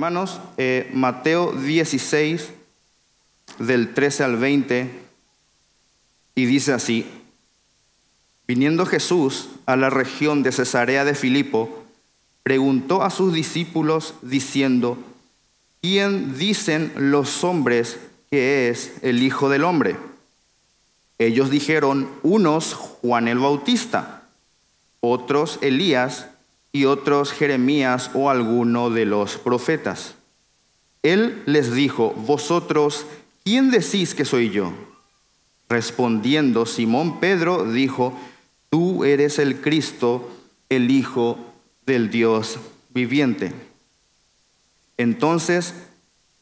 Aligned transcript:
Hermanos, 0.00 0.40
eh, 0.56 0.88
Mateo 0.94 1.52
16, 1.52 2.48
del 3.58 3.92
13 3.92 4.24
al 4.24 4.38
20, 4.38 4.90
y 6.34 6.46
dice 6.46 6.72
así, 6.72 7.06
viniendo 8.48 8.86
Jesús 8.86 9.50
a 9.66 9.76
la 9.76 9.90
región 9.90 10.42
de 10.42 10.52
Cesarea 10.52 11.04
de 11.04 11.14
Filipo, 11.14 11.84
preguntó 12.42 13.02
a 13.02 13.10
sus 13.10 13.34
discípulos 13.34 14.14
diciendo, 14.22 14.96
¿quién 15.82 16.38
dicen 16.38 16.94
los 16.96 17.44
hombres 17.44 17.98
que 18.30 18.70
es 18.70 18.94
el 19.02 19.22
Hijo 19.22 19.50
del 19.50 19.64
Hombre? 19.64 19.98
Ellos 21.18 21.50
dijeron, 21.50 22.08
unos 22.22 22.72
Juan 22.72 23.28
el 23.28 23.38
Bautista, 23.38 24.22
otros 25.00 25.58
Elías 25.60 26.29
y 26.72 26.84
otros 26.84 27.32
Jeremías 27.32 28.10
o 28.14 28.30
alguno 28.30 28.90
de 28.90 29.04
los 29.06 29.36
profetas. 29.36 30.14
Él 31.02 31.42
les 31.46 31.72
dijo, 31.72 32.10
vosotros, 32.12 33.06
¿quién 33.44 33.70
decís 33.70 34.14
que 34.14 34.24
soy 34.24 34.50
yo? 34.50 34.72
Respondiendo 35.68 36.66
Simón 36.66 37.20
Pedro 37.20 37.64
dijo, 37.64 38.18
tú 38.68 39.04
eres 39.04 39.38
el 39.38 39.60
Cristo, 39.60 40.30
el 40.68 40.90
Hijo 40.90 41.38
del 41.86 42.10
Dios 42.10 42.58
viviente. 42.90 43.52
Entonces 44.96 45.74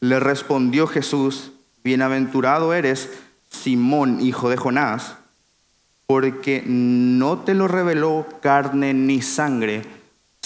le 0.01 0.19
respondió 0.19 0.87
Jesús, 0.87 1.51
bienaventurado 1.83 2.73
eres, 2.73 3.09
Simón, 3.49 4.21
hijo 4.21 4.49
de 4.49 4.57
Jonás, 4.57 5.15
porque 6.05 6.63
no 6.65 7.39
te 7.39 7.53
lo 7.53 7.67
reveló 7.67 8.27
carne 8.41 8.93
ni 8.93 9.21
sangre, 9.21 9.83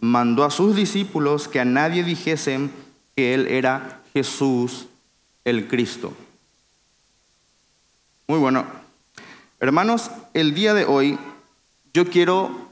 mandó 0.00 0.44
a 0.44 0.50
sus 0.50 0.76
discípulos 0.76 1.48
que 1.48 1.60
a 1.60 1.64
nadie 1.64 2.04
dijesen 2.04 2.70
que 3.14 3.34
él 3.34 3.46
era 3.48 4.02
Jesús 4.12 4.86
el 5.44 5.68
Cristo. 5.68 6.12
Muy 8.26 8.38
bueno. 8.38 8.64
Hermanos, 9.60 10.10
el 10.34 10.54
día 10.54 10.74
de 10.74 10.84
hoy 10.84 11.18
yo 11.94 12.10
quiero 12.10 12.68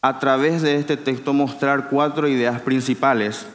a 0.00 0.18
través 0.18 0.62
de 0.62 0.76
este 0.76 0.96
texto 0.96 1.32
mostrar 1.32 1.88
cuatro 1.90 2.28
ideas 2.28 2.60
principales 2.60 3.46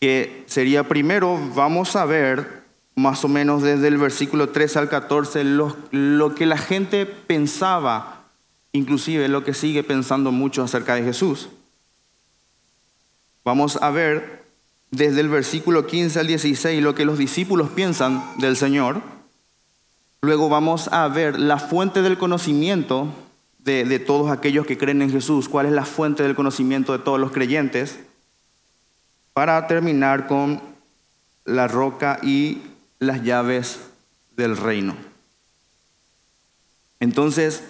que 0.00 0.44
sería 0.46 0.88
primero, 0.88 1.38
vamos 1.54 1.94
a 1.94 2.06
ver 2.06 2.62
más 2.96 3.22
o 3.24 3.28
menos 3.28 3.62
desde 3.62 3.88
el 3.88 3.98
versículo 3.98 4.48
3 4.48 4.78
al 4.78 4.88
14 4.88 5.44
lo, 5.44 5.76
lo 5.90 6.34
que 6.34 6.46
la 6.46 6.56
gente 6.56 7.04
pensaba 7.06 8.19
inclusive 8.72 9.28
lo 9.28 9.44
que 9.44 9.54
sigue 9.54 9.82
pensando 9.82 10.32
mucho 10.32 10.62
acerca 10.62 10.94
de 10.94 11.02
Jesús. 11.02 11.48
Vamos 13.44 13.78
a 13.80 13.90
ver 13.90 14.44
desde 14.90 15.20
el 15.20 15.28
versículo 15.28 15.86
15 15.86 16.20
al 16.20 16.26
16 16.26 16.82
lo 16.82 16.94
que 16.94 17.04
los 17.04 17.18
discípulos 17.18 17.70
piensan 17.70 18.22
del 18.38 18.56
Señor. 18.56 19.02
Luego 20.20 20.48
vamos 20.48 20.88
a 20.88 21.08
ver 21.08 21.38
la 21.38 21.58
fuente 21.58 22.02
del 22.02 22.18
conocimiento 22.18 23.08
de, 23.58 23.84
de, 23.84 23.98
todos 23.98 24.30
aquellos 24.30 24.66
que 24.66 24.78
creen 24.78 25.02
en 25.02 25.10
Jesús, 25.10 25.48
cuál 25.48 25.66
es 25.66 25.72
la 25.72 25.84
fuente 25.84 26.22
del 26.22 26.34
conocimiento 26.34 26.92
de 26.92 26.98
todos 26.98 27.20
los 27.20 27.30
creyentes, 27.30 28.00
para 29.32 29.66
terminar 29.66 30.26
con 30.26 30.60
la 31.44 31.68
roca 31.68 32.18
y 32.22 32.62
las 32.98 33.22
llaves 33.22 33.80
del 34.36 34.56
reino. 34.56 34.94
Entonces, 37.00 37.64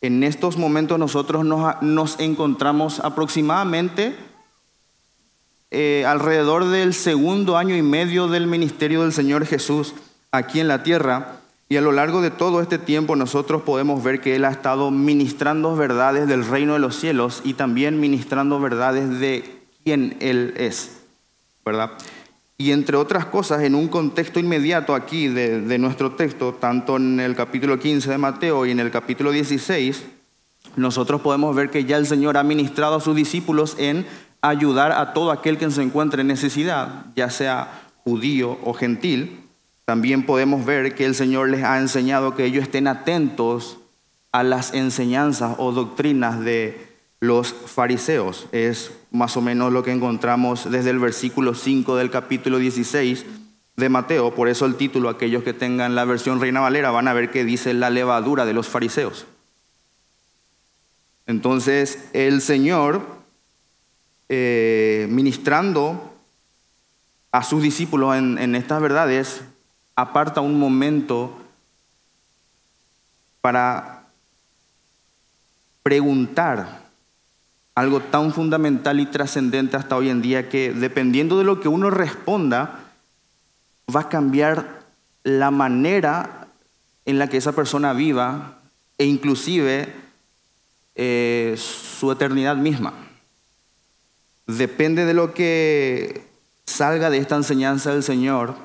en 0.00 0.22
estos 0.22 0.56
momentos 0.56 0.98
nosotros 0.98 1.44
nos, 1.44 2.20
encontramos 2.20 3.00
aproximadamente 3.00 4.16
eh, 5.70 6.04
alrededor 6.06 6.66
del 6.66 6.94
segundo 6.94 7.56
año 7.56 7.76
y 7.76 7.82
medio 7.82 8.28
del 8.28 8.46
ministerio 8.46 9.02
del 9.02 9.12
Señor 9.12 9.46
Jesús 9.46 9.94
aquí 10.30 10.60
en 10.60 10.68
la 10.68 10.82
tierra. 10.82 11.36
Y 11.68 11.76
a 11.76 11.80
lo 11.80 11.92
largo 11.92 12.20
de 12.20 12.32
todo 12.32 12.60
este 12.60 12.78
tiempo 12.78 13.14
nosotros 13.14 13.62
podemos 13.62 14.02
ver 14.02 14.20
que 14.20 14.34
Él 14.34 14.44
ha 14.44 14.50
estado 14.50 14.90
ministrando 14.90 15.76
verdades 15.76 16.26
del 16.26 16.44
reino 16.44 16.72
de 16.72 16.80
los 16.80 16.96
cielos 16.96 17.42
y 17.44 17.54
también 17.54 18.00
ministrando 18.00 18.58
verdades 18.58 19.20
de 19.20 19.62
quién 19.84 20.16
Él 20.20 20.54
es, 20.56 21.02
¿verdad? 21.64 21.92
Y 22.60 22.72
entre 22.72 22.98
otras 22.98 23.24
cosas, 23.24 23.62
en 23.62 23.74
un 23.74 23.88
contexto 23.88 24.38
inmediato 24.38 24.94
aquí 24.94 25.28
de, 25.28 25.78
nuestro 25.78 26.12
texto, 26.12 26.52
tanto 26.52 26.98
en 26.98 27.18
el 27.18 27.34
capítulo 27.34 27.78
15 27.78 28.10
de 28.10 28.18
Mateo 28.18 28.66
y 28.66 28.70
en 28.70 28.80
el 28.80 28.90
capítulo 28.90 29.30
16, 29.30 30.04
nosotros 30.76 31.22
podemos 31.22 31.56
ver 31.56 31.70
que 31.70 31.86
ya 31.86 31.96
el 31.96 32.06
Señor 32.06 32.36
ha 32.36 32.42
ministrado 32.42 32.96
a 32.96 33.00
sus 33.00 33.16
discípulos 33.16 33.76
en 33.78 34.04
ayudar 34.42 34.92
a 34.92 35.14
todo 35.14 35.30
aquel 35.30 35.56
que 35.56 35.70
se 35.70 35.80
encuentre 35.80 36.20
en 36.20 36.26
necesidad, 36.26 37.06
ya 37.16 37.30
sea 37.30 37.80
judío 38.04 38.58
o 38.62 38.74
gentil. 38.74 39.40
También 39.86 40.26
podemos 40.26 40.66
ver 40.66 40.94
que 40.94 41.06
el 41.06 41.14
Señor 41.14 41.48
les 41.48 41.64
ha 41.64 41.78
enseñado 41.78 42.34
que 42.34 42.44
ellos 42.44 42.64
estén 42.64 42.88
atentos 42.88 43.78
a 44.32 44.42
las 44.42 44.74
enseñanzas 44.74 45.54
o 45.56 45.72
doctrinas 45.72 46.40
de 46.40 46.88
los 47.20 47.54
fariseos. 47.54 48.48
Es 48.52 48.92
más 49.10 49.36
o 49.36 49.40
menos 49.40 49.72
lo 49.72 49.82
que 49.82 49.92
encontramos 49.92 50.70
desde 50.70 50.90
el 50.90 50.98
versículo 50.98 51.54
5 51.54 51.96
del 51.96 52.10
capítulo 52.10 52.58
16 52.58 53.26
de 53.76 53.88
Mateo. 53.88 54.34
Por 54.34 54.48
eso 54.48 54.66
el 54.66 54.76
título, 54.76 55.08
aquellos 55.08 55.42
que 55.42 55.52
tengan 55.52 55.94
la 55.94 56.04
versión 56.04 56.40
Reina 56.40 56.60
Valera 56.60 56.90
van 56.90 57.08
a 57.08 57.12
ver 57.12 57.30
que 57.30 57.44
dice 57.44 57.74
la 57.74 57.90
levadura 57.90 58.44
de 58.44 58.52
los 58.52 58.68
fariseos. 58.68 59.26
Entonces 61.26 62.08
el 62.12 62.40
Señor, 62.40 63.04
eh, 64.28 65.06
ministrando 65.10 66.14
a 67.32 67.42
sus 67.42 67.62
discípulos 67.62 68.16
en, 68.16 68.38
en 68.38 68.54
estas 68.54 68.80
verdades, 68.80 69.42
aparta 69.96 70.40
un 70.40 70.58
momento 70.58 71.36
para 73.40 74.04
preguntar 75.82 76.89
algo 77.74 78.00
tan 78.00 78.32
fundamental 78.32 79.00
y 79.00 79.06
trascendente 79.06 79.76
hasta 79.76 79.96
hoy 79.96 80.10
en 80.10 80.22
día 80.22 80.48
que 80.48 80.72
dependiendo 80.72 81.38
de 81.38 81.44
lo 81.44 81.60
que 81.60 81.68
uno 81.68 81.90
responda, 81.90 82.80
va 83.94 84.00
a 84.00 84.08
cambiar 84.08 84.80
la 85.22 85.50
manera 85.50 86.48
en 87.04 87.18
la 87.18 87.28
que 87.28 87.36
esa 87.36 87.52
persona 87.52 87.92
viva 87.92 88.58
e 88.98 89.04
inclusive 89.04 89.92
eh, 90.94 91.56
su 91.56 92.10
eternidad 92.12 92.56
misma. 92.56 92.92
Depende 94.46 95.04
de 95.04 95.14
lo 95.14 95.32
que 95.32 96.26
salga 96.66 97.10
de 97.10 97.18
esta 97.18 97.36
enseñanza 97.36 97.92
del 97.92 98.02
Señor, 98.02 98.56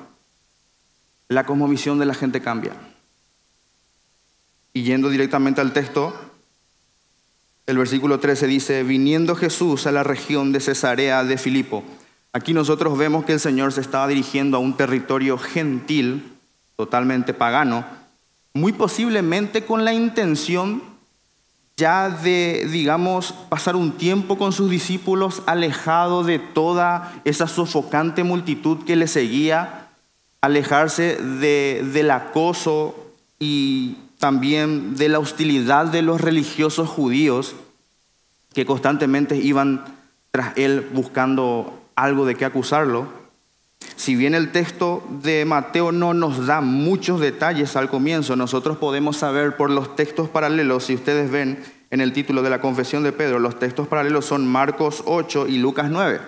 la 1.28 1.44
cosmovisión 1.44 1.98
de 1.98 2.06
la 2.06 2.14
gente 2.14 2.40
cambia. 2.40 2.72
Y 4.72 4.82
yendo 4.82 5.08
directamente 5.08 5.60
al 5.60 5.72
texto, 5.72 6.14
el 7.66 7.78
versículo 7.78 8.20
13 8.20 8.46
dice, 8.46 8.82
viniendo 8.84 9.34
Jesús 9.34 9.86
a 9.86 9.92
la 9.92 10.04
región 10.04 10.52
de 10.52 10.60
Cesarea 10.60 11.24
de 11.24 11.36
Filipo. 11.36 11.82
Aquí 12.32 12.54
nosotros 12.54 12.96
vemos 12.96 13.24
que 13.24 13.32
el 13.32 13.40
Señor 13.40 13.72
se 13.72 13.80
estaba 13.80 14.06
dirigiendo 14.06 14.56
a 14.56 14.60
un 14.60 14.76
territorio 14.76 15.36
gentil, 15.36 16.32
totalmente 16.76 17.34
pagano, 17.34 17.84
muy 18.54 18.72
posiblemente 18.72 19.64
con 19.64 19.84
la 19.84 19.92
intención 19.92 20.82
ya 21.76 22.08
de, 22.08 22.66
digamos, 22.70 23.32
pasar 23.50 23.76
un 23.76 23.92
tiempo 23.92 24.38
con 24.38 24.52
sus 24.52 24.70
discípulos 24.70 25.42
alejado 25.44 26.24
de 26.24 26.38
toda 26.38 27.20
esa 27.24 27.48
sofocante 27.48 28.24
multitud 28.24 28.84
que 28.84 28.96
le 28.96 29.08
seguía, 29.08 29.88
alejarse 30.40 31.16
de, 31.16 31.86
del 31.92 32.10
acoso 32.12 32.94
y 33.38 33.96
también 34.26 34.96
de 34.96 35.08
la 35.08 35.20
hostilidad 35.20 35.86
de 35.86 36.02
los 36.02 36.20
religiosos 36.20 36.88
judíos 36.88 37.54
que 38.52 38.66
constantemente 38.66 39.36
iban 39.36 39.84
tras 40.32 40.58
él 40.58 40.84
buscando 40.92 41.80
algo 41.94 42.26
de 42.26 42.34
qué 42.34 42.44
acusarlo. 42.44 43.06
Si 43.94 44.16
bien 44.16 44.34
el 44.34 44.50
texto 44.50 45.04
de 45.22 45.44
Mateo 45.44 45.92
no 45.92 46.12
nos 46.12 46.44
da 46.44 46.60
muchos 46.60 47.20
detalles 47.20 47.76
al 47.76 47.88
comienzo, 47.88 48.34
nosotros 48.34 48.78
podemos 48.78 49.16
saber 49.16 49.56
por 49.56 49.70
los 49.70 49.94
textos 49.94 50.28
paralelos, 50.28 50.82
si 50.82 50.96
ustedes 50.96 51.30
ven 51.30 51.62
en 51.90 52.00
el 52.00 52.12
título 52.12 52.42
de 52.42 52.50
la 52.50 52.60
confesión 52.60 53.04
de 53.04 53.12
Pedro, 53.12 53.38
los 53.38 53.60
textos 53.60 53.86
paralelos 53.86 54.24
son 54.24 54.44
Marcos 54.44 55.04
8 55.06 55.46
y 55.46 55.58
Lucas 55.58 55.88
9. 55.88 56.18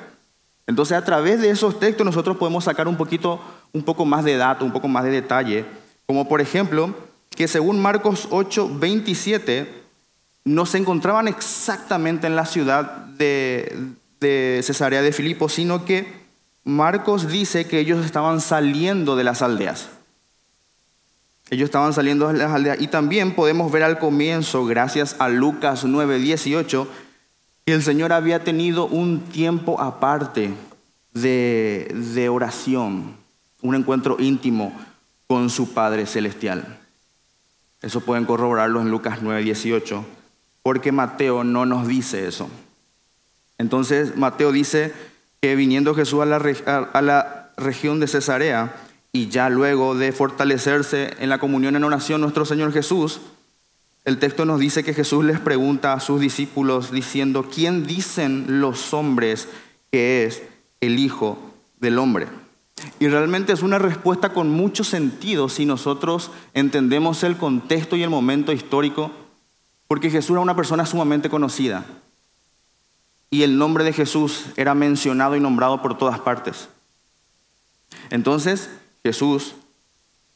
Entonces, 0.69 0.97
a 0.97 1.05
través 1.05 1.41
de 1.41 1.51
esos 1.51 1.81
textos 1.81 2.07
nosotros 2.07 2.37
podemos 2.37 2.63
sacar 2.63 2.87
un 2.87 2.97
poquito, 2.97 3.41
un 3.73 3.83
poco 3.83 4.05
más 4.05 4.23
de 4.25 4.37
datos, 4.37 4.65
un 4.65 4.73
poco 4.73 4.87
más 4.87 5.03
de 5.03 5.11
detalle, 5.11 5.65
como 6.07 6.29
por 6.29 6.41
ejemplo, 6.41 6.95
que 7.39 7.47
según 7.47 7.81
Marcos 7.81 8.27
8, 8.33 8.69
27, 8.81 9.73
no 10.45 10.67
se 10.67 10.77
encontraban 10.77 11.29
exactamente 11.29 12.27
en 12.27 12.35
la 12.35 12.45
ciudad 12.45 12.83
de, 12.83 13.95
Cesarea 14.21 15.03
de 15.03 15.13
Filipo, 15.13 15.49
sino 15.49 15.85
que 15.85 16.13
Marcos 16.65 17.29
dice 17.29 17.69
que 17.69 17.79
ellos 17.79 18.05
estaban 18.05 18.41
saliendo 18.41 19.15
de 19.15 19.23
las 19.23 19.43
aldeas. 19.43 19.89
Ellos 21.49 21.67
estaban 21.67 21.93
saliendo 21.93 22.27
de 22.27 22.39
las 22.39 22.51
aldeas. 22.51 22.81
Y 22.81 22.89
también 22.89 23.37
podemos 23.37 23.71
ver 23.71 23.85
al 23.85 24.01
comienzo, 24.01 24.67
gracias 24.67 25.15
a 25.21 25.29
Lucas 25.29 25.85
9, 25.85 26.19
18, 26.19 26.89
que 27.67 27.73
el 27.73 27.85
Señor 27.85 28.13
había 28.13 28.43
tenido 28.43 28.87
un 28.87 29.21
tiempo 29.21 29.81
aparte 29.81 30.55
de 31.13 32.29
oración, 32.29 33.17
un 33.63 33.77
encuentro 33.77 34.17
íntimo 34.19 34.73
con 35.29 35.51
su 35.51 35.73
Padre 35.73 36.05
Celestial. 36.05 36.81
Eso 37.83 38.01
pueden 38.01 38.25
corroborarlo 38.25 38.81
en 38.81 38.91
Lucas 38.91 39.19
9, 39.23 39.43
18, 39.43 40.05
porque 40.63 40.93
Mateo 40.93 41.45
no 41.45 41.67
nos 41.67 41.87
dice 41.87 42.27
eso. 42.27 42.49
Entonces 43.57 44.17
Mateo 44.17 44.53
dice 44.53 44.93
que 45.41 45.57
viniendo 45.57 45.95
Jesús 45.95 46.23
a 46.23 46.27
la, 46.27 46.37
a 46.37 47.03
la 47.03 47.53
región 47.57 48.01
de 48.01 48.09
Cesarea, 48.09 48.75
y 49.13 49.29
ya 49.29 49.49
luego 49.49 49.95
de 49.95 50.13
fortalecerse 50.13 51.15
en 51.19 51.29
la 51.29 51.39
comunión 51.39 51.77
en 51.77 51.85
oración 51.85 52.21
nuestro 52.21 52.45
Señor 52.45 52.73
Jesús, 52.73 53.21
el 54.05 54.19
texto 54.19 54.45
nos 54.45 54.61
dice 54.61 54.85
que 54.85 54.95
Jesús 54.95 55.25
les 55.25 55.41
pregunta 55.41 55.93
a 55.93 56.01
sus 56.01 56.21
discípulos 56.21 56.93
diciendo, 56.93 57.49
¿quién 57.53 57.87
dicen 57.87 58.61
los 58.61 58.95
hombres 58.95 59.49
que 59.91 60.25
es 60.25 60.43
el 60.81 60.99
Hijo 60.99 61.39
del 61.81 61.99
Hombre? 61.99 62.27
Y 63.01 63.09
realmente 63.09 63.53
es 63.53 63.63
una 63.63 63.79
respuesta 63.79 64.33
con 64.33 64.51
mucho 64.51 64.85
sentido 64.85 65.49
si 65.49 65.67
nosotros 65.67 66.31
entendemos 66.55 67.23
el 67.23 67.37
contexto 67.37 67.97
y 67.97 68.03
el 68.03 68.11
momento 68.11 68.53
histórico, 68.53 69.11
porque 69.87 70.11
Jesús 70.11 70.31
era 70.31 70.41
una 70.41 70.57
persona 70.57 70.87
sumamente 70.87 71.31
conocida 71.31 71.85
y 73.31 73.43
el 73.43 73.59
nombre 73.59 73.85
de 73.85 73.93
Jesús 73.93 74.47
era 74.57 74.75
mencionado 74.75 75.37
y 75.37 75.41
nombrado 75.41 75.83
por 75.83 75.99
todas 75.99 76.19
partes. 76.21 76.69
Entonces, 78.11 78.71
Jesús 79.03 79.55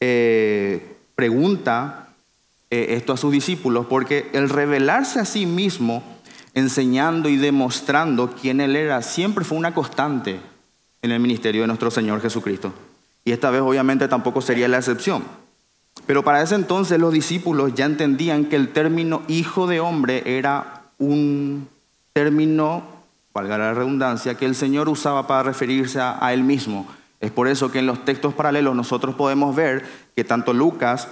eh, 0.00 0.96
pregunta 1.14 2.08
eh, 2.70 2.88
esto 2.90 3.12
a 3.12 3.16
sus 3.16 3.32
discípulos 3.32 3.86
porque 3.88 4.30
el 4.32 4.48
revelarse 4.48 5.20
a 5.20 5.24
sí 5.24 5.46
mismo, 5.46 6.02
enseñando 6.54 7.28
y 7.28 7.36
demostrando 7.36 8.30
quién 8.30 8.60
Él 8.60 8.76
era, 8.76 9.00
siempre 9.00 9.44
fue 9.44 9.58
una 9.58 9.74
constante 9.74 10.40
en 11.02 11.10
el 11.10 11.20
ministerio 11.20 11.62
de 11.62 11.66
nuestro 11.66 11.90
Señor 11.90 12.20
Jesucristo. 12.20 12.72
Y 13.24 13.32
esta 13.32 13.50
vez 13.50 13.60
obviamente 13.60 14.08
tampoco 14.08 14.40
sería 14.40 14.68
la 14.68 14.78
excepción. 14.78 15.22
Pero 16.06 16.24
para 16.24 16.42
ese 16.42 16.54
entonces 16.54 16.98
los 16.98 17.12
discípulos 17.12 17.74
ya 17.74 17.84
entendían 17.84 18.46
que 18.46 18.56
el 18.56 18.68
término 18.68 19.22
hijo 19.28 19.66
de 19.66 19.80
hombre 19.80 20.22
era 20.24 20.82
un 20.98 21.68
término, 22.12 22.82
valga 23.34 23.58
la 23.58 23.74
redundancia, 23.74 24.36
que 24.36 24.46
el 24.46 24.54
Señor 24.54 24.88
usaba 24.88 25.26
para 25.26 25.42
referirse 25.42 26.00
a 26.00 26.32
Él 26.32 26.42
mismo 26.42 26.86
es 27.22 27.30
por 27.30 27.46
eso 27.46 27.70
que 27.70 27.78
en 27.78 27.86
los 27.86 28.04
textos 28.04 28.34
paralelos 28.34 28.74
nosotros 28.74 29.14
podemos 29.14 29.54
ver 29.54 29.86
que 30.16 30.24
tanto 30.24 30.52
Lucas 30.52 31.06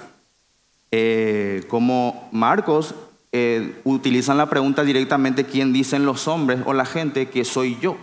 eh, 0.91 1.63
como 1.69 2.29
Marcos 2.33 2.97
eh, 3.31 3.81
utilizan 3.85 4.37
la 4.37 4.51
pregunta 4.51 4.83
directamente, 4.83 5.45
¿quién 5.45 5.73
dicen 5.73 6.05
los 6.05 6.27
hombres 6.27 6.63
o 6.67 6.73
la 6.73 6.85
gente 6.85 7.29
que 7.29 7.45
soy 7.45 7.79
yo? 7.81 7.97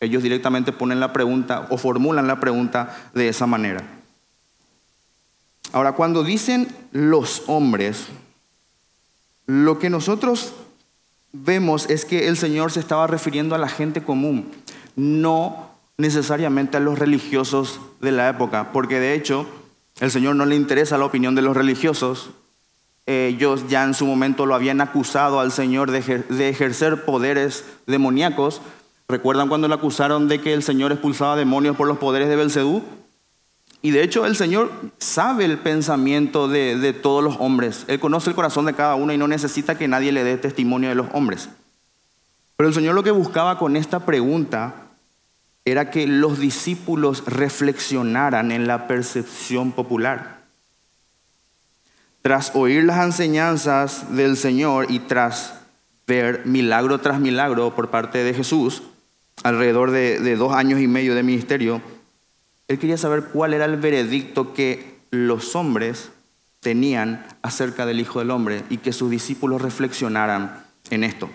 Ellos 0.00 0.22
directamente 0.22 0.72
ponen 0.72 1.00
la 1.00 1.12
pregunta 1.12 1.66
o 1.70 1.78
formulan 1.78 2.26
la 2.26 2.40
pregunta 2.40 2.96
de 3.14 3.28
esa 3.28 3.46
manera. 3.46 3.82
Ahora, 5.72 5.92
cuando 5.92 6.24
dicen 6.24 6.68
los 6.92 7.42
hombres, 7.46 8.06
lo 9.46 9.78
que 9.78 9.90
nosotros 9.90 10.54
vemos 11.32 11.88
es 11.90 12.04
que 12.04 12.28
el 12.28 12.36
Señor 12.36 12.72
se 12.72 12.80
estaba 12.80 13.06
refiriendo 13.06 13.54
a 13.54 13.58
la 13.58 13.68
gente 13.68 14.02
común, 14.02 14.50
no 14.96 15.70
necesariamente 15.96 16.76
a 16.76 16.80
los 16.80 16.98
religiosos 16.98 17.80
de 18.00 18.12
la 18.12 18.28
época, 18.28 18.72
porque 18.72 19.00
de 19.00 19.14
hecho 19.14 19.46
el 20.00 20.10
Señor 20.10 20.36
no 20.36 20.46
le 20.46 20.54
interesa 20.54 20.98
la 20.98 21.04
opinión 21.04 21.34
de 21.34 21.42
los 21.42 21.56
religiosos. 21.56 22.30
Ellos 23.06 23.68
ya 23.68 23.84
en 23.84 23.94
su 23.94 24.06
momento 24.06 24.46
lo 24.46 24.54
habían 24.54 24.80
acusado 24.80 25.40
al 25.40 25.50
Señor 25.50 25.90
de, 25.90 26.48
ejercer 26.48 27.04
poderes 27.04 27.64
demoníacos. 27.86 28.60
¿Recuerdan 29.10 29.48
cuando 29.48 29.68
le 29.68 29.74
acusaron 29.74 30.28
de 30.28 30.40
que 30.42 30.52
el 30.52 30.62
Señor 30.62 30.92
expulsaba 30.92 31.34
demonios 31.34 31.76
por 31.76 31.88
los 31.88 31.96
poderes 31.96 32.28
de 32.28 32.36
Belcebú? 32.36 32.82
Y 33.80 33.90
de 33.90 34.02
hecho 34.02 34.26
el 34.26 34.36
Señor 34.36 34.70
sabe 34.98 35.46
el 35.46 35.56
pensamiento 35.56 36.46
de, 36.46 36.76
de 36.76 36.92
todos 36.92 37.24
los 37.24 37.36
hombres. 37.38 37.86
Él 37.88 38.00
conoce 38.00 38.28
el 38.28 38.36
corazón 38.36 38.66
de 38.66 38.74
cada 38.74 38.96
uno 38.96 39.14
y 39.14 39.16
no 39.16 39.26
necesita 39.26 39.78
que 39.78 39.88
nadie 39.88 40.12
le 40.12 40.24
dé 40.24 40.36
testimonio 40.36 40.90
de 40.90 40.94
los 40.94 41.06
hombres. 41.14 41.48
Pero 42.56 42.68
el 42.68 42.74
Señor 42.74 42.94
lo 42.94 43.02
que 43.02 43.10
buscaba 43.10 43.58
con 43.58 43.76
esta 43.76 44.04
pregunta 44.04 44.74
era 45.64 45.90
que 45.90 46.06
los 46.06 46.38
discípulos 46.38 47.24
reflexionaran 47.26 48.52
en 48.52 48.66
la 48.66 48.86
percepción 48.88 49.72
popular. 49.72 50.42
Tras 52.20 52.54
oír 52.54 52.84
las 52.84 53.02
enseñanzas 53.02 54.14
del 54.14 54.36
Señor 54.36 54.90
y 54.90 54.98
tras 54.98 55.54
ver 56.06 56.44
milagro 56.46 56.98
tras 56.98 57.20
milagro 57.20 57.74
por 57.74 57.90
parte 57.90 58.24
de 58.24 58.34
Jesús, 58.34 58.82
alrededor 59.42 59.90
de, 59.90 60.36
dos 60.36 60.52
años 60.52 60.80
y 60.80 60.86
medio 60.86 61.14
de 61.14 61.22
ministerio, 61.22 61.80
él 62.68 62.78
quería 62.78 62.96
saber 62.96 63.24
cuál 63.32 63.54
era 63.54 63.64
el 63.64 63.76
veredicto 63.76 64.52
que 64.52 64.98
los 65.10 65.56
hombres 65.56 66.10
tenían 66.60 67.26
acerca 67.42 67.86
del 67.86 68.00
Hijo 68.00 68.18
del 68.18 68.30
Hombre 68.30 68.62
y 68.68 68.78
que 68.78 68.92
sus 68.92 69.10
discípulos 69.10 69.62
reflexionaran 69.62 70.64
en 70.90 71.04
esto. 71.04 71.30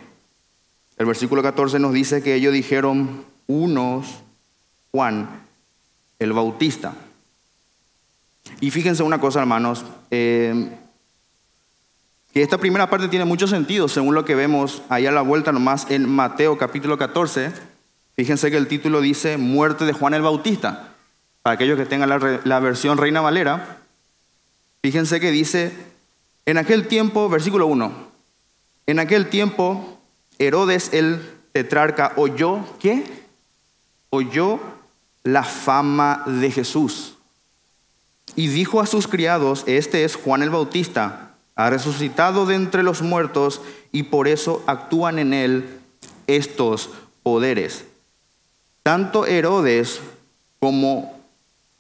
El 0.98 1.06
versículo 1.06 1.42
14 1.42 1.80
nos 1.80 1.94
dice 1.94 2.22
que 2.22 2.36
ellos 2.36 2.54
dijeron, 2.54 3.24
unos 3.48 4.24
Juan 4.92 5.28
el 6.20 6.34
Bautista. 6.34 6.94
Y 8.60 8.72
fíjense 8.72 9.04
una 9.04 9.20
cosa, 9.20 9.40
hermanos, 9.40 9.84
eh, 10.12 10.70
que 12.34 12.42
esta 12.42 12.58
primera 12.58 12.90
parte 12.90 13.08
tiene 13.08 13.26
mucho 13.26 13.48
sentido, 13.48 13.88
según 13.88 14.16
lo 14.16 14.26
que 14.26 14.36
vemos 14.36 14.82
ahí 14.90 15.06
a 15.06 15.12
la 15.12 15.22
vuelta 15.22 15.52
nomás 15.52 15.90
en 15.90 16.10
Mateo 16.10 16.58
capítulo 16.58 16.98
14. 16.98 17.73
Fíjense 18.16 18.52
que 18.52 18.58
el 18.58 18.68
título 18.68 19.02
dice 19.02 19.38
Muerte 19.38 19.86
de 19.86 19.94
Juan 19.94 20.14
el 20.14 20.22
Bautista. 20.22 20.90
Para 21.42 21.56
aquellos 21.56 21.78
que 21.78 21.86
tengan 21.86 22.10
la, 22.10 22.60
versión 22.60 22.98
Reina 22.98 23.22
Valera, 23.22 23.80
fíjense 24.82 25.20
que 25.20 25.32
dice, 25.32 25.74
en 26.46 26.58
aquel 26.58 26.88
tiempo, 26.88 27.28
versículo 27.28 27.68
1, 27.68 27.92
en 28.88 29.00
aquel 29.00 29.30
tiempo 29.30 30.00
Herodes 30.40 30.94
el 30.94 31.22
tetrarca 31.52 32.14
oyó, 32.16 32.60
¿qué? 32.80 33.04
Oyó 34.10 34.60
la 35.24 35.44
fama 35.44 36.24
de 36.26 36.52
Jesús. 36.52 37.16
Y 38.36 38.48
dijo 38.48 38.80
a 38.80 38.86
sus 38.86 39.08
criados, 39.08 39.64
este 39.68 40.06
es 40.06 40.16
Juan 40.16 40.44
el 40.44 40.50
Bautista, 40.50 41.36
ha 41.56 41.70
resucitado 41.70 42.46
de 42.46 42.56
entre 42.56 42.84
los 42.84 43.02
muertos 43.02 43.62
y 43.92 44.04
por 44.04 44.28
eso 44.28 44.64
actúan 44.66 45.20
en 45.20 45.34
él 45.34 45.80
estos 46.28 46.90
poderes. 47.22 47.86
Tanto 48.84 49.26
Herodes 49.26 50.02
como 50.60 51.18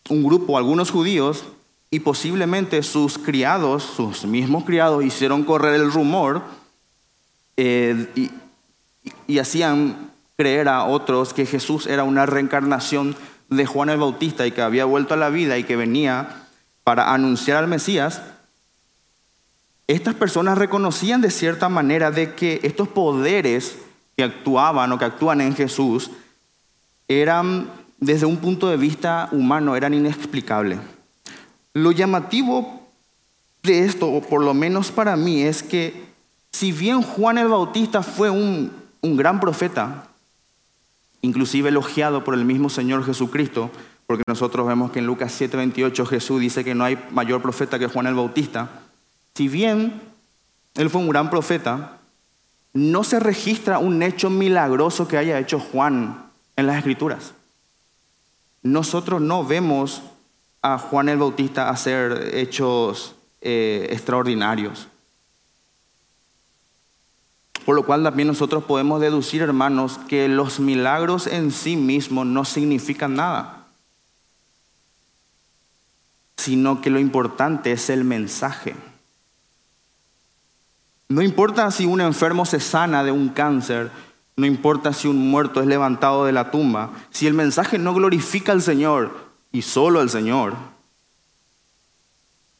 un 0.09 0.23
grupo, 0.23 0.57
algunos 0.57 0.89
judíos, 0.89 1.43
y 1.91 1.99
posiblemente 1.99 2.81
sus 2.81 3.17
criados, 3.17 3.83
sus 3.83 4.25
mismos 4.25 4.63
criados, 4.63 5.03
hicieron 5.03 5.43
correr 5.43 5.75
el 5.75 5.91
rumor 5.91 6.41
eh, 7.55 8.07
y, 8.15 8.31
y 9.27 9.37
hacían 9.37 10.11
creer 10.35 10.69
a 10.69 10.85
otros 10.85 11.33
que 11.33 11.45
Jesús 11.45 11.85
era 11.85 12.03
una 12.03 12.25
reencarnación 12.25 13.15
de 13.49 13.65
Juan 13.65 13.89
el 13.89 13.99
Bautista 13.99 14.47
y 14.47 14.51
que 14.51 14.61
había 14.61 14.85
vuelto 14.85 15.13
a 15.13 15.17
la 15.17 15.29
vida 15.29 15.57
y 15.57 15.65
que 15.65 15.75
venía 15.75 16.47
para 16.83 17.13
anunciar 17.13 17.57
al 17.57 17.67
Mesías, 17.67 18.21
estas 19.87 20.15
personas 20.15 20.57
reconocían 20.57 21.21
de 21.21 21.29
cierta 21.29 21.69
manera 21.69 22.11
de 22.11 22.33
que 22.33 22.59
estos 22.63 22.87
poderes 22.87 23.77
que 24.15 24.23
actuaban 24.23 24.91
o 24.91 24.97
que 24.97 25.05
actúan 25.05 25.41
en 25.41 25.55
Jesús 25.55 26.11
eran, 27.07 27.69
desde 27.99 28.25
un 28.25 28.37
punto 28.37 28.69
de 28.69 28.77
vista 28.77 29.29
humano, 29.31 29.75
eran 29.75 29.93
inexplicables. 29.93 30.79
Lo 31.73 31.91
llamativo 31.91 32.87
de 33.63 33.85
esto, 33.85 34.11
o 34.11 34.21
por 34.21 34.41
lo 34.41 34.53
menos 34.53 34.91
para 34.91 35.15
mí, 35.15 35.41
es 35.41 35.63
que 35.63 36.05
si 36.51 36.71
bien 36.71 37.01
Juan 37.01 37.37
el 37.37 37.47
Bautista 37.47 38.03
fue 38.03 38.29
un, 38.29 38.71
un 39.01 39.17
gran 39.17 39.39
profeta, 39.39 40.07
inclusive 41.21 41.69
elogiado 41.69 42.23
por 42.23 42.35
el 42.35 42.45
mismo 42.45 42.69
Señor 42.69 43.05
Jesucristo, 43.05 43.71
porque 44.05 44.23
nosotros 44.27 44.67
vemos 44.67 44.91
que 44.91 44.99
en 44.99 45.05
Lucas 45.05 45.39
7:28 45.39 46.05
Jesús 46.05 46.41
dice 46.41 46.63
que 46.63 46.75
no 46.75 46.83
hay 46.83 46.99
mayor 47.11 47.41
profeta 47.41 47.79
que 47.79 47.87
Juan 47.87 48.07
el 48.07 48.15
Bautista. 48.15 48.69
Si 49.33 49.47
bien 49.47 50.01
él 50.75 50.89
fue 50.89 51.01
un 51.01 51.09
gran 51.09 51.29
profeta, 51.29 51.97
no 52.73 53.03
se 53.03 53.19
registra 53.19 53.79
un 53.79 54.03
hecho 54.03 54.29
milagroso 54.29 55.07
que 55.07 55.17
haya 55.17 55.39
hecho 55.39 55.59
Juan 55.59 56.23
en 56.55 56.67
las 56.67 56.77
Escrituras. 56.77 57.33
nosotros 58.61 59.21
no 59.21 59.43
vemos 59.43 60.01
a 60.61 60.77
Juan 60.77 61.09
el 61.09 61.17
Bautista 61.17 61.69
hacer 61.69 62.31
hechos 62.33 63.15
eh, 63.41 63.87
extraordinarios. 63.91 64.87
Por 67.65 67.75
lo 67.75 67.85
cual 67.85 68.03
también 68.03 68.27
nosotros 68.27 68.63
podemos 68.63 68.99
deducir, 69.01 69.41
hermanos, 69.41 69.99
que 70.07 70.27
los 70.27 70.59
milagros 70.59 71.27
en 71.27 71.51
sí 71.51 71.75
mismos 71.75 72.25
no 72.25 72.45
significan 72.45 73.15
nada, 73.15 73.67
sino 76.37 76.81
que 76.81 76.89
lo 76.89 76.99
importante 76.99 77.71
es 77.71 77.89
el 77.89 78.03
mensaje. 78.03 78.75
No 81.09 81.21
importa 81.21 81.69
si 81.71 81.85
un 81.85 82.01
enfermo 82.01 82.45
se 82.45 82.59
sana 82.59 83.03
de 83.03 83.11
un 83.11 83.29
cáncer, 83.29 83.91
no 84.35 84.45
importa 84.45 84.93
si 84.93 85.07
un 85.07 85.29
muerto 85.29 85.61
es 85.61 85.67
levantado 85.67 86.25
de 86.25 86.31
la 86.31 86.51
tumba, 86.51 86.91
si 87.11 87.27
el 87.27 87.33
mensaje 87.33 87.77
no 87.77 87.93
glorifica 87.93 88.51
al 88.51 88.61
Señor 88.61 89.11
y 89.51 89.61
solo 89.61 89.99
al 89.99 90.09
Señor, 90.09 90.55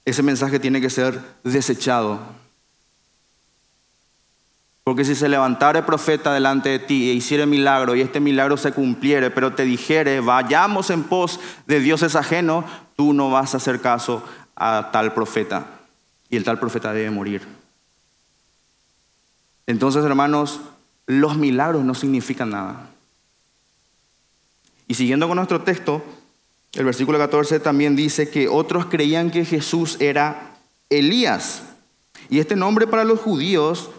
ese 0.06 0.22
mensaje 0.22 0.60
tiene 0.60 0.82
que 0.82 0.89
ser 0.89 1.20
desechado 1.44 2.20
porque 4.84 5.06
si 5.06 5.15
se 5.15 5.30
levantara 5.30 5.80
el 5.80 5.86
profeta 5.86 6.34
delante 6.34 6.70
de 6.70 6.80
ti 6.80 7.10
e 7.10 7.13
hiciera 7.13 7.46
milagro 7.46 7.96
y 7.96 8.01
este 8.01 8.20
milagro 8.20 8.58
se 8.58 8.74
cumpliere, 8.74 9.32
pero 9.32 9.53
te 9.53 9.63
dijere, 9.63 10.20
vayamos 10.20 10.89
en 10.89 11.03
pos 11.03 11.39
de 11.68 11.80
dioses 11.80 12.18
ajenos, 12.18 12.65
tú 12.98 13.13
no 13.13 13.32
vas 13.32 13.53
a 13.53 13.58
hacer 13.58 13.80
caso 13.80 14.24
a 14.56 14.89
tal 14.92 15.13
profeta. 15.13 15.65
Y 16.30 16.36
el 16.36 16.44
tal 16.44 16.60
profeta 16.60 16.92
debe 16.92 17.12
morir. 17.12 17.48
Entonces, 19.68 20.03
hermanos, 20.03 20.60
los 21.07 21.38
milagros 21.38 21.83
no 21.83 21.95
significan 21.95 22.51
nada. 22.51 22.89
Y 24.88 24.95
siguiendo 24.95 25.27
con 25.27 25.38
nuestro 25.38 25.62
texto, 25.62 26.03
el 26.74 26.86
versículo 26.86 27.17
14 27.17 27.60
también 27.60 27.95
dice 27.95 28.29
que 28.29 28.48
otros 28.48 28.88
creían 28.88 29.31
que 29.31 29.45
Jesús 29.45 29.98
era 30.00 30.55
Elías. 30.89 31.63
Y 32.29 32.39
este 32.39 32.55
nombre 32.55 32.88
para 32.88 33.03
los 33.03 33.19
judíos 33.19 33.89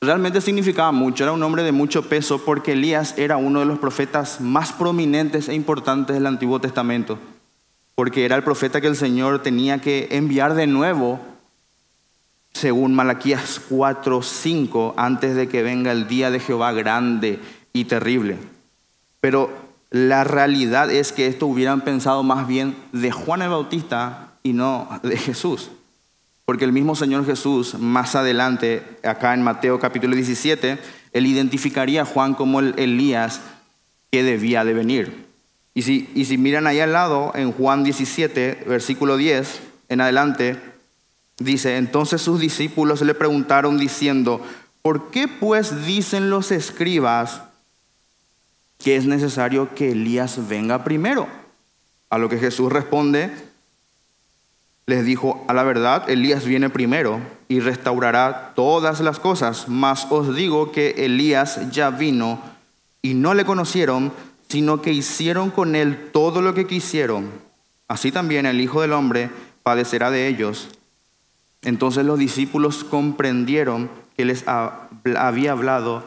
realmente 0.00 0.40
significaba 0.40 0.92
mucho, 0.92 1.24
era 1.24 1.32
un 1.32 1.42
hombre 1.42 1.64
de 1.64 1.72
mucho 1.72 2.08
peso 2.08 2.44
porque 2.44 2.72
Elías 2.72 3.14
era 3.16 3.36
uno 3.36 3.60
de 3.60 3.66
los 3.66 3.78
profetas 3.78 4.40
más 4.40 4.72
prominentes 4.72 5.48
e 5.48 5.54
importantes 5.54 6.14
del 6.14 6.26
Antiguo 6.26 6.60
Testamento, 6.60 7.18
porque 7.96 8.24
era 8.24 8.36
el 8.36 8.44
profeta 8.44 8.80
que 8.80 8.86
el 8.86 8.96
Señor 8.96 9.42
tenía 9.42 9.80
que 9.80 10.08
enviar 10.12 10.54
de 10.54 10.68
nuevo, 10.68 11.20
según 12.52 12.94
Malaquías 12.94 13.60
4:5, 13.68 14.94
antes 14.96 15.36
de 15.36 15.48
que 15.48 15.62
venga 15.62 15.92
el 15.92 16.08
día 16.08 16.30
de 16.30 16.40
Jehová 16.40 16.72
grande 16.72 17.38
y 17.72 17.84
terrible. 17.84 18.36
Pero 19.20 19.50
la 19.90 20.24
realidad 20.24 20.90
es 20.90 21.12
que 21.12 21.26
esto 21.26 21.46
hubieran 21.46 21.80
pensado 21.80 22.22
más 22.22 22.46
bien 22.46 22.76
de 22.92 23.10
Juan 23.10 23.42
el 23.42 23.50
Bautista 23.50 24.32
y 24.42 24.52
no 24.52 24.88
de 25.02 25.16
Jesús. 25.16 25.70
Porque 26.44 26.64
el 26.64 26.72
mismo 26.72 26.96
Señor 26.96 27.26
Jesús, 27.26 27.74
más 27.78 28.14
adelante, 28.14 28.82
acá 29.04 29.34
en 29.34 29.42
Mateo 29.42 29.78
capítulo 29.78 30.16
17, 30.16 30.78
él 31.12 31.26
identificaría 31.26 32.02
a 32.02 32.06
Juan 32.06 32.34
como 32.34 32.60
el 32.60 32.74
Elías 32.78 33.40
que 34.10 34.22
debía 34.22 34.64
de 34.64 34.72
venir. 34.72 35.26
Y 35.74 35.82
si, 35.82 36.08
y 36.14 36.24
si 36.24 36.38
miran 36.38 36.66
ahí 36.66 36.80
al 36.80 36.92
lado, 36.92 37.32
en 37.34 37.52
Juan 37.52 37.84
17, 37.84 38.64
versículo 38.66 39.16
10, 39.16 39.60
en 39.90 40.00
adelante, 40.00 40.56
dice, 41.38 41.76
entonces 41.76 42.20
sus 42.20 42.40
discípulos 42.40 43.00
le 43.02 43.14
preguntaron 43.14 43.78
diciendo, 43.78 44.40
¿por 44.82 45.10
qué 45.10 45.28
pues 45.28 45.86
dicen 45.86 46.30
los 46.30 46.50
escribas 46.50 47.42
que 48.78 48.96
es 48.96 49.06
necesario 49.06 49.74
que 49.74 49.92
Elías 49.92 50.48
venga 50.48 50.84
primero? 50.84 51.28
A 52.10 52.18
lo 52.18 52.28
que 52.28 52.38
Jesús 52.38 52.72
responde, 52.72 53.30
les 54.86 55.04
dijo, 55.04 55.44
a 55.48 55.54
la 55.54 55.64
verdad, 55.64 56.08
Elías 56.08 56.44
viene 56.46 56.70
primero 56.70 57.20
y 57.48 57.60
restaurará 57.60 58.52
todas 58.56 59.00
las 59.00 59.18
cosas, 59.18 59.68
mas 59.68 60.06
os 60.10 60.34
digo 60.34 60.72
que 60.72 60.94
Elías 61.04 61.70
ya 61.70 61.90
vino 61.90 62.40
y 63.02 63.14
no 63.14 63.34
le 63.34 63.44
conocieron, 63.44 64.12
sino 64.48 64.80
que 64.80 64.92
hicieron 64.92 65.50
con 65.50 65.76
él 65.76 66.10
todo 66.10 66.40
lo 66.40 66.54
que 66.54 66.66
quisieron. 66.66 67.30
Así 67.86 68.10
también 68.10 68.46
el 68.46 68.60
Hijo 68.60 68.80
del 68.80 68.94
Hombre 68.94 69.30
padecerá 69.62 70.10
de 70.10 70.26
ellos. 70.26 70.68
Entonces 71.62 72.04
los 72.04 72.18
discípulos 72.18 72.84
comprendieron 72.84 73.90
que 74.16 74.24
les 74.24 74.44
había 74.46 75.52
hablado 75.52 76.04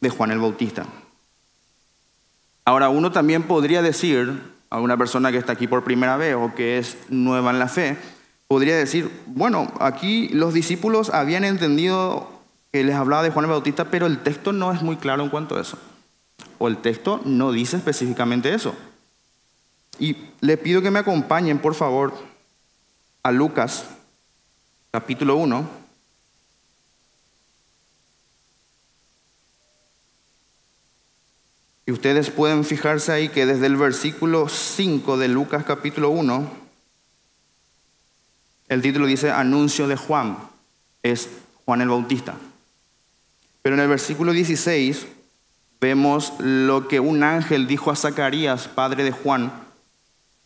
de 0.00 0.10
Juan 0.10 0.30
el 0.30 0.38
Bautista. 0.38 0.86
Ahora 2.64 2.88
uno 2.88 3.12
también 3.12 3.44
podría 3.44 3.82
decir, 3.82 4.42
a 4.70 4.80
una 4.80 4.96
persona 4.96 5.30
que 5.30 5.38
está 5.38 5.52
aquí 5.52 5.66
por 5.66 5.84
primera 5.84 6.16
vez 6.16 6.34
o 6.34 6.54
que 6.54 6.78
es 6.78 6.96
nueva 7.08 7.50
en 7.50 7.58
la 7.58 7.68
fe, 7.68 7.96
podría 8.48 8.76
decir, 8.76 9.10
bueno, 9.26 9.72
aquí 9.80 10.28
los 10.28 10.52
discípulos 10.54 11.10
habían 11.10 11.44
entendido 11.44 12.28
que 12.72 12.84
les 12.84 12.94
hablaba 12.94 13.22
de 13.22 13.30
Juan 13.30 13.44
el 13.44 13.52
Bautista, 13.52 13.86
pero 13.90 14.06
el 14.06 14.18
texto 14.18 14.52
no 14.52 14.72
es 14.72 14.82
muy 14.82 14.96
claro 14.96 15.22
en 15.22 15.30
cuanto 15.30 15.56
a 15.56 15.60
eso. 15.60 15.78
O 16.58 16.68
el 16.68 16.78
texto 16.78 17.20
no 17.24 17.52
dice 17.52 17.76
específicamente 17.76 18.52
eso. 18.52 18.74
Y 19.98 20.16
le 20.40 20.56
pido 20.56 20.82
que 20.82 20.90
me 20.90 20.98
acompañen, 20.98 21.58
por 21.58 21.74
favor, 21.74 22.12
a 23.22 23.32
Lucas, 23.32 23.86
capítulo 24.96 25.36
1. 25.36 25.68
Y 31.84 31.92
ustedes 31.92 32.30
pueden 32.30 32.64
fijarse 32.64 33.12
ahí 33.12 33.28
que 33.28 33.44
desde 33.44 33.66
el 33.66 33.76
versículo 33.76 34.48
5 34.48 35.18
de 35.18 35.28
Lucas 35.28 35.64
capítulo 35.66 36.08
1, 36.08 36.50
el 38.68 38.80
título 38.80 39.04
dice 39.04 39.30
Anuncio 39.30 39.86
de 39.86 39.96
Juan, 39.96 40.38
es 41.02 41.28
Juan 41.66 41.82
el 41.82 41.90
Bautista. 41.90 42.34
Pero 43.60 43.74
en 43.74 43.82
el 43.82 43.88
versículo 43.88 44.32
16 44.32 45.06
vemos 45.78 46.32
lo 46.38 46.88
que 46.88 47.00
un 47.00 47.22
ángel 47.22 47.66
dijo 47.66 47.90
a 47.90 47.96
Zacarías, 47.96 48.66
padre 48.66 49.04
de 49.04 49.12
Juan, 49.12 49.52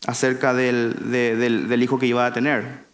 acerca 0.07 0.53
del, 0.53 1.09
del 1.09 1.83
hijo 1.83 1.99
que 1.99 2.07
iba 2.07 2.25
a 2.25 2.33
tener. 2.33 2.90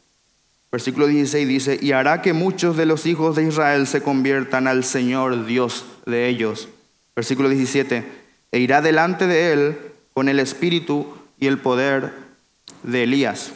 Versículo 0.71 1.07
16 1.07 1.47
dice, 1.47 1.79
y 1.81 1.93
hará 1.93 2.21
que 2.21 2.33
muchos 2.33 2.75
de 2.75 2.86
los 2.86 3.05
hijos 3.05 3.36
de 3.36 3.43
Israel 3.43 3.88
se 3.88 4.01
conviertan 4.01 4.67
al 4.67 4.83
Señor 4.83 5.45
Dios 5.45 5.86
de 6.05 6.27
ellos. 6.27 6.67
Versículo 7.15 7.50
17, 7.50 8.05
e 8.51 8.59
irá 8.59 8.81
delante 8.81 9.27
de 9.27 9.53
él 9.53 9.77
con 10.13 10.29
el 10.29 10.39
espíritu 10.39 11.07
y 11.39 11.47
el 11.47 11.57
poder 11.57 12.13
de 12.83 13.03
Elías, 13.03 13.51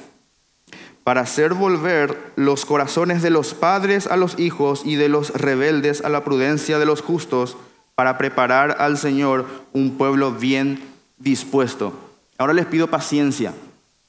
para 1.03 1.21
hacer 1.21 1.53
volver 1.53 2.17
los 2.35 2.65
corazones 2.65 3.21
de 3.21 3.29
los 3.29 3.53
padres 3.53 4.07
a 4.07 4.15
los 4.15 4.39
hijos 4.39 4.83
y 4.85 4.95
de 4.95 5.09
los 5.09 5.31
rebeldes 5.31 6.03
a 6.03 6.09
la 6.09 6.23
prudencia 6.23 6.79
de 6.79 6.85
los 6.85 7.01
justos, 7.01 7.57
para 7.95 8.17
preparar 8.17 8.77
al 8.79 8.97
Señor 8.97 9.45
un 9.73 9.97
pueblo 9.97 10.31
bien 10.31 10.81
dispuesto. 11.19 11.93
Ahora 12.37 12.53
les 12.53 12.65
pido 12.65 12.87
paciencia, 12.87 13.53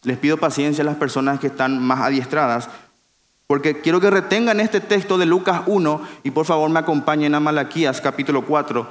les 0.02 0.18
pido 0.18 0.38
paciencia 0.38 0.82
a 0.82 0.86
las 0.86 0.96
personas 0.96 1.40
que 1.40 1.48
están 1.48 1.82
más 1.82 2.00
adiestradas, 2.00 2.70
porque 3.52 3.82
quiero 3.82 4.00
que 4.00 4.08
retengan 4.08 4.60
este 4.60 4.80
texto 4.80 5.18
de 5.18 5.26
Lucas 5.26 5.64
1 5.66 6.08
y 6.22 6.30
por 6.30 6.46
favor 6.46 6.70
me 6.70 6.78
acompañen 6.78 7.34
a 7.34 7.38
Malaquías 7.38 8.00
capítulo 8.00 8.46
4, 8.46 8.90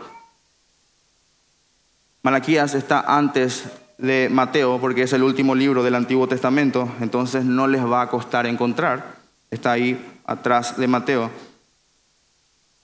Malaquías 2.22 2.76
está 2.76 3.00
antes 3.08 3.64
de 3.98 4.30
Mateo 4.30 4.80
porque 4.80 5.02
es 5.02 5.14
el 5.14 5.24
último 5.24 5.56
libro 5.56 5.82
del 5.82 5.96
Antiguo 5.96 6.28
Testamento, 6.28 6.88
entonces 7.00 7.44
no 7.44 7.66
les 7.66 7.84
va 7.84 8.04
a 8.04 8.10
costar 8.10 8.46
encontrar. 8.46 9.16
Está 9.50 9.72
ahí 9.72 10.00
atrás 10.26 10.78
de 10.78 10.88
Mateo. 10.88 11.32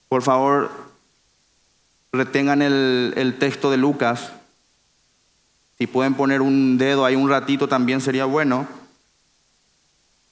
Por 0.10 0.24
favor, 0.24 0.72
retengan 2.12 2.64
el, 2.64 3.14
el 3.18 3.38
texto 3.38 3.70
de 3.70 3.78
Lucas. 3.78 4.32
Si 5.78 5.86
pueden 5.86 6.16
poner 6.16 6.42
un 6.42 6.80
dedo 6.80 7.06
ahí 7.06 7.16
un 7.16 7.30
ratito 7.30 7.68
también 7.68 8.02
sería 8.02 8.26
bueno. 8.26 8.66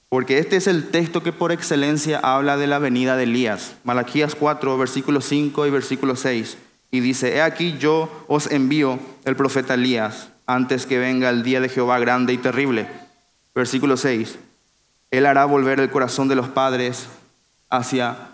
Porque 0.09 0.37
este 0.37 0.55
es 0.55 0.67
el 0.67 0.89
texto 0.89 1.23
que 1.23 1.31
por 1.31 1.51
excelencia 1.51 2.19
habla 2.19 2.57
de 2.57 2.67
la 2.67 2.79
venida 2.79 3.17
de 3.17 3.23
Elías. 3.23 3.75
Malaquías 3.83 4.35
4, 4.35 4.77
versículos 4.77 5.25
5 5.25 5.65
y 5.65 5.69
versículo 5.69 6.15
6 6.15 6.57
y 6.95 7.01
dice, 7.01 7.35
he 7.35 7.41
aquí 7.41 7.77
yo 7.77 8.09
os 8.27 8.47
envío 8.47 8.99
el 9.25 9.35
profeta 9.35 9.73
Elías 9.73 10.29
antes 10.45 10.85
que 10.85 10.97
venga 10.97 11.29
el 11.29 11.43
día 11.43 11.59
de 11.59 11.67
Jehová 11.67 11.99
grande 11.99 12.31
y 12.31 12.37
terrible. 12.37 12.87
Versículo 13.53 13.97
6. 13.97 14.37
Él 15.11 15.25
hará 15.25 15.43
volver 15.43 15.81
el 15.81 15.91
corazón 15.91 16.29
de 16.29 16.35
los 16.35 16.47
padres 16.47 17.07
hacia 17.69 18.29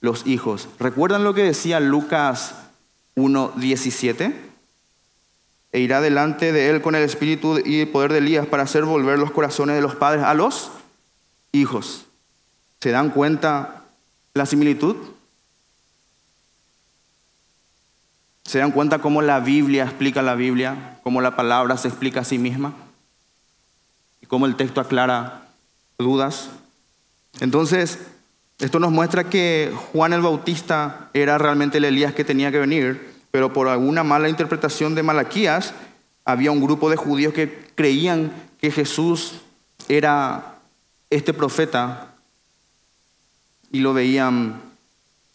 los 0.00 0.26
hijos. 0.26 0.68
¿Recuerdan 0.78 1.24
lo 1.24 1.32
que 1.32 1.44
decía 1.44 1.80
Lucas 1.80 2.56
1.17? 3.16 4.34
E 5.72 5.80
irá 5.80 6.02
delante 6.02 6.52
de 6.52 6.68
él 6.68 6.82
con 6.82 6.94
el 6.94 7.02
espíritu 7.04 7.58
y 7.64 7.80
el 7.80 7.88
poder 7.88 8.12
de 8.12 8.18
Elías 8.18 8.46
para 8.46 8.64
hacer 8.64 8.84
volver 8.84 9.18
los 9.18 9.30
corazones 9.30 9.76
de 9.76 9.82
los 9.82 9.94
padres 9.94 10.24
a 10.24 10.34
los 10.34 10.70
hijos. 11.54 12.04
¿Se 12.80 12.90
dan 12.90 13.10
cuenta 13.10 13.84
la 14.34 14.44
similitud? 14.44 14.96
¿Se 18.44 18.58
dan 18.58 18.72
cuenta 18.72 18.98
cómo 18.98 19.22
la 19.22 19.40
Biblia 19.40 19.84
explica 19.84 20.20
la 20.20 20.34
Biblia? 20.34 20.98
¿Cómo 21.02 21.20
la 21.20 21.34
palabra 21.36 21.78
se 21.78 21.88
explica 21.88 22.20
a 22.20 22.24
sí 22.24 22.38
misma? 22.38 22.74
¿Y 24.20 24.26
cómo 24.26 24.46
el 24.46 24.56
texto 24.56 24.80
aclara 24.80 25.48
dudas? 25.98 26.50
Entonces, 27.40 28.00
esto 28.58 28.78
nos 28.78 28.92
muestra 28.92 29.24
que 29.24 29.72
Juan 29.92 30.12
el 30.12 30.20
Bautista 30.20 31.08
era 31.14 31.38
realmente 31.38 31.78
el 31.78 31.84
Elías 31.84 32.14
que 32.14 32.24
tenía 32.24 32.52
que 32.52 32.58
venir, 32.58 33.14
pero 33.30 33.52
por 33.52 33.68
alguna 33.68 34.04
mala 34.04 34.28
interpretación 34.28 34.94
de 34.94 35.02
Malaquías, 35.02 35.72
había 36.24 36.50
un 36.50 36.60
grupo 36.60 36.90
de 36.90 36.96
judíos 36.96 37.32
que 37.32 37.66
creían 37.74 38.32
que 38.60 38.70
Jesús 38.70 39.40
era 39.88 40.53
este 41.10 41.32
profeta 41.32 42.14
y 43.70 43.80
lo 43.80 43.92
veían 43.92 44.60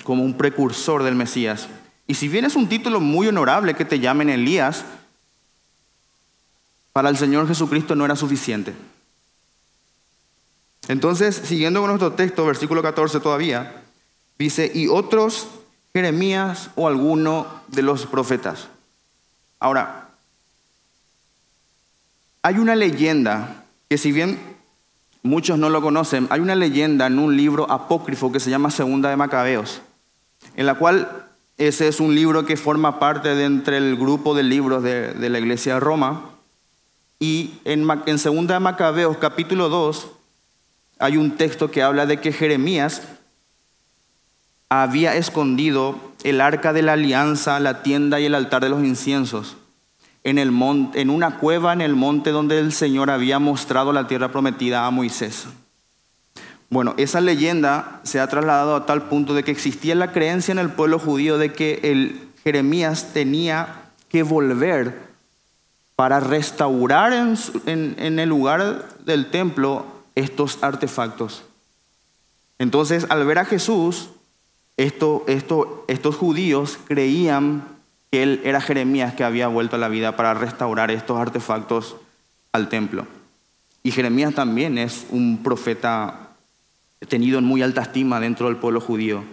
como 0.03 0.23
un 0.23 0.38
precursor 0.38 1.03
del 1.03 1.15
Mesías. 1.15 1.67
Y 2.07 2.15
si 2.15 2.27
bien 2.27 2.45
es 2.45 2.55
un 2.55 2.69
título 2.69 2.99
muy 2.99 3.27
honorable 3.27 3.75
que 3.75 3.85
te 3.85 3.99
llamen 3.99 4.29
Elías, 4.29 4.85
para 6.93 7.09
el 7.09 7.17
Señor 7.17 7.47
Jesucristo 7.47 7.95
no 7.95 8.05
era 8.05 8.15
suficiente. 8.15 8.73
Entonces, 10.88 11.35
siguiendo 11.35 11.81
con 11.81 11.89
nuestro 11.89 12.13
texto, 12.13 12.45
versículo 12.45 12.81
14 12.81 13.19
todavía, 13.19 13.83
dice, 14.39 14.71
y 14.73 14.88
otros 14.88 15.47
Jeremías 15.93 16.71
o 16.75 16.88
alguno 16.88 17.45
de 17.67 17.83
los 17.83 18.05
profetas. 18.05 18.67
Ahora, 19.59 20.09
hay 22.41 22.57
una 22.57 22.75
leyenda 22.75 23.65
que 23.88 23.97
si 23.97 24.11
bien 24.11 24.39
muchos 25.23 25.57
no 25.57 25.69
lo 25.69 25.81
conocen, 25.81 26.27
hay 26.29 26.39
una 26.39 26.55
leyenda 26.55 27.07
en 27.07 27.19
un 27.19 27.35
libro 27.35 27.69
apócrifo 27.69 28.31
que 28.31 28.39
se 28.39 28.49
llama 28.49 28.71
Segunda 28.71 29.09
de 29.09 29.15
Macabeos, 29.15 29.81
en 30.55 30.65
la 30.65 30.75
cual 30.75 31.27
ese 31.57 31.88
es 31.88 31.99
un 31.99 32.15
libro 32.15 32.45
que 32.45 32.57
forma 32.57 32.99
parte 32.99 33.35
de 33.35 33.45
entre 33.45 33.77
el 33.77 33.97
grupo 33.97 34.33
de 34.33 34.43
libros 34.43 34.81
de, 34.81 35.13
la 35.29 35.39
iglesia 35.39 35.75
de 35.75 35.79
Roma. 35.81 36.29
Y 37.19 37.55
en, 37.65 37.85
en 38.05 38.17
Segunda 38.17 38.53
de 38.53 38.61
Macabeos 38.61 39.17
capítulo 39.17 39.67
2 39.67 40.07
hay 40.99 41.17
un 41.17 41.31
texto 41.31 41.69
que 41.69 41.83
habla 41.83 42.05
de 42.05 42.21
que 42.21 42.31
Jeremías 42.31 43.03
había 44.69 45.15
escondido 45.15 45.95
el 46.23 46.39
arca 46.39 46.71
de 46.71 46.81
la 46.81 46.93
alianza, 46.93 47.59
la 47.59 47.83
tienda 47.83 48.19
y 48.19 48.25
el 48.25 48.35
altar 48.35 48.61
de 48.61 48.69
los 48.69 48.83
inciensos 48.83 49.57
en, 50.23 50.38
el 50.38 50.51
monte, 50.51 51.01
en 51.01 51.09
una 51.09 51.38
cueva 51.38 51.73
en 51.73 51.81
el 51.81 51.95
monte 51.95 52.31
donde 52.31 52.59
el 52.59 52.73
Señor 52.73 53.09
había 53.09 53.39
mostrado 53.39 53.93
la 53.93 54.07
tierra 54.07 54.31
prometida 54.31 54.85
a 54.85 54.91
Moisés. 54.91 55.47
Bueno, 56.69 56.93
esa 56.97 57.19
leyenda 57.19 57.99
se 58.03 58.19
ha 58.19 58.27
trasladado 58.27 58.75
a 58.75 58.85
tal 58.85 59.03
punto 59.03 59.33
de 59.33 59.43
que 59.43 59.51
existía 59.51 59.95
la 59.95 60.11
creencia 60.11 60.51
en 60.51 60.59
el 60.59 60.69
pueblo 60.69 60.99
judío 60.99 61.38
de 61.38 61.51
que 61.51 61.79
el 61.83 62.29
Jeremías 62.43 63.13
tenía 63.13 63.91
que 64.09 64.23
volver 64.23 65.09
para 65.95 66.19
restaurar 66.19 67.13
en, 67.13 68.19
el 68.19 68.29
lugar 68.29 68.88
del 69.03 69.29
templo 69.31 69.85
estos 70.15 70.59
artefactos. 70.61 71.43
Entonces, 72.57 73.05
al 73.09 73.25
ver 73.25 73.39
a 73.39 73.45
Jesús, 73.45 74.09
esto, 74.77 75.23
esto, 75.27 75.85
estos 75.88 76.15
judíos 76.15 76.77
creían 76.88 77.78
él 78.11 78.41
era 78.43 78.61
Jeremías 78.61 79.13
que 79.13 79.23
había 79.23 79.47
vuelto 79.47 79.75
a 79.75 79.79
la 79.79 79.87
vida 79.87 80.15
para 80.15 80.33
restaurar 80.33 80.91
estos 80.91 81.19
artefactos 81.19 81.95
al 82.51 82.69
templo. 82.69 83.05
Y 83.83 83.91
Jeremías 83.91 84.33
también 84.33 84.77
es 84.77 85.05
un 85.09 85.41
profeta 85.43 86.29
tenido 87.07 87.39
en 87.39 87.45
muy 87.45 87.61
alta 87.61 87.81
estima 87.81 88.19
dentro 88.19 88.47
del 88.47 88.57
pueblo 88.57 88.81
judío, 88.81 89.23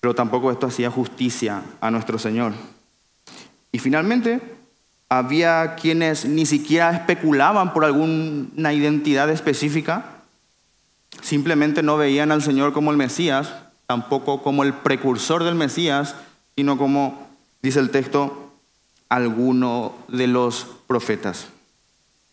pero 0.00 0.14
tampoco 0.14 0.50
esto 0.50 0.66
hacía 0.66 0.90
justicia 0.90 1.62
a 1.80 1.90
nuestro 1.90 2.18
Señor. 2.18 2.52
Y 3.72 3.78
finalmente, 3.78 4.40
había 5.08 5.74
quienes 5.74 6.24
ni 6.24 6.46
siquiera 6.46 6.90
especulaban 6.90 7.72
por 7.72 7.84
alguna 7.84 8.72
identidad 8.72 9.30
específica, 9.30 10.06
simplemente 11.20 11.82
no 11.82 11.96
veían 11.96 12.32
al 12.32 12.42
Señor 12.42 12.72
como 12.72 12.90
el 12.90 12.96
Mesías, 12.96 13.52
tampoco 13.86 14.42
como 14.42 14.62
el 14.62 14.72
precursor 14.72 15.44
del 15.44 15.54
Mesías, 15.54 16.14
sino 16.56 16.78
como, 16.78 17.28
dice 17.62 17.80
el 17.80 17.90
texto, 17.90 18.52
alguno 19.08 19.94
de 20.08 20.26
los 20.26 20.66
profetas. 20.86 21.46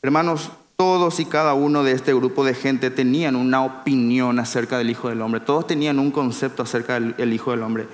Hermanos, 0.01 0.51
todos 0.75 1.19
y 1.19 1.25
cada 1.25 1.53
uno 1.53 1.83
de 1.83 1.91
este 1.91 2.13
grupo 2.13 2.45
de 2.45 2.53
gente 2.53 2.89
tenían 2.89 3.35
una 3.35 3.63
opinión 3.63 4.39
acerca 4.39 4.77
del 4.77 4.89
Hijo 4.89 5.09
del 5.09 5.21
Hombre, 5.21 5.41
todos 5.41 5.67
tenían 5.67 5.99
un 5.99 6.11
concepto 6.11 6.63
acerca 6.63 6.99
del 6.99 7.33
Hijo 7.33 7.51
del 7.51 7.63
Hombre. 7.63 7.87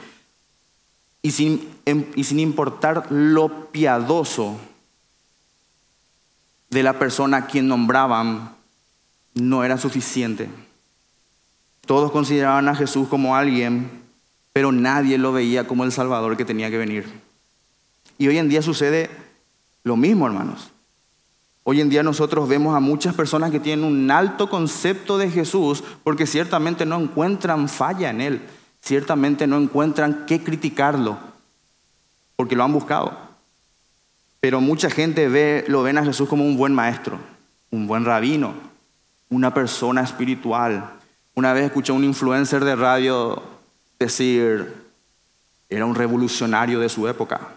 Y 1.24 1.32
sin, 1.32 1.67
em, 1.86 2.06
y 2.15 2.24
sin 2.26 2.39
importar 2.39 3.12
lo 3.12 3.71
piadoso 3.71 4.58
de 6.69 6.84
la 6.84 7.00
persona 7.00 7.38
a 7.38 7.45
quien 7.48 7.67
nombraban 7.67 8.56
no 9.34 9.63
era 9.63 9.80
suficiente. 9.80 10.48
Todos 11.88 12.12
consideraban 12.12 12.67
a 12.69 12.76
Jesús 12.76 13.08
como 13.08 13.36
alguien, 13.36 14.04
pero 14.55 14.71
nadie 14.71 15.17
lo 15.17 15.33
veía 15.33 15.67
como 15.67 15.83
el 15.83 15.91
Salvador 15.91 16.37
que 16.37 16.45
tenía 16.45 16.71
que 16.71 16.77
venir. 16.77 17.05
Y 18.17 18.29
hoy 18.29 18.37
en 18.37 18.47
día 18.47 18.61
sucede 18.61 19.09
lo 19.83 19.97
mismo, 19.97 20.25
hermanos. 20.25 20.69
Hoy 21.65 21.81
en 21.81 21.89
día 21.89 22.03
nosotros 22.03 22.47
vemos 22.47 22.73
a 22.73 22.79
muchas 22.79 23.13
personas 23.15 23.51
que 23.51 23.59
tienen 23.59 23.83
un 23.83 24.09
alto 24.09 24.49
concepto 24.49 25.17
de 25.17 25.29
Jesús 25.29 25.83
porque 26.05 26.25
ciertamente 26.25 26.85
no 26.85 26.97
encuentran 27.01 27.67
falla 27.67 28.09
en 28.09 28.21
Él, 28.21 28.41
ciertamente 28.79 29.45
no 29.45 29.57
encuentran 29.57 30.23
qué 30.25 30.41
criticarlo, 30.41 31.17
porque 32.37 32.55
lo 32.55 32.63
han 32.63 32.71
buscado. 32.71 33.11
Pero 34.39 34.61
mucha 34.61 34.89
gente 34.89 35.27
ve, 35.27 35.65
lo 35.67 35.83
ven 35.83 35.97
a 35.97 36.05
Jesús 36.05 36.29
como 36.29 36.45
un 36.45 36.55
buen 36.55 36.73
maestro, 36.73 37.19
un 37.71 37.87
buen 37.87 38.05
rabino, 38.05 38.53
una 39.29 39.53
persona 39.53 39.99
espiritual. 39.99 40.93
Una 41.33 41.51
vez 41.51 41.65
escuché 41.65 41.91
a 41.91 41.95
un 41.95 42.05
influencer 42.05 42.63
de 42.63 42.77
radio 42.77 43.54
decir, 43.99 44.73
era 45.69 45.86
un 45.86 45.95
revolucionario 45.95 46.79
de 46.79 46.89
su 46.89 47.08
época. 47.08 47.55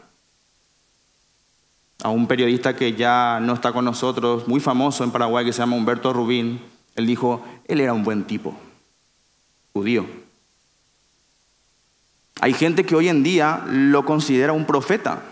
A 2.02 2.10
un 2.10 2.26
periodista 2.26 2.76
que 2.76 2.94
ya 2.94 3.40
no 3.40 3.54
está 3.54 3.72
con 3.72 3.84
nosotros, 3.84 4.46
muy 4.46 4.60
famoso 4.60 5.04
en 5.04 5.10
Paraguay, 5.10 5.44
que 5.44 5.52
se 5.52 5.58
llama 5.58 5.76
Humberto 5.76 6.12
Rubín, 6.12 6.60
él 6.94 7.06
dijo, 7.06 7.44
él 7.66 7.80
era 7.80 7.92
un 7.92 8.04
buen 8.04 8.24
tipo, 8.24 8.56
judío. 9.72 10.06
Hay 12.40 12.52
gente 12.52 12.84
que 12.84 12.94
hoy 12.94 13.08
en 13.08 13.22
día 13.22 13.64
lo 13.68 14.04
considera 14.04 14.52
un 14.52 14.64
profeta. 14.64 15.22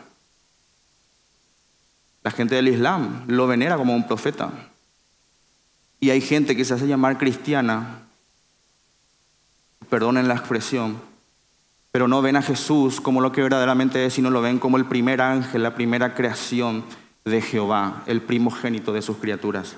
La 2.25 2.33
gente 2.33 2.57
del 2.57 2.69
Islam 2.69 3.25
lo 3.29 3.47
venera 3.47 3.77
como 3.77 3.95
un 3.95 4.07
profeta. 4.07 4.53
Y 6.01 6.11
hay 6.11 6.21
gente 6.21 6.57
que 6.57 6.65
se 6.65 6.75
hace 6.75 6.89
llamar 6.89 7.19
cristiana, 7.19 8.06
perdonen 9.89 10.29
la 10.29 10.35
expresión, 10.35 10.99
pero 11.93 12.09
no 12.09 12.23
ven 12.23 12.37
a 12.37 12.43
Jesús 12.43 13.01
como 13.01 13.21
lo 13.21 13.33
que 13.33 13.43
verdaderamente 13.43 14.05
es, 14.05 14.15
sino 14.15 14.31
lo 14.31 14.43
ven 14.43 14.59
como 14.59 14.77
el 14.77 14.85
primer 14.85 15.21
ángel, 15.21 15.63
la 15.63 15.75
primera 15.75 16.15
creación 16.15 16.85
de 17.25 17.41
Jehová, 17.41 18.03
el 18.07 18.21
primogénito 18.21 18.93
de 18.93 19.03
sus 19.03 19.17
criaturas. 19.17 19.77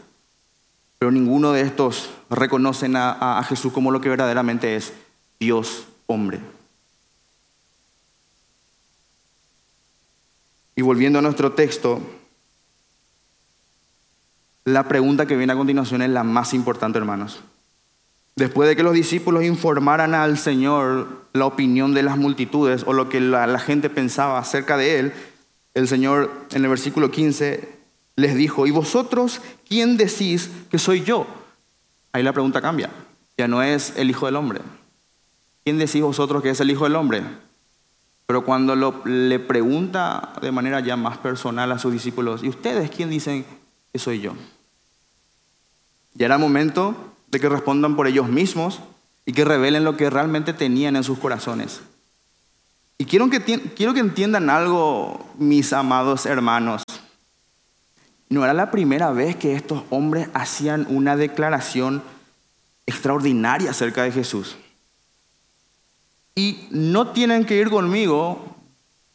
Pero 0.99 1.13
ninguno 1.13 1.53
de 1.53 1.63
estos 1.63 2.11
reconocen 2.29 2.97
a, 2.97 3.39
a 3.39 3.45
Jesús 3.45 3.73
como 3.73 3.91
lo 3.91 4.01
que 4.01 4.09
verdaderamente 4.09 4.75
es, 4.77 4.93
Dios 5.39 5.87
hombre. 6.07 6.41
Y 10.75 10.83
volviendo 10.83 11.19
a 11.19 11.23
nuestro 11.23 11.53
texto, 11.53 12.01
la 14.65 14.87
pregunta 14.87 15.27
que 15.27 15.37
viene 15.37 15.53
a 15.53 15.57
continuación 15.57 16.03
es 16.03 16.11
la 16.11 16.25
más 16.25 16.55
importante, 16.55 16.99
hermanos. 16.99 17.41
Después 18.39 18.69
de 18.69 18.77
que 18.77 18.85
los 18.85 18.95
discípulos 18.95 19.43
informaran 19.43 20.15
al 20.15 20.39
Señor 20.39 21.09
la 21.33 21.45
opinión 21.45 21.93
de 21.93 22.05
las 22.05 22.17
multitudes 22.17 22.85
o 22.87 22.93
lo 22.93 23.09
que 23.09 23.21
la, 23.21 23.59
gente 23.59 23.91
pensaba 23.91 24.39
acerca 24.39 24.77
de 24.77 25.01
Él, 25.01 25.13
el 25.75 25.89
Señor 25.89 26.31
en 26.53 26.63
el 26.63 26.71
versículo 26.71 27.11
15 27.11 27.69
les 28.15 28.37
dijo, 28.37 28.69
¿y 28.69 28.71
vosotros 28.71 29.41
quién 29.69 29.97
decís 29.97 30.51
que 30.71 30.79
soy 30.79 31.03
yo? 31.03 31.27
Ahí 32.13 32.23
la 32.23 32.33
pregunta 32.33 32.61
cambia. 32.61 32.91
Ya 33.37 33.49
no 33.49 33.61
es 33.61 33.95
el 33.97 34.09
Hijo 34.09 34.27
del 34.27 34.37
Hombre. 34.37 34.61
¿Quién 35.65 35.79
decís 35.79 36.01
vosotros 36.01 36.41
que 36.41 36.51
es 36.51 36.61
el 36.61 36.71
Hijo 36.71 36.85
del 36.85 36.95
Hombre? 36.95 37.25
Pero 38.27 38.45
cuando 38.45 38.77
le 39.05 39.41
pregunta 39.41 40.35
de 40.41 40.53
manera 40.53 40.79
ya 40.79 40.95
más 40.95 41.19
personal 41.19 41.73
a 41.73 41.81
sus 41.81 41.93
discípulos, 41.93 42.45
¿y 42.45 42.49
ustedes 42.49 42.89
quién 42.89 43.11
dicen 43.11 43.45
que 43.93 43.99
soy 43.99 44.21
yo? 44.21 44.35
Ya 46.15 46.27
era 46.27 46.39
momento 46.39 47.08
de 47.31 47.41
que 47.41 47.49
respondan 47.49 47.97
por 47.97 48.07
ellos 48.07 48.29
mismos 48.29 48.81
y 49.27 49.33
que 49.33 49.45
revelen 49.45 49.85
lo 49.85 49.97
que 49.97 50.11
realmente 50.11 50.53
tenían 50.53 50.97
en 50.97 51.05
sus 51.05 51.19
corazones. 51.19 51.81
Y 52.97 53.05
quiero 53.05 53.31
que, 53.31 53.41
quiero 53.41 53.95
que 53.95 54.01
entiendan 54.01 54.51
algo, 54.51 55.27
mis 55.39 55.73
amados 55.73 56.27
hermanos. 56.27 56.83
No 58.29 58.45
era 58.45 58.55
la 58.55 58.71
primera 58.71 59.11
vez 59.13 59.37
que 59.37 59.55
estos 59.55 59.83
hombres 59.91 60.29
hacían 60.35 60.87
una 60.91 61.17
declaración 61.17 62.03
extraordinaria 62.87 63.71
acerca 63.71 64.03
de 64.03 64.13
Jesús. 64.13 64.57
Y 66.35 66.67
no 66.71 67.09
tienen 67.09 67.45
que 67.45 67.57
ir 67.57 67.71
conmigo 67.71 68.57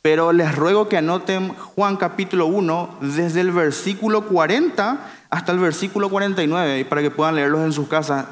pero 0.04 0.34
les 0.34 0.54
ruego 0.54 0.90
que 0.90 0.98
anoten 0.98 1.56
Juan 1.56 1.96
capítulo 1.96 2.48
1 2.48 2.98
desde 3.00 3.40
el 3.40 3.52
versículo 3.52 4.28
40 4.28 5.00
hasta 5.34 5.52
el 5.52 5.58
versículo 5.58 6.10
49 6.10 6.86
para 6.86 7.02
que 7.02 7.10
puedan 7.10 7.34
leerlos 7.34 7.62
en 7.62 7.74
sus 7.74 7.88
casas. 7.88 8.28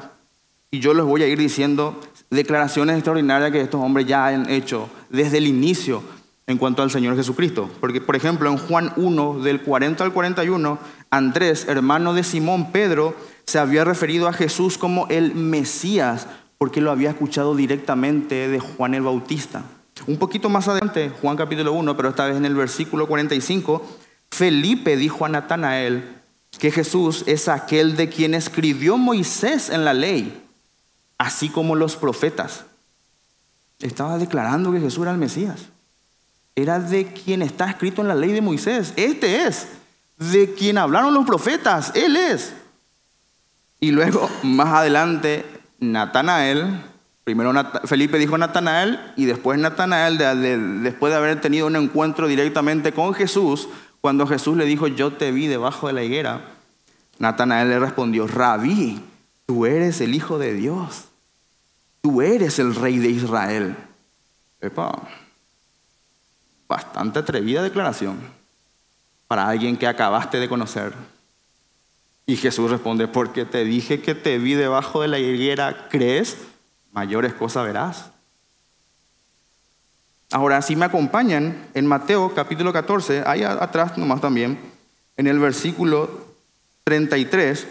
Y 0.70 0.78
yo 0.78 0.94
les 0.94 1.04
voy 1.04 1.24
a 1.24 1.26
ir 1.26 1.36
diciendo 1.36 2.00
declaraciones 2.30 2.94
extraordinarias 2.94 3.50
que 3.50 3.60
estos 3.60 3.82
hombres 3.82 4.06
ya 4.06 4.28
han 4.28 4.48
hecho 4.48 4.88
desde 5.10 5.38
el 5.38 5.48
inicio 5.48 6.00
en 6.46 6.58
cuanto 6.58 6.80
al 6.80 6.92
Señor 6.92 7.16
Jesucristo. 7.16 7.68
Porque, 7.80 8.00
por 8.00 8.14
ejemplo, 8.14 8.48
en 8.48 8.56
Juan 8.56 8.92
1, 8.94 9.40
del 9.40 9.62
40 9.62 10.04
al 10.04 10.12
41, 10.12 10.78
Andrés, 11.10 11.66
hermano 11.66 12.14
de 12.14 12.22
Simón 12.22 12.70
Pedro, 12.70 13.16
se 13.46 13.58
había 13.58 13.84
referido 13.84 14.28
a 14.28 14.32
Jesús 14.32 14.78
como 14.78 15.08
el 15.08 15.34
Mesías, 15.34 16.28
porque 16.56 16.80
lo 16.80 16.92
había 16.92 17.10
escuchado 17.10 17.56
directamente 17.56 18.46
de 18.46 18.60
Juan 18.60 18.94
el 18.94 19.02
Bautista. 19.02 19.64
Un 20.06 20.18
poquito 20.18 20.48
más 20.48 20.68
adelante, 20.68 21.10
Juan 21.20 21.36
capítulo 21.36 21.72
1, 21.72 21.96
pero 21.96 22.10
esta 22.10 22.26
vez 22.26 22.36
en 22.36 22.44
el 22.44 22.54
versículo 22.54 23.08
45, 23.08 23.84
Felipe 24.30 24.96
dijo 24.96 25.26
a 25.26 25.28
Natanael 25.28 26.21
que 26.58 26.70
Jesús 26.70 27.24
es 27.26 27.48
aquel 27.48 27.96
de 27.96 28.08
quien 28.08 28.34
escribió 28.34 28.96
Moisés 28.96 29.70
en 29.70 29.84
la 29.84 29.94
ley, 29.94 30.42
así 31.18 31.48
como 31.48 31.74
los 31.74 31.96
profetas. 31.96 32.64
Estaba 33.80 34.18
declarando 34.18 34.72
que 34.72 34.80
Jesús 34.80 35.02
era 35.02 35.12
el 35.12 35.18
Mesías. 35.18 35.68
Era 36.54 36.78
de 36.78 37.06
quien 37.06 37.42
está 37.42 37.68
escrito 37.70 38.02
en 38.02 38.08
la 38.08 38.14
ley 38.14 38.32
de 38.32 38.40
Moisés. 38.40 38.92
Este 38.96 39.44
es. 39.46 39.68
De 40.18 40.54
quien 40.54 40.78
hablaron 40.78 41.14
los 41.14 41.26
profetas. 41.26 41.92
Él 41.94 42.16
es. 42.16 42.52
Y 43.80 43.90
luego, 43.90 44.30
más 44.42 44.68
adelante, 44.68 45.44
Natanael, 45.80 46.80
primero 47.24 47.52
Felipe 47.84 48.18
dijo 48.18 48.38
Natanael 48.38 49.00
y 49.16 49.24
después 49.24 49.58
Natanael, 49.58 50.18
después 50.82 51.12
de 51.12 51.16
haber 51.16 51.40
tenido 51.40 51.66
un 51.66 51.74
encuentro 51.74 52.28
directamente 52.28 52.92
con 52.92 53.14
Jesús, 53.14 53.68
cuando 54.02 54.26
Jesús 54.26 54.56
le 54.56 54.66
dijo, 54.66 54.88
yo 54.88 55.12
te 55.12 55.30
vi 55.30 55.46
debajo 55.46 55.86
de 55.86 55.92
la 55.92 56.02
higuera, 56.02 56.40
Natanael 57.20 57.68
le 57.68 57.78
respondió, 57.78 58.26
Rabí, 58.26 59.00
tú 59.46 59.64
eres 59.64 60.00
el 60.00 60.12
Hijo 60.14 60.38
de 60.38 60.54
Dios, 60.54 61.04
tú 62.00 62.20
eres 62.20 62.58
el 62.58 62.74
Rey 62.74 62.98
de 62.98 63.08
Israel. 63.08 63.76
Epa, 64.60 65.08
bastante 66.66 67.20
atrevida 67.20 67.62
declaración 67.62 68.18
para 69.28 69.46
alguien 69.48 69.76
que 69.76 69.86
acabaste 69.86 70.40
de 70.40 70.48
conocer. 70.48 70.92
Y 72.26 72.36
Jesús 72.36 72.72
responde, 72.72 73.06
porque 73.06 73.44
te 73.44 73.64
dije 73.64 74.00
que 74.00 74.16
te 74.16 74.38
vi 74.38 74.54
debajo 74.54 75.00
de 75.00 75.08
la 75.08 75.20
higuera, 75.20 75.86
¿crees? 75.90 76.38
Mayores 76.90 77.34
cosas 77.34 77.64
verás. 77.64 78.10
Ahora, 80.32 80.62
si 80.62 80.76
me 80.76 80.86
acompañan 80.86 81.54
en 81.74 81.86
Mateo 81.86 82.32
capítulo 82.34 82.72
14, 82.72 83.24
ahí 83.26 83.44
atrás 83.44 83.98
nomás 83.98 84.22
también, 84.22 84.58
en 85.18 85.26
el 85.26 85.38
versículo 85.38 86.08
33, 86.84 87.66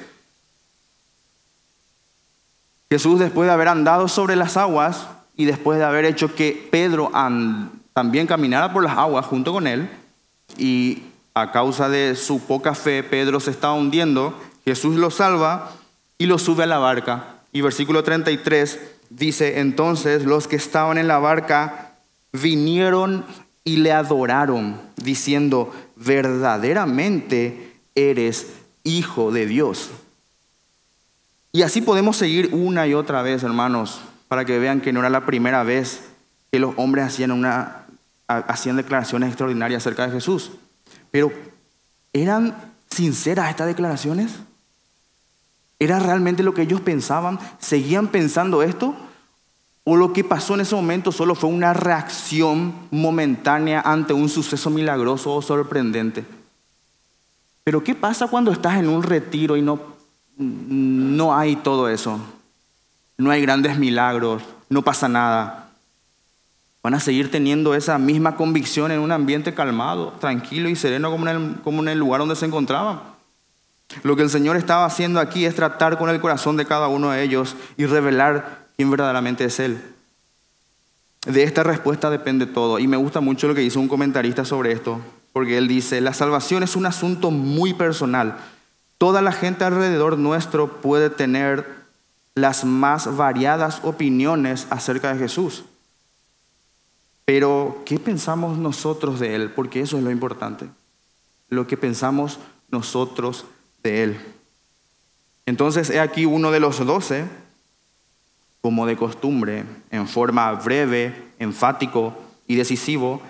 Jesús 2.88 3.20
después 3.20 3.48
de 3.48 3.54
haber 3.54 3.68
andado 3.68 4.08
sobre 4.08 4.36
las 4.36 4.58
aguas 4.58 5.08
y 5.36 5.46
después 5.46 5.80
de 5.80 5.86
haber 5.86 6.06
hecho 6.06 6.36
que 6.36 6.68
Pedro 6.70 7.12
también 7.94 8.28
caminara 8.28 8.72
por 8.72 8.84
las 8.84 8.96
aguas 8.96 9.26
junto 9.26 9.54
con 9.54 9.66
él, 9.66 9.90
y 10.56 11.04
a 11.34 11.52
causa 11.52 11.90
de 11.90 12.16
su 12.16 12.42
poca 12.42 12.76
fe, 12.76 13.02
Pedro 13.02 13.40
se 13.40 13.50
estaba 13.50 13.74
hundiendo, 13.74 14.40
Jesús 14.66 14.98
lo 14.98 15.10
salva 15.10 15.72
y 16.20 16.28
lo 16.28 16.38
sube 16.38 16.64
a 16.64 16.68
la 16.68 16.78
barca. 16.78 17.38
Y 17.52 17.62
versículo 17.62 18.04
33 18.04 18.80
dice, 19.10 19.60
entonces 19.62 20.26
los 20.26 20.48
que 20.48 20.58
estaban 20.58 21.00
en 21.00 21.08
la 21.08 21.18
barca 21.18 21.91
vinieron 22.32 23.26
y 23.64 23.78
le 23.78 23.92
adoraron, 23.92 24.80
diciendo, 24.96 25.74
verdaderamente 25.96 27.76
eres 27.96 28.48
hijo 28.84 29.32
de 29.32 29.46
Dios. 29.46 29.92
Y 31.52 31.64
así 31.64 31.82
podemos 31.82 32.18
seguir 32.18 32.50
una 32.54 32.88
y 32.88 32.94
otra 32.94 33.22
vez, 33.22 33.44
hermanos, 33.44 34.02
para 34.28 34.46
que 34.46 34.60
vean 34.60 34.82
que 34.82 34.94
no 34.94 35.02
era 35.02 35.10
la 35.10 35.26
primera 35.26 35.64
vez 35.64 36.04
que 36.52 36.60
los 36.60 36.74
hombres 36.78 37.06
hacían, 37.06 37.32
una, 37.32 37.86
hacían 38.28 38.78
declaraciones 38.78 39.30
extraordinarias 39.30 39.84
acerca 39.84 40.08
de 40.08 40.14
Jesús. 40.14 40.52
Pero, 41.12 41.32
¿eran 42.14 42.56
sinceras 42.90 43.50
estas 43.50 43.68
declaraciones? 43.68 44.32
¿Era 45.80 46.00
realmente 46.00 46.44
lo 46.44 46.54
que 46.54 46.62
ellos 46.62 46.82
pensaban? 46.82 47.40
¿Seguían 47.60 48.08
pensando 48.08 48.64
esto? 48.64 48.96
¿O 49.84 49.96
lo 49.96 50.14
que 50.14 50.24
pasó 50.24 50.54
en 50.54 50.62
ese 50.62 50.76
momento 50.76 51.12
solo 51.12 51.34
fue 51.34 51.50
una 51.50 51.74
reacción 51.74 52.74
momentánea 52.92 53.82
ante 53.82 54.14
un 54.14 54.30
suceso 54.30 54.70
milagroso 54.70 55.34
o 55.34 55.42
sorprendente? 55.42 56.24
Pero 57.64 57.84
¿qué 57.84 57.96
pasa 57.96 58.28
cuando 58.28 58.52
estás 58.52 58.78
en 58.78 58.88
un 58.88 59.02
retiro 59.02 59.58
y 59.58 59.62
no, 59.62 59.80
no 60.38 61.36
hay 61.36 61.56
todo 61.56 61.90
eso? 61.90 62.20
No 63.18 63.32
hay 63.32 63.42
grandes 63.42 63.78
milagros, 63.78 64.44
no 64.70 64.84
pasa 64.84 65.08
nada. 65.08 65.70
Van 66.84 66.94
a 66.96 67.00
seguir 67.00 67.30
teniendo 67.30 67.76
esa 67.76 67.98
misma 68.00 68.36
convicción 68.36 68.92
en 68.92 69.00
un 69.00 69.12
ambiente 69.12 69.54
calmado, 69.54 70.14
tranquilo 70.20 70.70
y 70.70 70.76
sereno 70.76 71.12
como 71.12 71.28
en 71.28 71.36
el, 71.36 71.56
como 71.64 71.82
en 71.82 71.90
el 71.90 72.00
lugar 72.00 72.20
donde 72.20 72.36
se 72.36 72.46
encontraban. 72.46 73.00
Lo 74.04 74.16
que 74.16 74.24
el 74.24 74.30
Señor 74.30 74.58
estaba 74.58 74.86
haciendo 74.86 75.20
aquí 75.20 75.46
es 75.46 75.56
tratar 75.56 75.98
con 75.98 76.10
el 76.10 76.22
corazón 76.22 76.58
de 76.58 76.66
cada 76.66 76.88
uno 76.88 77.12
de 77.12 77.24
ellos 77.24 77.56
y 77.78 77.86
revelar 77.86 78.61
quién 78.82 78.90
verdaderamente 78.90 79.46
es 79.46 79.60
Él. 79.60 79.80
De 81.28 81.44
esta 81.44 81.62
respuesta 81.62 82.10
depende 82.10 82.48
todo. 82.48 82.80
Y 82.80 82.88
me 82.88 82.98
gusta 82.98 83.22
mucho 83.22 83.48
lo 83.48 83.54
que 83.54 83.62
hizo 83.62 83.80
un 83.80 83.88
comentarista 83.88 84.44
sobre 84.44 84.72
esto, 84.72 85.00
porque 85.34 85.60
él 85.60 85.68
dice, 85.68 86.02
la 86.02 86.16
salvación 86.16 86.64
es 86.64 86.76
un 86.76 86.88
asunto 86.88 87.30
muy 87.30 87.76
personal. 87.76 88.38
Toda 88.98 89.22
la 89.22 89.34
gente 89.34 89.66
alrededor 89.66 90.18
nuestro 90.18 90.82
puede 90.82 91.12
tener 91.12 91.68
las 92.34 92.66
más 92.66 93.16
variadas 93.16 93.82
opiniones 93.84 94.66
acerca 94.72 95.14
de 95.14 95.20
Jesús. 95.20 95.64
Pero, 97.24 97.84
¿qué 97.86 98.00
pensamos 98.00 98.58
nosotros 98.58 99.20
de 99.20 99.36
Él? 99.36 99.52
Porque 99.52 99.82
eso 99.82 100.00
es 100.00 100.04
lo 100.04 100.10
importante. 100.10 100.68
Lo 101.50 101.68
que 101.68 101.78
pensamos 101.78 102.40
nosotros 102.72 103.46
de 103.84 104.04
Él. 104.06 104.22
Entonces, 105.46 105.92
he 105.92 106.00
aquí 106.00 106.26
uno 106.26 106.50
de 106.50 106.60
los 106.60 106.84
doce, 106.84 107.28
como 108.62 108.86
de 108.86 108.96
costumbre, 108.96 109.66
en 109.90 110.08
forma 110.08 110.52
breve, 110.54 111.16
enfático 111.40 112.16
y 112.48 112.56
decisivo, 112.56 113.22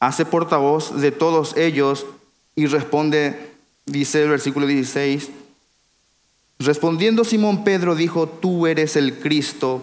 hace 0.00 0.24
portavoz 0.24 1.00
de 1.00 1.10
todos 1.10 1.56
ellos 1.56 2.06
y 2.54 2.66
responde, 2.66 3.52
dice 3.86 4.22
el 4.22 4.28
versículo 4.28 4.66
16, 4.66 5.30
respondiendo 6.58 7.24
Simón 7.24 7.64
Pedro 7.64 7.94
dijo, 7.94 8.28
tú 8.28 8.66
eres 8.66 8.96
el 8.96 9.18
Cristo, 9.18 9.82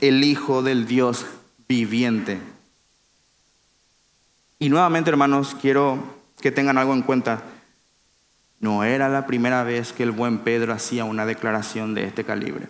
el 0.00 0.22
Hijo 0.22 0.62
del 0.62 0.86
Dios 0.86 1.26
viviente. 1.68 2.38
Y 4.58 4.68
nuevamente, 4.68 5.10
hermanos, 5.10 5.56
quiero 5.60 5.98
que 6.40 6.50
tengan 6.50 6.78
algo 6.78 6.92
en 6.92 7.02
cuenta. 7.02 7.42
No 8.60 8.82
era 8.82 9.08
la 9.08 9.26
primera 9.26 9.62
vez 9.62 9.92
que 9.92 10.02
el 10.02 10.10
buen 10.10 10.38
Pedro 10.38 10.72
hacía 10.72 11.04
una 11.04 11.26
declaración 11.26 11.94
de 11.94 12.04
este 12.04 12.24
calibre. 12.24 12.68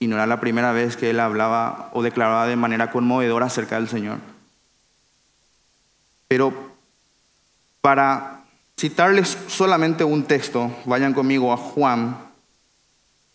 Y 0.00 0.08
no 0.08 0.16
era 0.16 0.26
la 0.26 0.40
primera 0.40 0.72
vez 0.72 0.96
que 0.96 1.10
él 1.10 1.20
hablaba 1.20 1.90
o 1.92 2.02
declaraba 2.02 2.48
de 2.48 2.56
manera 2.56 2.90
conmovedora 2.90 3.46
acerca 3.46 3.76
del 3.76 3.88
Señor. 3.88 4.18
Pero 6.26 6.52
para 7.80 8.44
citarles 8.78 9.36
solamente 9.46 10.02
un 10.02 10.24
texto, 10.24 10.74
vayan 10.86 11.14
conmigo 11.14 11.52
a 11.52 11.56
Juan 11.56 12.16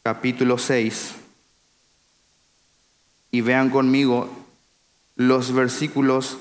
capítulo 0.02 0.58
6 0.58 1.16
y 3.32 3.42
vean 3.42 3.70
conmigo 3.70 4.30
los 5.16 5.52
versículos 5.52 6.38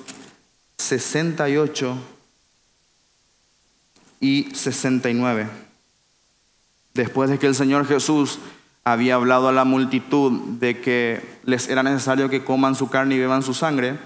68 0.79 1.97
y 4.21 4.55
69. 4.55 5.49
Después 6.95 7.31
de 7.31 7.39
que 7.39 7.47
el 7.47 7.55
Señor 7.55 7.87
Jesús 7.87 8.39
había 8.85 9.15
hablado 9.15 9.49
a 9.49 9.53
la 9.53 9.65
multitud 9.65 10.59
de 10.59 10.81
que 10.81 11.21
les 11.45 11.69
era 11.69 11.83
necesario 11.83 12.29
que 12.29 12.45
coman 12.45 12.75
su 12.75 12.91
carne 12.91 13.15
y 13.15 13.19
beban 13.19 13.43
su 13.43 13.55
sangre, 13.55 13.99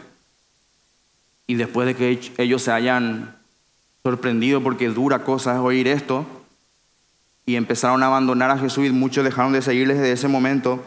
y 1.46 1.54
después 1.54 1.86
de 1.86 1.96
que 1.96 2.20
ellos 2.38 2.62
se 2.62 2.70
hayan 2.70 3.36
sorprendido 4.02 4.62
porque 4.62 4.88
dura 4.88 5.24
cosa 5.24 5.54
es 5.54 5.58
oír 5.58 5.88
esto, 5.88 6.26
y 7.44 7.56
empezaron 7.56 8.02
a 8.02 8.06
abandonar 8.06 8.50
a 8.50 8.58
Jesús 8.58 8.86
y 8.86 8.90
muchos 8.90 9.24
dejaron 9.24 9.52
de 9.52 9.62
seguirles 9.62 9.98
desde 9.98 10.12
ese 10.12 10.28
momento, 10.28 10.84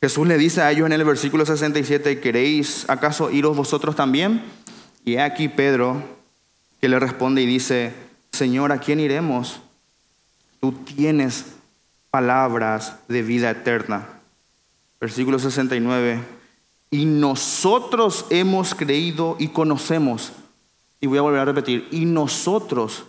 Jesús 0.00 0.26
le 0.26 0.36
dice 0.36 0.60
a 0.60 0.70
ellos 0.70 0.84
en 0.84 0.92
el 0.92 1.02
versículo 1.02 1.46
67, 1.46 2.20
¿queréis 2.20 2.84
acaso 2.90 3.30
iros 3.30 3.56
vosotros 3.56 3.96
también? 3.96 4.42
Y 5.02 5.16
aquí 5.16 5.48
Pedro 5.48 6.02
que 6.78 6.90
le 6.90 7.00
responde 7.00 7.40
y 7.40 7.46
dice, 7.46 7.94
Señor, 8.32 8.70
¿a 8.70 8.78
quién 8.78 9.00
iremos? 9.00 9.60
Tú 10.60 10.72
tienes 10.72 11.53
palabras 12.14 12.94
de 13.08 13.22
vida 13.22 13.50
eterna. 13.50 14.06
Versículo 15.00 15.40
69. 15.40 16.22
y 16.88 17.06
nosotros 17.06 18.26
hemos 18.30 18.76
creído 18.76 19.34
y 19.40 19.48
conocemos. 19.48 20.30
Y 21.00 21.08
voy 21.08 21.18
a 21.18 21.22
volver 21.22 21.40
a 21.40 21.44
repetir, 21.46 21.88
y 21.90 22.04
nosotros 22.04 23.02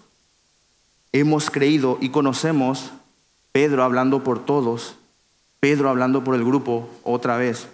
hemos 1.11 1.51
creído 1.51 1.99
y 2.01 2.09
conocemos, 2.09 2.93
Pedro 3.51 3.83
hablando 3.83 4.23
por 4.23 4.43
todos, 4.43 4.95
Pedro 5.59 5.91
hablando 5.91 6.23
por 6.23 6.33
el 6.33 6.43
grupo 6.43 6.89
otra 7.03 7.37
vez. 7.37 7.67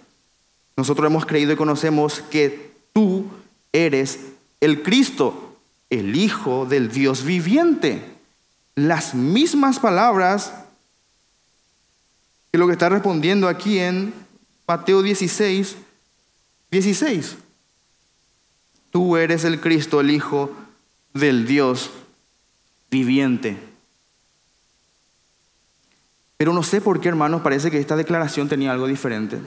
Nosotros 0.76 1.06
hemos 1.06 1.24
creído 1.24 1.54
y 1.54 1.56
conocemos 1.56 2.20
que 2.30 2.72
tú 2.92 3.24
eres 3.72 4.20
el 4.60 4.82
Cristo, 4.82 5.54
el 5.88 6.14
Hijo 6.14 6.66
del 6.66 6.92
Dios 6.92 7.24
viviente. 7.24 8.04
Las 8.74 9.14
mismas 9.14 9.78
palabras 9.78 10.61
que 12.52 12.58
lo 12.58 12.66
que 12.66 12.74
está 12.74 12.90
respondiendo 12.90 13.48
aquí 13.48 13.78
en 13.78 14.12
Mateo 14.68 15.02
16, 15.02 15.74
16. 16.70 17.36
Tú 18.90 19.16
eres 19.16 19.44
el 19.44 19.58
Cristo, 19.58 20.02
el 20.02 20.10
Hijo 20.10 20.52
del 21.14 21.46
Dios 21.46 21.90
viviente. 22.90 23.56
Pero 26.36 26.52
no 26.52 26.62
sé 26.62 26.82
por 26.82 27.00
qué, 27.00 27.08
hermanos, 27.08 27.40
parece 27.40 27.70
que 27.70 27.78
esta 27.78 27.96
declaración 27.96 28.50
tenía 28.50 28.72
algo 28.72 28.86
diferente. 28.86 29.40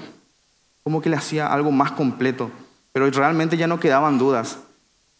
Como 0.81 0.99
que 0.99 1.09
le 1.11 1.15
hacía 1.15 1.45
algo 1.45 1.71
más 1.71 1.91
completo. 1.91 2.49
Pero 2.91 3.07
realmente 3.11 3.55
ya 3.55 3.67
no 3.67 3.79
quedaban 3.79 4.17
dudas. 4.17 4.57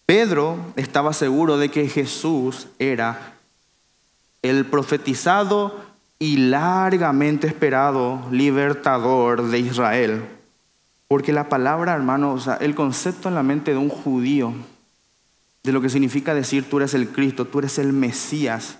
Pedro 0.08 0.58
estaba 0.76 1.14
seguro 1.14 1.60
de 1.60 1.70
que 1.70 1.88
Jesús 1.88 2.68
era 2.80 3.36
el 4.42 4.66
profetizado 4.66 5.95
y 6.26 6.38
largamente 6.38 7.46
esperado 7.46 8.20
libertador 8.32 9.48
de 9.48 9.60
Israel. 9.60 10.26
Porque 11.08 11.32
la 11.32 11.50
palabra, 11.50 11.94
hermano, 11.94 12.40
el 12.62 12.74
concepto 12.74 13.30
en 13.30 13.36
la 13.36 13.44
mente 13.44 13.72
de 13.72 13.78
un 13.78 13.90
judío, 13.90 14.52
de 15.64 15.72
lo 15.72 15.82
que 15.82 15.90
significa 15.90 16.34
decir 16.34 16.68
tú 16.68 16.78
eres 16.78 16.96
el 16.96 17.10
Cristo, 17.10 17.46
tú 17.46 17.60
eres 17.60 17.78
el 17.78 17.94
Mesías, 17.94 18.80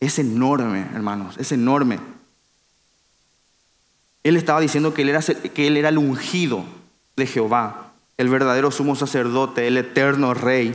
es 0.00 0.18
enorme, 0.18 0.86
hermanos, 0.94 1.36
es 1.36 1.52
enorme. 1.52 1.98
Él 4.22 4.38
estaba 4.38 4.60
diciendo 4.60 4.94
que 4.94 5.02
él 5.02 5.10
era, 5.10 5.20
que 5.20 5.66
él 5.66 5.76
era 5.76 5.90
el 5.90 5.98
ungido 5.98 6.64
de 7.14 7.26
Jehová, 7.26 7.92
el 8.16 8.30
verdadero 8.30 8.70
sumo 8.70 8.96
sacerdote, 8.96 9.66
el 9.66 9.76
eterno 9.76 10.32
rey, 10.32 10.74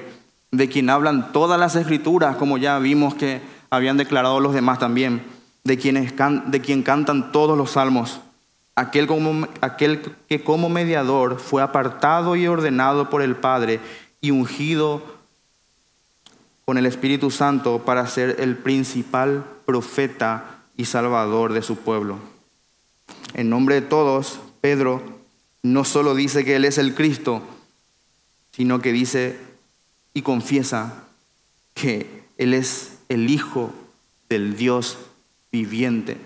de 0.52 0.69
quien 0.69 0.91
hablan 0.91 1.32
todas 1.32 1.60
las 1.60 1.75
escrituras, 1.75 2.36
como 2.36 2.60
ya 2.60 2.78
vimos 2.78 3.15
que 3.15 3.41
habían 3.71 3.97
declarado 3.97 4.39
los 4.39 4.54
demás 4.54 4.78
también, 4.78 5.38
de, 5.63 5.78
quienes 5.78 6.13
de 6.15 6.62
quien 6.62 6.84
cantan 6.84 7.32
todos 7.32 7.58
los 7.58 7.72
salmos 7.72 8.22
aquel, 8.80 9.08
aquel 9.62 10.02
que 10.28 10.43
como 10.43 10.69
mediador 10.69 11.39
fue 11.39 11.62
apartado 11.62 12.36
y 12.36 12.48
ordenado 12.48 13.10
por 13.10 13.22
el 13.22 13.36
Padre 13.36 13.80
y 14.22 14.32
ungido 14.32 15.02
con 16.65 16.78
el 16.78 16.86
Espíritu 16.86 17.32
Santo 17.32 17.84
para 17.84 18.08
ser 18.08 18.38
el 18.39 18.56
principal 18.56 19.43
profeta 19.65 20.62
y 20.78 20.86
salvador 20.86 21.54
de 21.54 21.62
su 21.62 21.78
pueblo. 21.78 22.17
En 23.34 23.50
nombre 23.50 23.76
de 23.76 23.82
todos, 23.82 24.39
Pedro 24.62 25.02
no 25.62 25.84
solo 25.84 26.15
dice 26.15 26.45
que 26.45 26.56
Él 26.56 26.65
es 26.65 26.78
el 26.78 26.95
Cristo, 26.95 27.41
sino 28.52 28.82
que 28.82 28.93
dice 28.93 29.38
y 30.13 30.22
confiesa 30.22 31.04
que 31.74 32.24
Él 32.38 32.54
es 32.54 33.00
el 33.10 33.30
Hijo 33.30 33.74
del 34.30 34.56
Dios 34.56 34.98
viviente 35.51 36.17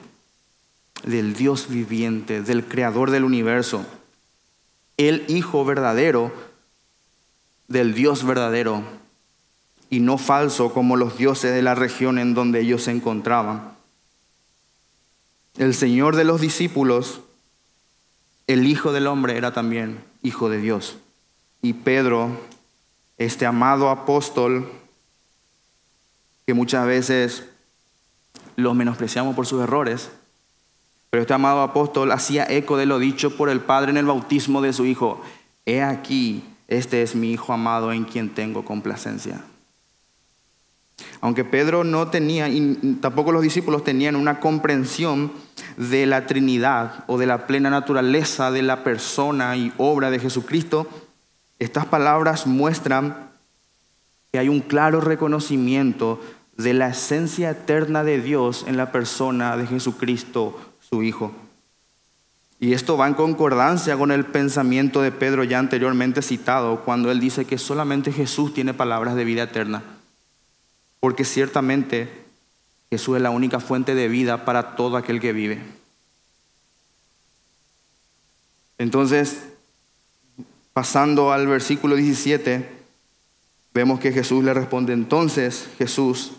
del 1.04 1.34
Dios 1.34 1.68
viviente, 1.70 2.42
del 2.42 2.66
Creador 2.66 3.12
del 3.12 3.24
universo, 3.24 3.86
el 4.98 5.26
Hijo 5.28 5.66
verdadero 5.66 6.32
del 7.68 7.94
Dios 7.94 8.26
verdadero 8.26 8.84
y 9.90 10.00
no 10.00 10.18
falso 10.18 10.74
como 10.74 10.96
los 10.96 11.18
dioses 11.18 11.54
de 11.54 11.62
la 11.62 11.76
región 11.76 12.20
en 12.20 12.34
donde 12.34 12.62
ellos 12.62 12.84
se 12.84 12.92
encontraban. 12.92 13.74
El 15.58 15.74
Señor 15.74 16.16
de 16.16 16.24
los 16.24 16.42
discípulos, 16.42 17.22
el 18.48 18.66
Hijo 18.66 18.92
del 18.92 19.08
Hombre, 19.08 19.38
era 19.38 19.54
también 19.54 20.04
Hijo 20.24 20.50
de 20.50 20.60
Dios. 20.60 20.98
Y 21.62 21.74
Pedro, 21.74 22.30
este 23.18 23.46
amado 23.46 23.90
apóstol, 23.90 24.70
que 26.46 26.54
muchas 26.54 26.86
veces 26.86 27.44
lo 28.56 28.74
menospreciamos 28.74 29.36
por 29.36 29.46
sus 29.46 29.62
errores, 29.62 30.12
pero 31.10 31.22
este 31.22 31.34
amado 31.34 31.62
apóstol 31.62 32.12
hacía 32.12 32.46
eco 32.50 32.78
de 32.78 32.86
lo 32.86 33.00
dicho 33.00 33.38
por 33.38 33.50
el 33.50 33.62
Padre 33.62 33.92
en 33.92 33.98
el 33.98 34.06
bautismo 34.06 34.62
de 34.62 34.74
su 34.74 34.86
Hijo. 34.86 35.22
He 35.66 35.84
aquí, 35.84 36.44
este 36.68 37.04
es 37.04 37.16
mi 37.16 37.32
Hijo 37.32 37.54
amado 37.54 37.92
en 37.92 38.04
quien 38.06 38.30
tengo 38.30 38.66
complacencia. 38.66 39.44
Aunque 41.22 41.46
Pedro 41.46 41.84
no 41.84 42.08
tenía, 42.08 42.50
y 42.50 42.98
tampoco 43.02 43.32
los 43.32 43.42
discípulos 43.42 43.84
tenían 43.84 44.16
una 44.16 44.40
comprensión 44.40 45.32
de 45.78 46.06
la 46.06 46.26
Trinidad 46.26 47.04
o 47.08 47.18
de 47.18 47.26
la 47.26 47.48
plena 47.48 47.70
naturaleza 47.70 48.52
de 48.52 48.62
la 48.62 48.84
persona 48.84 49.56
y 49.56 49.72
obra 49.78 50.10
de 50.12 50.20
Jesucristo, 50.20 50.88
estas 51.60 51.86
palabras 51.86 52.46
muestran 52.48 53.30
que 54.32 54.40
hay 54.40 54.50
un 54.50 54.62
claro 54.62 55.00
reconocimiento 55.00 56.20
de 56.58 56.74
la 56.74 56.90
esencia 56.90 57.52
eterna 57.52 58.04
de 58.04 58.22
Dios 58.22 58.66
en 58.68 58.78
la 58.78 58.92
persona 58.92 59.58
de 59.58 59.68
Jesucristo 59.68 60.60
Hijo. 61.02 61.32
Y 62.60 62.74
esto 62.74 62.98
va 62.98 63.08
en 63.08 63.14
concordancia 63.14 63.98
con 63.98 64.12
el 64.12 64.26
pensamiento 64.26 65.02
de 65.02 65.12
Pedro 65.12 65.44
ya 65.44 65.60
anteriormente 65.60 66.22
citado, 66.22 66.82
cuando 66.86 67.12
él 67.12 67.20
dice 67.20 67.46
que 67.46 67.58
solamente 67.58 68.12
Jesús 68.12 68.54
tiene 68.54 68.74
palabras 68.74 69.16
de 69.16 69.26
vida 69.26 69.44
eterna. 69.44 69.84
Porque 71.00 71.26
ciertamente 71.26 72.10
Jesús 72.90 73.18
es 73.18 73.22
la 73.22 73.32
única 73.32 73.60
fuente 73.60 73.96
de 73.96 74.08
vida 74.08 74.46
para 74.46 74.76
todo 74.76 74.96
aquel 74.96 75.20
que 75.20 75.34
vive. 75.34 75.62
Entonces, 78.78 79.44
pasando 80.72 81.34
al 81.34 81.48
versículo 81.48 81.96
17, 81.96 82.70
vemos 83.74 84.00
que 84.00 84.12
Jesús 84.14 84.44
le 84.44 84.54
responde, 84.54 84.94
entonces 84.94 85.68
Jesús, 85.78 86.34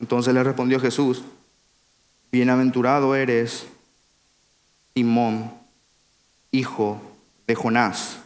entonces 0.00 0.34
le 0.34 0.42
respondió 0.42 0.80
Jesús, 0.80 1.22
Bienaventurado 2.32 3.14
eres, 3.14 3.66
Simón, 4.94 5.50
hijo 6.50 7.00
de 7.46 7.54
Jonás. 7.54 8.18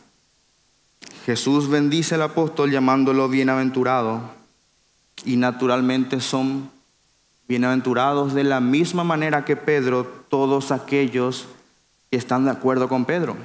Jesús 1.26 1.68
bendice 1.68 2.14
al 2.14 2.22
apóstol 2.22 2.70
llamándolo 2.70 3.28
bienaventurado 3.28 4.22
y 5.24 5.37
naturalmente 5.37 6.20
son 6.20 6.70
bienaventurados 7.46 8.33
de 8.35 8.44
la 8.44 8.61
misma 8.61 9.04
manera 9.04 9.44
que 9.44 9.56
Pedro 9.56 10.06
todos 10.28 10.72
aquellos 10.72 11.46
que 12.11 12.16
están 12.16 12.44
de 12.44 12.52
acuerdo 12.52 12.88
con 12.88 13.04
Pedro. 13.04 13.37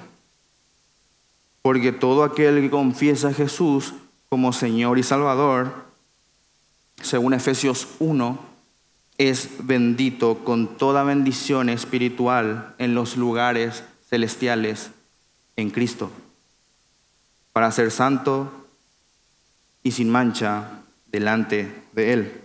Porque 1.62 1.92
todo 1.92 2.24
aquel 2.24 2.62
que 2.62 2.70
confiesa 2.70 3.30
a 3.30 3.34
Jesús 3.34 3.94
como 4.30 4.54
Señor 4.54 5.00
y 5.00 5.04
Salvador, 5.04 5.85
según 7.02 7.34
Efesios 7.34 7.88
1, 8.00 8.40
es 9.18 9.50
bendito 9.60 10.44
con 10.44 10.78
toda 10.78 11.04
bendición 11.04 11.70
espiritual 11.70 12.76
en 12.78 12.96
los 12.96 13.16
lugares 13.16 13.84
celestiales 14.10 14.92
en 15.56 15.70
Cristo, 15.70 16.12
para 17.54 17.72
ser 17.72 17.92
santo 17.92 18.68
y 19.84 19.92
sin 19.92 20.10
mancha 20.10 20.82
delante 21.08 21.74
de 21.94 22.14
Él. 22.14 22.42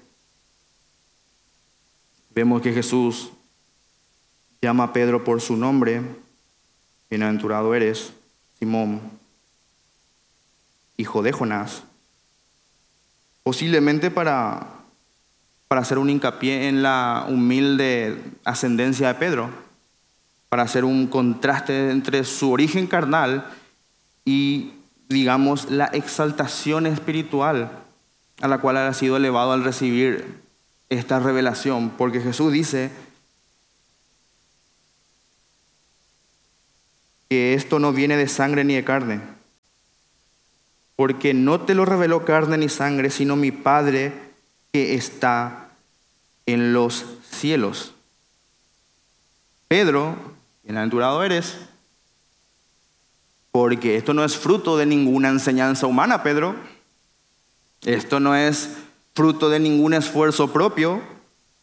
Vemos 2.32 2.62
que 2.62 2.72
Jesús 2.72 3.30
llama 4.62 4.84
a 4.84 4.92
Pedro 4.92 5.24
por 5.24 5.40
su 5.40 5.56
nombre, 5.56 6.02
bienaventurado 7.08 7.74
eres, 7.74 8.12
Simón, 8.58 9.00
hijo 10.96 11.22
de 11.22 11.32
Jonás, 11.32 11.82
posiblemente 13.50 14.12
para 14.12 14.64
para 15.66 15.80
hacer 15.80 15.98
un 15.98 16.08
hincapié 16.08 16.68
en 16.68 16.84
la 16.84 17.26
humilde 17.28 18.16
ascendencia 18.44 19.08
de 19.08 19.14
Pedro, 19.14 19.50
para 20.48 20.62
hacer 20.62 20.84
un 20.84 21.08
contraste 21.08 21.90
entre 21.90 22.22
su 22.22 22.52
origen 22.52 22.86
carnal 22.86 23.50
y, 24.24 24.74
digamos, 25.08 25.68
la 25.68 25.86
exaltación 25.86 26.86
espiritual 26.86 27.72
a 28.40 28.46
la 28.46 28.58
cual 28.58 28.76
ha 28.76 28.94
sido 28.94 29.16
elevado 29.16 29.50
al 29.50 29.64
recibir 29.64 30.40
esta 30.88 31.18
revelación, 31.18 31.90
porque 31.90 32.20
Jesús 32.20 32.52
dice 32.52 32.92
que 37.28 37.54
esto 37.54 37.80
no 37.80 37.92
viene 37.92 38.16
de 38.16 38.28
sangre 38.28 38.62
ni 38.62 38.74
de 38.74 38.84
carne, 38.84 39.39
porque 41.00 41.32
no 41.32 41.62
te 41.62 41.74
lo 41.74 41.86
reveló 41.86 42.26
carne 42.26 42.58
ni 42.58 42.68
sangre, 42.68 43.08
sino 43.08 43.34
mi 43.34 43.52
Padre 43.52 44.12
que 44.70 44.94
está 44.96 45.70
en 46.44 46.74
los 46.74 47.06
cielos. 47.26 47.94
Pedro, 49.66 50.14
bienaventurado 50.62 51.24
eres, 51.24 51.56
Porque 53.50 53.96
esto 53.96 54.12
no 54.12 54.26
es 54.26 54.36
fruto 54.36 54.76
de 54.76 54.84
ninguna 54.84 55.30
enseñanza 55.30 55.86
humana, 55.86 56.22
Pedro. 56.22 56.54
Esto 57.86 58.20
no 58.20 58.36
es 58.36 58.68
fruto 59.14 59.48
de 59.48 59.58
ningún 59.58 59.94
esfuerzo 59.94 60.52
propio 60.52 61.00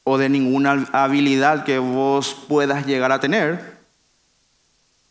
o 0.03 0.17
de 0.17 0.29
ninguna 0.29 0.89
habilidad 0.93 1.63
que 1.63 1.77
vos 1.77 2.35
puedas 2.47 2.87
llegar 2.87 3.11
a 3.11 3.19
tener. 3.19 3.77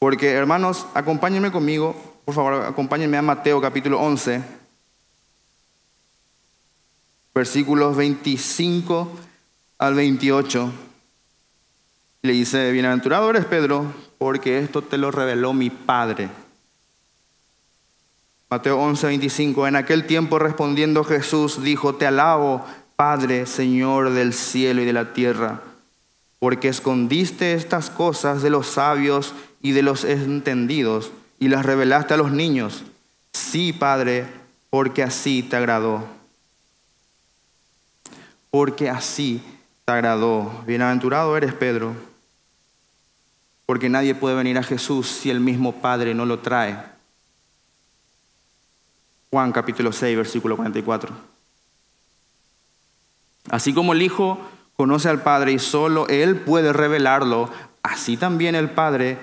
Porque, 0.00 0.32
hermanos, 0.32 0.84
acompáñenme 0.94 1.52
conmigo, 1.52 1.94
por 2.26 2.34
favor, 2.34 2.54
acompáñenme 2.64 3.16
a 3.16 3.22
Mateo 3.22 3.60
capítulo 3.60 4.00
11, 4.00 4.42
versículos 7.32 7.96
25 7.96 9.12
al 9.78 9.94
28. 9.94 10.72
Le 12.22 12.32
dice, 12.32 12.72
bienaventurado 12.72 13.30
eres 13.30 13.44
Pedro, 13.44 13.92
porque 14.18 14.58
esto 14.58 14.82
te 14.82 14.98
lo 14.98 15.12
reveló 15.12 15.52
mi 15.52 15.70
Padre. 15.70 16.28
Mateo 18.50 18.76
11, 18.80 19.06
25. 19.06 19.68
En 19.68 19.76
aquel 19.76 20.04
tiempo 20.04 20.40
respondiendo 20.40 21.04
Jesús 21.04 21.62
dijo, 21.62 21.94
te 21.94 22.08
alabo, 22.08 22.66
Padre, 22.96 23.46
Señor 23.46 24.10
del 24.10 24.32
cielo 24.32 24.82
y 24.82 24.84
de 24.84 24.92
la 24.92 25.12
tierra, 25.12 25.62
porque 26.40 26.66
escondiste 26.66 27.54
estas 27.54 27.88
cosas 27.88 28.42
de 28.42 28.50
los 28.50 28.66
sabios 28.66 29.32
y 29.62 29.70
de 29.70 29.82
los 29.82 30.02
entendidos 30.02 31.12
y 31.38 31.48
las 31.48 31.64
revelaste 31.64 32.14
a 32.14 32.16
los 32.16 32.30
niños. 32.30 32.84
Sí, 33.32 33.72
Padre, 33.72 34.26
porque 34.70 35.02
así 35.02 35.42
te 35.42 35.56
agradó. 35.56 36.06
Porque 38.50 38.88
así 38.88 39.42
te 39.84 39.92
agradó. 39.92 40.62
Bienaventurado 40.66 41.36
eres, 41.36 41.52
Pedro 41.52 41.94
porque 43.66 43.88
nadie 43.88 44.14
puede 44.14 44.36
venir 44.36 44.56
a 44.58 44.62
Jesús 44.62 45.08
si 45.08 45.28
el 45.28 45.40
mismo 45.40 45.72
Padre 45.72 46.14
no 46.14 46.24
lo 46.24 46.38
trae. 46.38 46.78
Juan 49.30 49.50
capítulo 49.50 49.92
6, 49.92 50.16
versículo 50.16 50.56
44. 50.56 51.12
Así 53.50 53.74
como 53.74 53.92
el 53.92 54.02
Hijo 54.02 54.38
conoce 54.76 55.08
al 55.08 55.22
Padre 55.22 55.52
y 55.52 55.58
solo 55.58 56.06
Él 56.08 56.36
puede 56.36 56.72
revelarlo, 56.72 57.50
así 57.82 58.16
también 58.16 58.54
el 58.54 58.70
Padre, 58.70 59.18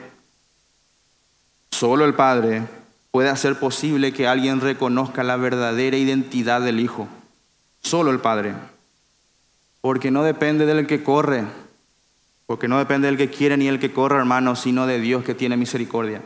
solo 1.73 2.05
el 2.05 2.13
Padre, 2.13 2.63
puede 3.11 3.29
hacer 3.29 3.59
posible 3.59 4.13
que 4.13 4.27
alguien 4.27 4.61
reconozca 4.61 5.23
la 5.23 5.35
verdadera 5.35 5.97
identidad 5.97 6.61
del 6.61 6.79
Hijo. 6.79 7.07
Solo 7.81 8.11
el 8.11 8.19
Padre. 8.19 8.53
Porque 9.81 10.11
no 10.11 10.23
depende 10.23 10.65
del 10.65 10.87
que 10.87 11.03
corre, 11.03 11.43
porque 12.45 12.67
no 12.67 12.77
depende 12.77 13.07
del 13.07 13.17
que 13.17 13.29
quiere 13.29 13.57
ni 13.57 13.67
el 13.67 13.79
que 13.79 13.91
corre, 13.91 14.17
hermano, 14.17 14.55
sino 14.55 14.87
de 14.87 14.99
Dios 14.99 15.23
que 15.23 15.35
tiene 15.35 15.57
misericordia. 15.57 16.21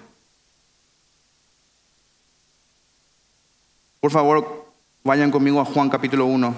Por 4.00 4.12
favor, 4.12 4.68
vayan 5.04 5.32
conmigo 5.32 5.60
a 5.60 5.66
Juan 5.66 5.90
capítulo 5.90 6.26
1. 6.26 6.56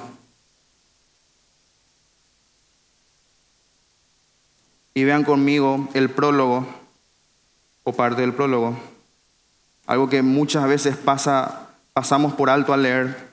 Y 4.95 5.03
vean 5.05 5.23
conmigo 5.23 5.87
el 5.93 6.09
prólogo, 6.09 6.67
o 7.89 7.93
parte 7.93 8.21
del 8.21 8.33
prólogo. 8.33 8.77
Algo 9.85 10.09
que 10.09 10.21
muchas 10.21 10.67
veces 10.67 10.95
pasa, 10.95 11.69
pasamos 11.93 12.33
por 12.33 12.49
alto 12.49 12.73
al 12.73 12.83
leer. 12.83 13.29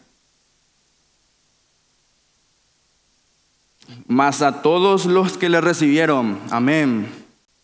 Mas 4.06 4.42
a 4.42 4.62
todos 4.62 5.06
los 5.06 5.36
que 5.36 5.48
le 5.48 5.60
recibieron, 5.60 6.40
amén, 6.50 7.08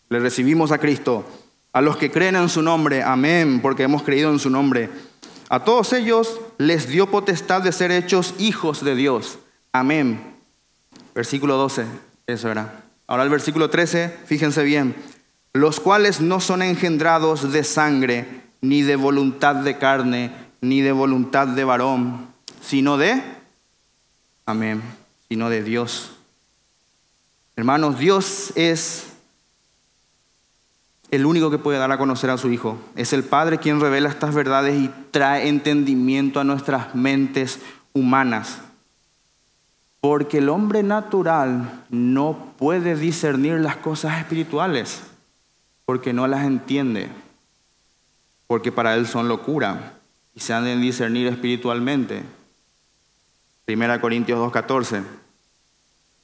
le 0.09 0.19
recibimos 0.19 0.71
a 0.71 0.77
Cristo. 0.77 1.25
A 1.73 1.81
los 1.81 1.97
que 1.97 2.11
creen 2.11 2.35
en 2.35 2.49
su 2.49 2.61
nombre, 2.61 3.01
amén, 3.01 3.59
porque 3.61 3.83
hemos 3.83 4.03
creído 4.03 4.31
en 4.31 4.39
su 4.39 4.51
nombre. 4.51 4.89
A 5.49 5.63
todos 5.63 5.91
ellos 5.93 6.39
les 6.59 6.87
dio 6.87 7.09
potestad 7.09 7.63
de 7.63 7.71
ser 7.71 7.91
hechos 7.91 8.35
hijos 8.37 8.83
de 8.83 8.95
Dios. 8.95 9.39
Amén. 9.71 10.21
Versículo 11.15 11.57
12, 11.57 11.85
eso 12.27 12.51
era. 12.51 12.83
Ahora 13.07 13.23
el 13.23 13.29
versículo 13.29 13.69
13, 13.69 14.15
fíjense 14.25 14.63
bien. 14.63 14.95
Los 15.53 15.79
cuales 15.79 16.19
no 16.19 16.39
son 16.39 16.61
engendrados 16.61 17.51
de 17.51 17.63
sangre, 17.63 18.43
ni 18.61 18.81
de 18.81 18.95
voluntad 18.95 19.55
de 19.55 19.77
carne, 19.77 20.31
ni 20.61 20.81
de 20.81 20.91
voluntad 20.91 21.47
de 21.47 21.63
varón, 21.63 22.27
sino 22.61 22.97
de, 22.97 23.21
amén, 24.45 24.81
sino 25.29 25.49
de 25.49 25.61
Dios. 25.61 26.11
Hermanos, 27.55 27.99
Dios 27.99 28.51
es 28.55 29.13
el 31.11 31.27
único 31.27 31.51
que 31.51 31.59
puede 31.59 31.77
dar 31.77 31.91
a 31.91 31.99
conocer 31.99 32.31
a 32.31 32.37
su 32.39 32.49
Hijo. 32.49 32.79
Es 32.95 33.13
el 33.13 33.23
Padre 33.23 33.59
quien 33.59 33.79
revela 33.79 34.09
estas 34.09 34.33
verdades 34.33 34.81
y 34.81 34.89
trae 35.11 35.47
entendimiento 35.47 36.39
a 36.39 36.43
nuestras 36.43 36.95
mentes 36.95 37.59
humanas. 37.93 38.57
Porque 40.01 40.39
el 40.39 40.49
hombre 40.49 40.81
natural 40.81 41.83
no 41.91 42.53
puede 42.57 42.95
discernir 42.95 43.59
las 43.59 43.75
cosas 43.77 44.17
espirituales, 44.19 45.03
porque 45.85 46.13
no 46.13 46.27
las 46.27 46.45
entiende, 46.45 47.09
porque 48.47 48.71
para 48.71 48.95
él 48.95 49.07
son 49.07 49.27
locura 49.27 49.99
y 50.35 50.39
se 50.39 50.53
han 50.53 50.63
de 50.63 50.77
discernir 50.77 51.27
espiritualmente. 51.27 52.23
Primera 53.65 54.01
Corintios 54.01 54.39
2.14. 54.39 55.03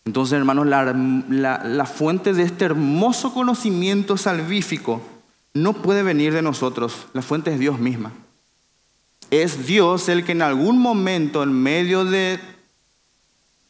Entonces, 0.05 0.37
hermanos, 0.37 0.65
la, 0.65 1.85
fuente 1.85 2.33
de 2.33 2.43
este 2.43 2.65
hermoso 2.65 3.33
conocimiento 3.33 4.17
salvífico 4.17 5.01
no 5.53 5.73
puede 5.73 6.03
venir 6.03 6.33
de 6.33 6.41
nosotros, 6.41 7.07
la 7.13 7.21
fuente 7.21 7.53
es 7.53 7.59
Dios 7.59 7.79
misma. 7.79 8.11
Es 9.29 9.67
Dios 9.67 10.09
el 10.09 10.25
que 10.25 10.31
en 10.31 10.41
algún 10.41 10.79
momento, 10.79 11.43
en 11.43 11.53
medio 11.53 12.05
de, 12.05 12.39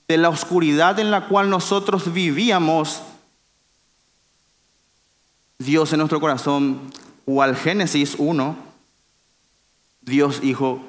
de 0.08 0.18
la 0.18 0.30
oscuridad 0.30 1.00
en 1.00 1.12
la 1.12 1.28
cual 1.28 1.50
nosotros 1.50 2.14
vivíamos, 2.14 3.02
Dios 5.60 5.94
en 5.94 6.00
nuestro 6.00 6.20
corazón, 6.20 6.90
al 7.40 7.56
Génesis 7.56 8.16
1, 8.18 8.58
Dios 10.02 10.42
Hijo 10.42 10.82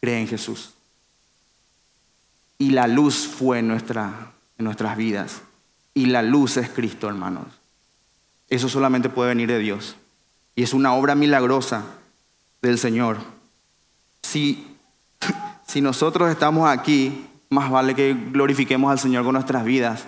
cree 0.00 0.20
en 0.20 0.28
Jesús 0.28 0.74
y 2.60 2.70
la 2.72 2.86
luz 2.86 3.26
fue 3.26 3.60
en, 3.60 3.68
nuestra, 3.68 4.32
en 4.58 4.66
nuestras 4.66 4.94
vidas. 4.98 5.40
Y 5.94 6.06
la 6.06 6.20
luz 6.20 6.58
es 6.58 6.68
Cristo, 6.68 7.08
hermanos. 7.08 7.46
Eso 8.50 8.68
solamente 8.68 9.08
puede 9.08 9.30
venir 9.30 9.48
de 9.48 9.58
Dios. 9.58 9.96
Y 10.54 10.62
es 10.62 10.74
una 10.74 10.92
obra 10.92 11.14
milagrosa 11.14 11.84
del 12.60 12.78
Señor. 12.78 13.16
Si, 14.22 14.76
si 15.66 15.80
nosotros 15.80 16.30
estamos 16.30 16.68
aquí, 16.68 17.26
más 17.48 17.70
vale 17.70 17.94
que 17.94 18.14
glorifiquemos 18.14 18.92
al 18.92 18.98
Señor 18.98 19.24
con 19.24 19.32
nuestras 19.32 19.64
vidas. 19.64 20.04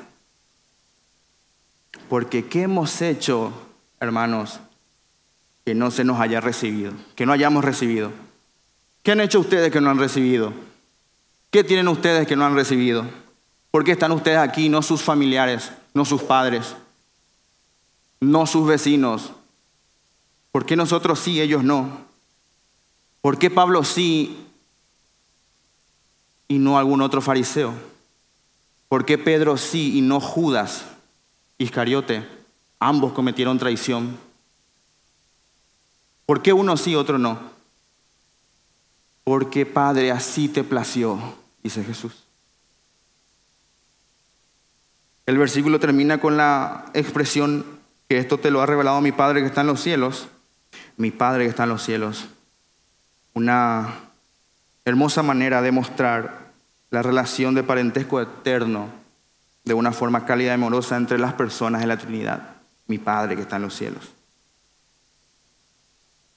Porque 2.12 2.44
¿qué 2.44 2.64
hemos 2.64 3.00
hecho, 3.00 3.54
hermanos, 3.98 4.60
que 5.64 5.74
no 5.74 5.90
se 5.90 6.04
nos 6.04 6.20
haya 6.20 6.42
recibido? 6.42 6.92
Que 7.16 7.24
no 7.24 7.32
hayamos 7.32 7.64
recibido. 7.64 8.12
¿Qué 9.02 9.12
han 9.12 9.22
hecho 9.22 9.40
ustedes 9.40 9.72
que 9.72 9.80
no 9.80 9.88
han 9.88 9.98
recibido? 9.98 10.52
¿Qué 11.50 11.64
tienen 11.64 11.88
ustedes 11.88 12.28
que 12.28 12.36
no 12.36 12.44
han 12.44 12.54
recibido? 12.54 13.06
¿Por 13.70 13.82
qué 13.82 13.92
están 13.92 14.12
ustedes 14.12 14.36
aquí, 14.36 14.68
no 14.68 14.82
sus 14.82 15.00
familiares, 15.00 15.72
no 15.94 16.04
sus 16.04 16.22
padres, 16.22 16.76
no 18.20 18.44
sus 18.46 18.68
vecinos? 18.68 19.32
¿Por 20.50 20.66
qué 20.66 20.76
nosotros 20.76 21.18
sí, 21.18 21.40
ellos 21.40 21.64
no? 21.64 21.96
¿Por 23.22 23.38
qué 23.38 23.48
Pablo 23.48 23.84
sí 23.84 24.36
y 26.46 26.58
no 26.58 26.76
algún 26.76 27.00
otro 27.00 27.22
fariseo? 27.22 27.72
¿Por 28.90 29.06
qué 29.06 29.16
Pedro 29.16 29.56
sí 29.56 29.96
y 29.96 30.02
no 30.02 30.20
Judas, 30.20 30.91
Iscariote? 31.62 32.26
Ambos 32.78 33.12
cometieron 33.12 33.58
traición. 33.58 34.18
¿Por 36.26 36.42
qué 36.42 36.52
uno 36.52 36.76
sí, 36.76 36.94
otro 36.94 37.18
no? 37.18 37.38
Porque 39.24 39.66
Padre, 39.66 40.10
así 40.10 40.48
te 40.48 40.64
plació 40.64 41.20
dice 41.62 41.84
Jesús. 41.84 42.24
El 45.26 45.38
versículo 45.38 45.78
termina 45.78 46.18
con 46.18 46.36
la 46.36 46.86
expresión 46.94 47.64
que 48.08 48.18
esto 48.18 48.38
te 48.38 48.50
lo 48.50 48.60
ha 48.60 48.66
revelado 48.66 49.00
mi 49.00 49.12
Padre 49.12 49.40
que 49.40 49.46
está 49.46 49.60
en 49.60 49.68
los 49.68 49.80
cielos. 49.80 50.28
Mi 50.96 51.10
Padre 51.10 51.44
que 51.44 51.50
está 51.50 51.62
en 51.62 51.68
los 51.68 51.82
cielos. 51.82 52.26
Una 53.34 53.94
hermosa 54.84 55.22
manera 55.22 55.62
de 55.62 55.70
mostrar 55.70 56.50
la 56.90 57.02
relación 57.02 57.54
de 57.54 57.62
parentesco 57.62 58.20
eterno 58.20 59.01
de 59.64 59.74
una 59.74 59.92
forma 59.92 60.24
cálida 60.24 60.50
y 60.50 60.54
amorosa 60.54 60.96
entre 60.96 61.18
las 61.18 61.34
personas 61.34 61.80
de 61.80 61.86
la 61.86 61.96
Trinidad. 61.96 62.56
Mi 62.86 62.98
Padre 62.98 63.36
que 63.36 63.42
está 63.42 63.56
en 63.56 63.62
los 63.62 63.74
cielos. 63.74 64.12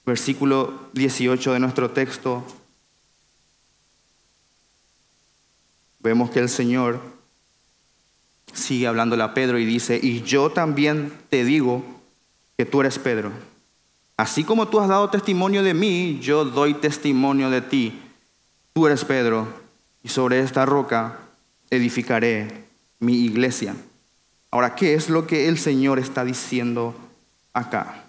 Versículo 0.04 0.88
18 0.92 1.52
de 1.52 1.60
nuestro 1.60 1.90
texto 1.90 2.44
vemos 5.98 6.30
que 6.30 6.38
el 6.38 6.48
Señor 6.48 7.00
sigue 8.52 8.86
hablándole 8.86 9.24
a 9.24 9.34
Pedro 9.34 9.58
y 9.58 9.64
dice, 9.64 9.98
y 10.00 10.22
yo 10.22 10.50
también 10.50 11.12
te 11.28 11.44
digo 11.44 11.84
que 12.56 12.64
tú 12.64 12.80
eres 12.80 12.98
Pedro, 12.98 13.32
Así 14.16 14.44
como 14.44 14.68
tú 14.68 14.80
has 14.80 14.88
dado 14.88 15.10
testimonio 15.10 15.62
de 15.62 15.74
mí, 15.74 16.18
yo 16.22 16.44
doy 16.44 16.74
testimonio 16.74 17.50
de 17.50 17.60
ti. 17.60 18.00
Tú 18.72 18.86
eres 18.86 19.04
Pedro, 19.04 19.46
y 20.02 20.08
sobre 20.08 20.40
esta 20.40 20.64
roca 20.64 21.18
edificaré 21.68 22.65
mi 22.98 23.24
iglesia. 23.24 23.74
Ahora, 24.50 24.74
¿qué 24.74 24.94
es 24.94 25.08
lo 25.08 25.26
que 25.26 25.48
el 25.48 25.58
Señor 25.58 25.98
está 25.98 26.24
diciendo 26.24 26.94
acá? 27.52 28.04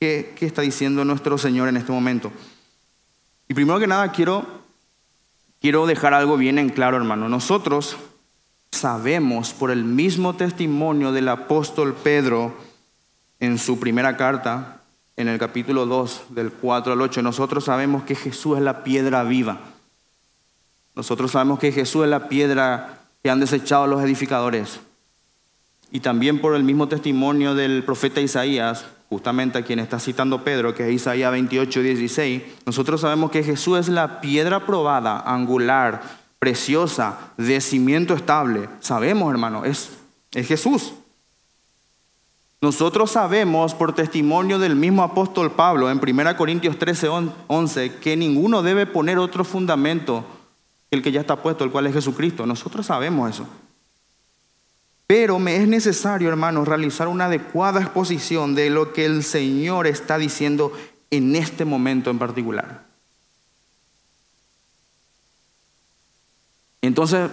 ¿Qué, 0.00 0.34
qué 0.36 0.46
está 0.46 0.62
diciendo 0.62 1.04
nuestro 1.04 1.38
Señor 1.38 1.68
en 1.68 1.76
este 1.76 1.92
momento? 1.92 2.32
Y 3.48 3.54
primero 3.54 3.78
que 3.78 3.86
nada 3.86 4.10
quiero, 4.12 4.46
quiero 5.60 5.86
dejar 5.86 6.14
algo 6.14 6.36
bien 6.36 6.58
en 6.58 6.70
claro, 6.70 6.96
hermano. 6.96 7.28
Nosotros 7.28 7.96
sabemos 8.70 9.52
por 9.52 9.70
el 9.70 9.84
mismo 9.84 10.34
testimonio 10.34 11.12
del 11.12 11.28
apóstol 11.28 11.94
Pedro 11.94 12.54
en 13.38 13.58
su 13.58 13.78
primera 13.78 14.16
carta, 14.16 14.82
en 15.16 15.28
el 15.28 15.38
capítulo 15.38 15.84
2, 15.86 16.26
del 16.30 16.50
4 16.52 16.92
al 16.94 17.00
8, 17.00 17.22
nosotros 17.22 17.64
sabemos 17.64 18.04
que 18.04 18.14
Jesús 18.14 18.56
es 18.56 18.62
la 18.62 18.82
piedra 18.82 19.24
viva. 19.24 19.60
Nosotros 20.94 21.32
sabemos 21.32 21.58
que 21.58 21.72
Jesús 21.72 22.04
es 22.04 22.10
la 22.10 22.28
piedra 22.28 23.01
que 23.22 23.30
han 23.30 23.40
desechado 23.40 23.86
los 23.86 24.02
edificadores. 24.02 24.80
Y 25.90 26.00
también 26.00 26.40
por 26.40 26.54
el 26.54 26.64
mismo 26.64 26.88
testimonio 26.88 27.54
del 27.54 27.84
profeta 27.84 28.20
Isaías, 28.20 28.86
justamente 29.08 29.58
a 29.58 29.62
quien 29.62 29.78
está 29.78 30.00
citando 30.00 30.42
Pedro, 30.42 30.74
que 30.74 30.88
es 30.88 30.94
Isaías 30.94 31.30
28, 31.30 31.82
16, 31.82 32.42
nosotros 32.64 33.02
sabemos 33.02 33.30
que 33.30 33.44
Jesús 33.44 33.78
es 33.78 33.88
la 33.88 34.20
piedra 34.20 34.64
probada, 34.64 35.20
angular, 35.20 36.02
preciosa, 36.38 37.18
de 37.36 37.60
cimiento 37.60 38.14
estable. 38.14 38.68
Sabemos, 38.80 39.30
hermano, 39.30 39.64
es, 39.64 39.90
es 40.32 40.48
Jesús. 40.48 40.94
Nosotros 42.62 43.10
sabemos 43.10 43.74
por 43.74 43.92
testimonio 43.92 44.58
del 44.58 44.76
mismo 44.76 45.02
apóstol 45.02 45.50
Pablo 45.50 45.90
en 45.90 45.98
1 45.98 46.36
Corintios 46.36 46.78
13, 46.78 47.08
11, 47.48 47.96
que 47.96 48.16
ninguno 48.16 48.62
debe 48.62 48.86
poner 48.86 49.18
otro 49.18 49.44
fundamento 49.44 50.24
el 50.92 51.02
que 51.02 51.10
ya 51.10 51.22
está 51.22 51.36
puesto, 51.36 51.64
el 51.64 51.70
cual 51.70 51.86
es 51.86 51.94
Jesucristo. 51.94 52.46
Nosotros 52.46 52.86
sabemos 52.86 53.30
eso. 53.30 53.46
Pero 55.06 55.38
me 55.38 55.56
es 55.56 55.66
necesario, 55.66 56.28
hermanos, 56.28 56.68
realizar 56.68 57.08
una 57.08 57.26
adecuada 57.26 57.80
exposición 57.80 58.54
de 58.54 58.68
lo 58.70 58.92
que 58.92 59.06
el 59.06 59.24
Señor 59.24 59.86
está 59.86 60.18
diciendo 60.18 60.72
en 61.10 61.34
este 61.34 61.64
momento 61.64 62.10
en 62.10 62.18
particular. 62.18 62.84
Entonces, 66.82 67.30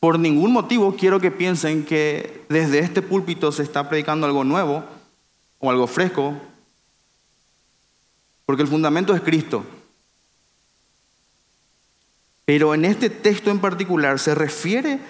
por 0.00 0.18
ningún 0.18 0.52
motivo 0.52 0.96
quiero 0.96 1.20
que 1.20 1.30
piensen 1.30 1.84
que 1.84 2.44
desde 2.48 2.80
este 2.80 3.00
púlpito 3.00 3.52
se 3.52 3.62
está 3.62 3.88
predicando 3.88 4.26
algo 4.26 4.42
nuevo 4.42 4.84
o 5.60 5.70
algo 5.70 5.86
fresco, 5.86 6.34
porque 8.44 8.62
el 8.62 8.68
fundamento 8.68 9.14
es 9.14 9.20
Cristo. 9.20 9.64
Pero 12.48 12.72
en 12.72 12.86
este 12.86 13.10
texto 13.10 13.50
en 13.50 13.58
particular 13.58 14.18
se 14.18 14.34
refiere 14.34 15.00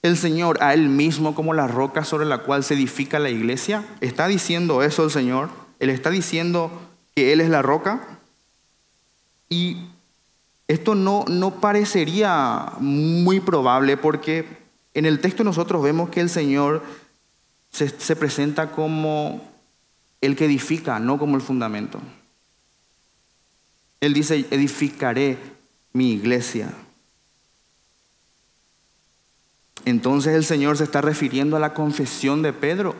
el 0.00 0.16
Señor 0.16 0.56
a 0.62 0.72
Él 0.72 0.88
mismo 0.88 1.34
como 1.34 1.52
la 1.52 1.66
roca 1.66 2.04
sobre 2.04 2.24
la 2.24 2.38
cual 2.38 2.64
se 2.64 2.72
edifica 2.72 3.18
la 3.18 3.28
iglesia. 3.28 3.84
¿Está 4.00 4.26
diciendo 4.28 4.82
eso 4.82 5.04
el 5.04 5.10
Señor? 5.10 5.50
Él 5.78 5.90
está 5.90 6.08
diciendo 6.08 6.70
que 7.14 7.34
Él 7.34 7.42
es 7.42 7.50
la 7.50 7.60
roca. 7.60 8.00
Y 9.50 9.76
esto 10.68 10.94
no, 10.94 11.26
no 11.28 11.60
parecería 11.60 12.72
muy 12.80 13.40
probable 13.40 13.98
porque 13.98 14.46
en 14.94 15.04
el 15.04 15.20
texto 15.20 15.44
nosotros 15.44 15.82
vemos 15.82 16.08
que 16.08 16.20
el 16.20 16.30
Señor 16.30 16.82
se, 17.70 17.90
se 17.90 18.16
presenta 18.16 18.70
como 18.70 19.46
el 20.22 20.34
que 20.34 20.46
edifica, 20.46 20.98
no 20.98 21.18
como 21.18 21.36
el 21.36 21.42
fundamento. 21.42 22.00
Él 24.00 24.14
dice, 24.14 24.46
edificaré 24.50 25.36
mi 25.92 26.12
iglesia. 26.12 26.72
Entonces 29.86 30.34
el 30.34 30.44
Señor 30.44 30.76
se 30.76 30.84
está 30.84 31.00
refiriendo 31.00 31.56
a 31.56 31.60
la 31.60 31.72
confesión 31.72 32.42
de 32.42 32.52
Pedro. 32.52 32.96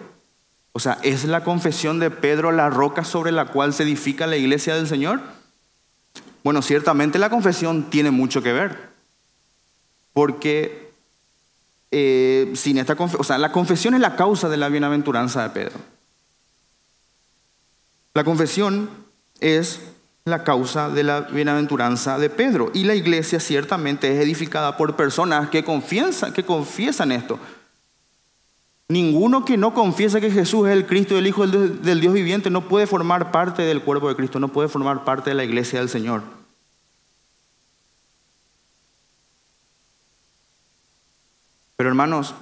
O 0.72 0.78
sea, 0.78 0.98
¿es 1.02 1.24
la 1.24 1.42
confesión 1.42 1.98
de 1.98 2.10
Pedro 2.10 2.52
la 2.52 2.70
roca 2.70 3.02
sobre 3.02 3.32
la 3.32 3.46
cual 3.46 3.74
se 3.74 3.82
edifica 3.82 4.26
la 4.28 4.36
iglesia 4.36 4.76
del 4.76 4.86
Señor? 4.86 5.20
Bueno, 6.44 6.62
ciertamente 6.62 7.18
la 7.18 7.28
confesión 7.28 7.90
tiene 7.90 8.12
mucho 8.12 8.40
que 8.40 8.52
ver, 8.52 8.78
porque 10.12 10.92
eh, 11.90 12.52
sin 12.54 12.78
esta 12.78 12.94
o 12.94 13.24
sea, 13.24 13.36
la 13.38 13.50
confesión 13.50 13.94
es 13.94 14.00
la 14.00 14.14
causa 14.14 14.48
de 14.48 14.56
la 14.56 14.68
bienaventuranza 14.68 15.42
de 15.42 15.50
Pedro. 15.50 15.80
La 18.14 18.22
confesión 18.22 18.88
es 19.40 19.80
la 20.26 20.42
causa 20.42 20.90
de 20.90 21.04
la 21.04 21.20
bienaventuranza 21.20 22.18
de 22.18 22.28
Pedro. 22.28 22.72
Y 22.74 22.82
la 22.82 22.96
iglesia 22.96 23.38
ciertamente 23.38 24.12
es 24.12 24.20
edificada 24.20 24.76
por 24.76 24.96
personas 24.96 25.48
que 25.50 25.64
confiesan, 25.64 26.32
que 26.32 26.44
confiesan 26.44 27.12
esto. 27.12 27.38
Ninguno 28.88 29.44
que 29.44 29.56
no 29.56 29.72
confiesa 29.72 30.20
que 30.20 30.32
Jesús 30.32 30.66
es 30.66 30.72
el 30.72 30.86
Cristo, 30.86 31.16
el 31.16 31.28
Hijo 31.28 31.46
del 31.46 32.00
Dios 32.00 32.12
viviente, 32.12 32.50
no 32.50 32.68
puede 32.68 32.88
formar 32.88 33.30
parte 33.30 33.62
del 33.62 33.82
cuerpo 33.82 34.08
de 34.08 34.16
Cristo, 34.16 34.40
no 34.40 34.48
puede 34.48 34.68
formar 34.68 35.04
parte 35.04 35.30
de 35.30 35.34
la 35.34 35.44
iglesia 35.44 35.78
del 35.78 35.88
Señor. 35.88 36.22
Pero 41.76 41.88
hermanos, 41.88 42.34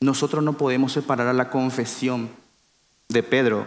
nosotros 0.00 0.42
no 0.42 0.54
podemos 0.54 0.92
separar 0.92 1.26
a 1.26 1.34
la 1.34 1.50
confesión 1.50 2.30
de 3.08 3.22
Pedro 3.22 3.66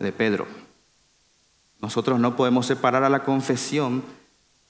de 0.00 0.12
Pedro. 0.12 0.59
Nosotros 1.82 2.20
no 2.20 2.36
podemos 2.36 2.66
separar 2.66 3.04
a 3.04 3.08
la 3.08 3.24
confesión 3.24 4.02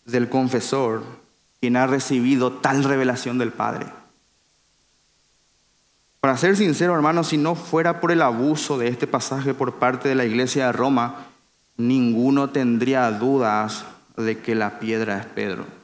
del 0.05 0.29
confesor, 0.29 1.03
quien 1.61 1.77
ha 1.77 1.87
recibido 1.87 2.53
tal 2.53 2.85
revelación 2.85 3.39
del 3.39 3.53
Padre. 3.53 3.87
Para 6.21 6.37
ser 6.37 6.57
sincero, 6.57 6.95
hermanos, 6.95 7.29
si 7.29 7.39
no 7.39 7.55
fuera 7.55 8.01
por 8.01 8.13
el 8.13 8.23
abuso 8.23 8.77
de 8.79 8.89
este 8.89 9.07
pasaje 9.07 9.55
por 9.55 9.75
parte 9.75 10.09
de 10.09 10.15
la 10.15 10.27
iglesia 10.27 10.67
de 10.67 10.73
Roma, 10.73 11.27
ninguno 11.77 12.51
tendría 12.51 13.11
dudas 13.11 13.87
de 14.17 14.39
que 14.39 14.55
la 14.55 14.79
piedra 14.79 15.19
es 15.19 15.27
Pedro. 15.27 15.80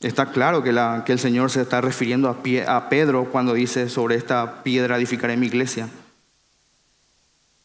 Está 0.00 0.32
claro 0.32 0.62
que, 0.62 0.70
el 0.70 1.18
Señor 1.18 1.50
se 1.50 1.60
está 1.60 1.82
refiriendo 1.82 2.28
a, 2.28 2.76
a 2.76 2.88
Pedro 2.88 3.26
cuando 3.26 3.52
dice 3.52 3.90
sobre 3.90 4.16
esta 4.16 4.62
piedra 4.62 4.96
edificaré 4.96 5.36
mi 5.36 5.46
iglesia. 5.46 5.88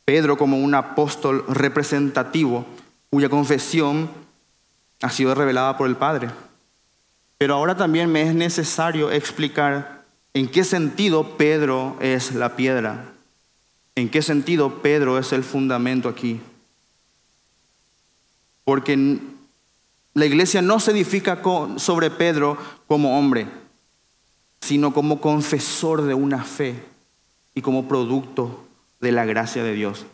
Pedro 0.03 0.37
como 0.37 0.57
un 0.57 0.75
apóstol 0.75 1.45
representativo 1.47 2.65
cuya 3.09 3.29
confesión 3.29 4.09
ha 5.01 5.09
sido 5.09 5.33
revelada 5.33 5.77
por 5.77 5.87
el 5.87 5.95
Padre. 5.95 6.29
Pero 7.37 7.55
ahora 7.55 7.77
también 7.77 8.11
me 8.11 8.21
es 8.23 8.35
necesario 8.35 9.11
explicar 9.11 10.03
en 10.33 10.49
qué 10.49 10.65
sentido 10.65 11.37
Pedro 11.37 11.95
es 12.01 12.33
la 12.33 12.57
piedra, 12.57 13.13
en 13.95 14.09
qué 14.09 14.21
sentido 14.21 14.81
Pedro 14.81 15.17
es 15.17 15.31
el 15.31 15.43
fundamento 15.43 16.09
aquí. 16.09 16.41
Porque 18.65 19.19
la 20.15 20.25
iglesia 20.25 20.61
no 20.61 20.79
se 20.79 20.91
edifica 20.91 21.41
sobre 21.75 22.09
Pedro 22.09 22.57
como 22.87 23.19
hombre, 23.19 23.47
sino 24.61 24.93
como 24.93 25.19
confesor 25.19 26.03
de 26.03 26.13
una 26.13 26.43
fe 26.45 26.81
y 27.53 27.61
como 27.61 27.89
producto 27.89 28.65
de 29.01 29.11
la 29.11 29.25
gracia 29.25 29.61
de 29.61 29.73
Dios. 29.73 30.05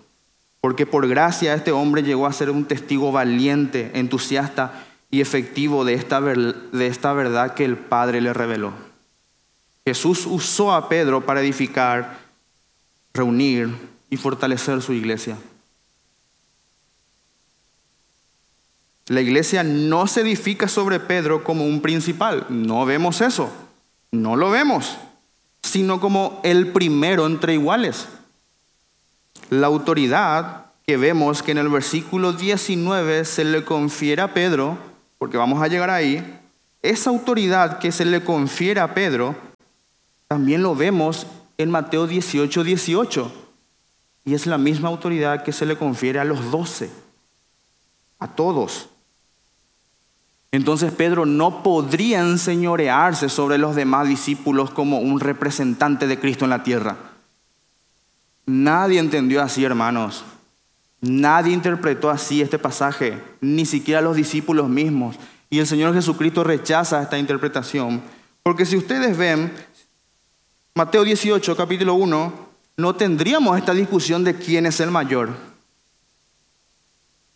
Porque 0.60 0.88
por 0.88 1.08
gracia 1.08 1.54
este 1.54 1.72
hombre 1.72 2.02
llegó 2.02 2.26
a 2.26 2.34
ser 2.34 2.49
un 2.49 2.66
testigo 2.66 3.12
valiente, 3.12 3.91
entusiasta 3.93 4.86
y 5.12 5.22
efectivo 5.22 5.86
de 5.86 5.93
esta, 5.93 6.20
de 6.20 6.88
esta 6.88 7.14
verdad 7.14 7.54
que 7.54 7.64
el 7.64 7.78
Padre 7.78 8.22
le 8.22 8.34
reveló. 8.34 8.74
Jesús 9.86 10.26
usó 10.26 10.74
a 10.74 10.89
Pedro 10.89 11.28
para 11.28 11.41
edificar, 11.41 12.18
reunir 13.14 13.70
y 14.10 14.18
fortalecer 14.18 14.82
su 14.82 14.93
iglesia. 14.93 15.38
La 19.12 19.20
iglesia 19.20 19.62
no 19.62 20.07
se 20.07 20.22
edifica 20.22 20.70
sobre 20.70 21.01
Pedro 21.01 21.43
como 21.43 21.66
un 21.66 21.82
principal, 21.82 22.45
no 22.47 22.86
vemos 22.86 23.20
eso, 23.20 23.51
no 24.09 24.38
lo 24.38 24.49
vemos, 24.49 24.95
sino 25.62 25.99
como 25.99 26.39
el 26.45 26.72
primero 26.72 27.26
entre 27.26 27.55
iguales. 27.55 28.07
La 29.49 29.68
autoridad 29.68 30.68
que 30.88 30.95
vemos 30.95 31.43
que 31.43 31.51
en 31.51 31.57
el 31.57 31.68
versículo 31.68 32.32
19 32.32 33.26
se 33.26 33.43
le 33.43 33.66
confiere 33.66 34.22
a 34.22 34.34
Pedro 34.34 34.78
porque 35.18 35.36
vamos 35.36 35.62
a 35.62 35.68
llegar 35.68 35.89
ahí, 35.89 36.39
esa 36.82 37.09
autoridad 37.09 37.80
que 37.80 37.91
se 37.91 38.05
le 38.05 38.24
confiere 38.24 38.80
a 38.80 38.93
Pedro, 38.93 39.36
también 40.30 40.64
lo 40.64 40.74
vemos 40.74 41.28
en 41.57 41.70
Mateo 41.70 42.07
18, 42.07 42.64
18. 42.64 43.30
Y 44.24 44.36
es 44.36 44.45
la 44.45 44.57
misma 44.57 44.88
autoridad 44.88 45.43
que 45.43 45.51
se 45.51 45.66
le 45.66 45.76
confiere 45.76 46.18
a 46.18 46.24
los 46.24 46.49
doce, 46.49 46.89
a 48.18 48.30
todos. 48.30 48.88
Entonces 50.52 50.91
Pedro 50.91 51.26
no 51.26 51.64
podría 51.64 52.20
enseñorearse 52.20 53.30
sobre 53.30 53.58
los 53.58 53.76
demás 53.76 54.08
discípulos 54.08 54.70
como 54.70 54.99
un 54.99 55.20
representante 55.20 56.08
de 56.08 56.20
Cristo 56.20 56.43
en 56.45 56.49
la 56.49 56.64
tierra. 56.64 56.97
Nadie 58.45 58.99
entendió 58.99 59.41
así, 59.41 59.64
hermanos. 59.64 60.26
Nadie 60.99 61.54
interpretó 61.54 62.10
así 62.10 62.41
este 62.41 62.60
pasaje, 62.60 63.18
ni 63.39 63.66
siquiera 63.66 64.02
los 64.02 64.18
discípulos 64.18 64.68
mismos. 64.68 65.16
Y 65.49 65.60
el 65.60 65.68
Señor 65.68 65.93
Jesucristo 65.93 66.43
rechaza 66.43 67.02
esta 67.02 67.18
interpretación. 67.18 68.02
Porque 68.43 68.66
si 68.66 68.76
ustedes 68.76 69.18
ven 69.18 69.52
Mateo 70.76 71.04
18, 71.04 71.56
capítulo 71.56 71.93
1, 71.93 72.34
no 72.78 72.95
tendríamos 72.95 73.58
esta 73.58 73.74
discusión 73.74 74.24
de 74.24 74.36
quién 74.36 74.66
es 74.66 74.80
el 74.80 74.91
mayor. 74.91 75.51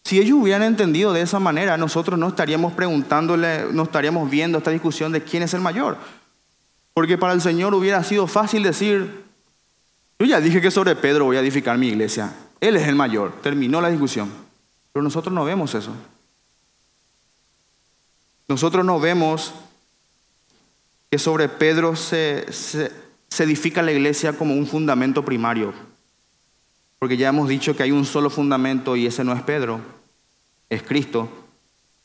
Si 0.05 0.19
ellos 0.19 0.37
hubieran 0.39 0.61
entendido 0.61 1.13
de 1.13 1.21
esa 1.21 1.39
manera, 1.39 1.77
nosotros 1.77 2.19
no 2.19 2.27
estaríamos 2.27 2.73
preguntándole, 2.73 3.65
no 3.71 3.83
estaríamos 3.83 4.29
viendo 4.29 4.59
esta 4.59 4.69
discusión 4.69 5.11
de 5.11 5.23
quién 5.23 5.41
es 5.41 5.55
el 5.55 5.61
mayor. 5.61 5.97
Porque 6.93 7.17
para 7.17 7.33
el 7.33 7.41
Señor 7.41 7.73
hubiera 7.73 8.03
sido 8.03 8.27
fácil 8.27 8.61
decir, 8.61 9.23
yo 10.19 10.27
ya 10.27 10.39
dije 10.39 10.61
que 10.61 10.69
sobre 10.69 10.95
Pedro 10.95 11.25
voy 11.25 11.37
a 11.37 11.39
edificar 11.39 11.79
mi 11.79 11.87
iglesia. 11.87 12.35
Él 12.61 12.75
es 12.75 12.87
el 12.87 12.93
mayor. 12.93 13.33
Terminó 13.41 13.81
la 13.81 13.89
discusión. 13.89 14.31
Pero 14.93 15.01
nosotros 15.01 15.33
no 15.33 15.43
vemos 15.43 15.73
eso. 15.73 15.91
Nosotros 18.47 18.85
no 18.85 18.99
vemos 18.99 19.55
que 21.09 21.17
sobre 21.17 21.49
Pedro 21.49 21.95
se, 21.95 22.45
se, 22.53 22.91
edifica 23.39 23.81
la 23.81 23.91
iglesia 23.91 24.33
como 24.33 24.53
un 24.53 24.67
fundamento 24.67 25.25
primario. 25.25 25.73
Porque 26.99 27.17
ya 27.17 27.29
hemos 27.29 27.49
dicho 27.49 27.75
que 27.75 27.81
hay 27.81 27.91
un 27.91 28.05
solo 28.05 28.29
fundamento 28.29 28.95
y 28.95 29.07
ese 29.07 29.23
no 29.23 29.33
es 29.33 29.41
Pedro, 29.41 29.94
es 30.69 30.83
Cristo. 30.83 31.29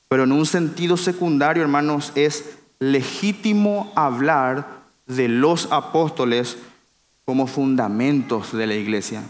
Pero 0.08 0.24
en 0.24 0.32
un 0.32 0.46
sentido 0.46 0.96
secundario, 0.96 1.62
hermanos, 1.62 2.12
es 2.14 2.56
legítimo 2.78 3.92
hablar 3.94 4.80
de 5.06 5.28
los 5.28 5.70
apóstoles 5.70 6.56
como 7.24 7.46
fundamentos 7.46 8.52
de 8.52 8.66
la 8.66 8.74
iglesia. 8.74 9.22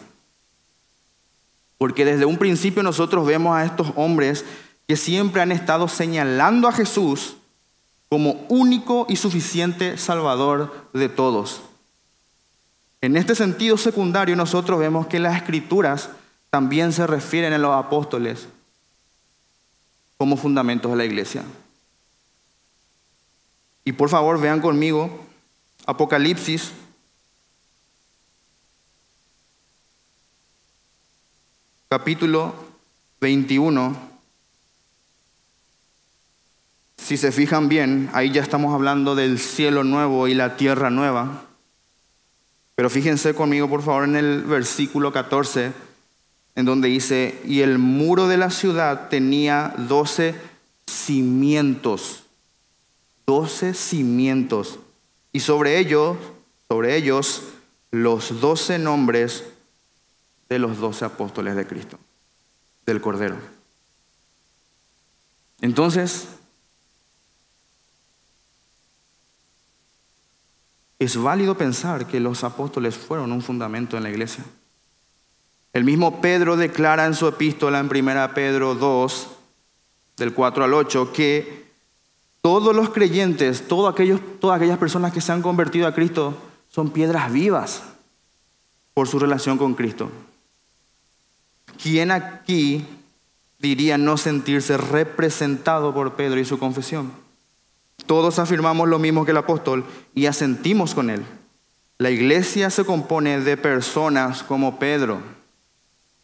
Porque 1.76 2.04
desde 2.04 2.24
un 2.24 2.38
principio 2.38 2.82
nosotros 2.82 3.26
vemos 3.26 3.56
a 3.56 3.64
estos 3.64 3.92
hombres 3.96 4.44
que 4.86 4.96
siempre 4.96 5.42
han 5.42 5.52
estado 5.52 5.88
señalando 5.88 6.68
a 6.68 6.72
Jesús 6.72 7.36
como 8.08 8.44
único 8.48 9.06
y 9.08 9.16
suficiente 9.16 9.96
Salvador 9.96 10.88
de 10.92 11.08
todos. 11.08 11.62
En 13.00 13.16
este 13.16 13.34
sentido 13.34 13.76
secundario 13.76 14.36
nosotros 14.36 14.78
vemos 14.78 15.06
que 15.06 15.18
las 15.18 15.36
escrituras 15.36 16.10
también 16.50 16.92
se 16.92 17.06
refieren 17.06 17.52
a 17.52 17.58
los 17.58 17.74
apóstoles 17.74 18.48
como 20.20 20.36
fundamentos 20.36 20.90
de 20.90 20.98
la 20.98 21.06
iglesia. 21.06 21.42
Y 23.86 23.92
por 23.92 24.10
favor 24.10 24.38
vean 24.38 24.60
conmigo 24.60 25.18
Apocalipsis 25.86 26.72
capítulo 31.88 32.54
21. 33.22 33.96
Si 36.98 37.16
se 37.16 37.32
fijan 37.32 37.70
bien, 37.70 38.10
ahí 38.12 38.30
ya 38.30 38.42
estamos 38.42 38.74
hablando 38.74 39.14
del 39.14 39.38
cielo 39.38 39.84
nuevo 39.84 40.28
y 40.28 40.34
la 40.34 40.58
tierra 40.58 40.90
nueva. 40.90 41.44
Pero 42.74 42.90
fíjense 42.90 43.34
conmigo, 43.34 43.70
por 43.70 43.82
favor, 43.82 44.04
en 44.04 44.16
el 44.16 44.42
versículo 44.42 45.14
14, 45.14 45.72
en 46.60 46.66
donde 46.66 46.88
dice, 46.88 47.40
y 47.44 47.62
el 47.62 47.78
muro 47.78 48.28
de 48.28 48.36
la 48.36 48.50
ciudad 48.50 49.08
tenía 49.08 49.74
doce 49.88 50.34
cimientos, 50.86 52.24
doce 53.26 53.74
cimientos, 53.74 54.78
y 55.32 55.40
sobre 55.40 55.78
ellos, 55.78 56.18
sobre 56.68 56.96
ellos, 56.96 57.42
los 57.90 58.40
doce 58.40 58.78
nombres 58.78 59.44
de 60.48 60.58
los 60.58 60.78
doce 60.78 61.04
apóstoles 61.04 61.56
de 61.56 61.66
Cristo, 61.66 61.98
del 62.84 63.00
Cordero. 63.00 63.36
Entonces, 65.62 66.26
es 70.98 71.16
válido 71.16 71.56
pensar 71.56 72.06
que 72.06 72.20
los 72.20 72.44
apóstoles 72.44 72.96
fueron 72.96 73.32
un 73.32 73.42
fundamento 73.42 73.96
en 73.96 74.02
la 74.02 74.10
iglesia. 74.10 74.44
El 75.72 75.84
mismo 75.84 76.20
Pedro 76.20 76.56
declara 76.56 77.06
en 77.06 77.14
su 77.14 77.28
epístola 77.28 77.78
en 77.78 77.86
1 77.86 78.34
Pedro 78.34 78.74
2, 78.74 79.28
del 80.16 80.34
4 80.34 80.64
al 80.64 80.74
8, 80.74 81.12
que 81.12 81.70
todos 82.40 82.74
los 82.74 82.90
creyentes, 82.90 83.68
todos 83.68 83.92
aquellos, 83.92 84.20
todas 84.40 84.56
aquellas 84.56 84.78
personas 84.78 85.12
que 85.12 85.20
se 85.20 85.30
han 85.30 85.42
convertido 85.42 85.86
a 85.86 85.94
Cristo, 85.94 86.36
son 86.68 86.90
piedras 86.90 87.32
vivas 87.32 87.82
por 88.94 89.06
su 89.06 89.18
relación 89.18 89.58
con 89.58 89.74
Cristo. 89.74 90.10
¿Quién 91.80 92.10
aquí 92.10 92.84
diría 93.58 93.96
no 93.96 94.16
sentirse 94.16 94.76
representado 94.76 95.94
por 95.94 96.14
Pedro 96.14 96.40
y 96.40 96.44
su 96.44 96.58
confesión? 96.58 97.12
Todos 98.06 98.38
afirmamos 98.38 98.88
lo 98.88 98.98
mismo 98.98 99.24
que 99.24 99.30
el 99.30 99.36
apóstol 99.36 99.84
y 100.14 100.26
asentimos 100.26 100.94
con 100.94 101.10
él. 101.10 101.24
La 101.98 102.10
iglesia 102.10 102.70
se 102.70 102.84
compone 102.84 103.40
de 103.40 103.56
personas 103.56 104.42
como 104.42 104.78
Pedro. 104.78 105.20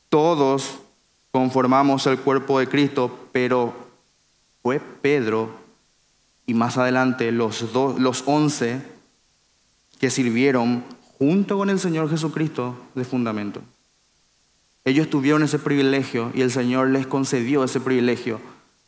Todos 0.09 0.78
conformamos 1.30 2.07
el 2.07 2.18
cuerpo 2.18 2.59
de 2.59 2.68
Cristo, 2.68 3.28
pero 3.32 3.74
fue 4.62 4.80
Pedro 4.80 5.50
y 6.46 6.54
más 6.54 6.78
adelante 6.78 7.32
los, 7.32 7.72
dos, 7.72 7.98
los 8.00 8.22
once 8.26 8.80
que 9.98 10.11
sirvieron 10.11 10.84
junto 11.18 11.59
con 11.59 11.70
el 11.70 11.78
Señor 11.78 12.09
Jesucristo 12.11 12.76
de 12.94 13.04
fundamento. 13.04 13.61
Ellos 14.84 15.11
tuvieron 15.11 15.42
ese 15.42 15.59
privilegio 15.59 16.30
y 16.34 16.42
el 16.42 16.50
Señor 16.50 16.90
les 16.90 17.07
concedió 17.07 17.64
ese 17.64 17.80
privilegio 17.80 18.40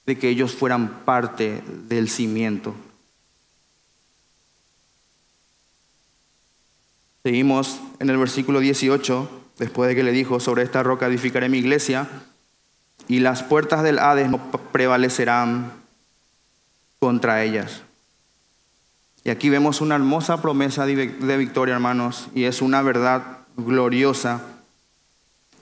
de 0.06 0.16
que 0.18 0.28
ellos 0.28 0.54
fueran 0.54 1.04
parte 1.04 1.62
del 1.88 2.08
cimiento. 2.08 2.74
Seguimos 7.24 7.80
en 7.98 8.08
el 8.10 8.16
versículo 8.16 8.60
18, 8.60 9.37
después 9.58 9.88
de 9.88 9.94
que 9.94 10.02
le 10.02 10.12
dijo, 10.12 10.40
sobre 10.40 10.62
esta 10.62 10.82
roca 10.82 11.06
edificaré 11.06 11.48
mi 11.48 11.58
iglesia, 11.58 12.08
y 13.06 13.20
las 13.20 13.42
puertas 13.42 13.82
del 13.82 13.98
Hades 13.98 14.30
no 14.30 14.38
prevalecerán 14.72 15.72
contra 16.98 17.42
ellas. 17.42 17.82
Y 19.24 19.30
aquí 19.30 19.48
vemos 19.50 19.80
una 19.80 19.94
hermosa 19.94 20.40
promesa 20.40 20.86
de 20.86 21.36
victoria, 21.36 21.74
hermanos, 21.74 22.28
y 22.34 22.44
es 22.44 22.62
una 22.62 22.82
verdad 22.82 23.38
gloriosa 23.56 24.42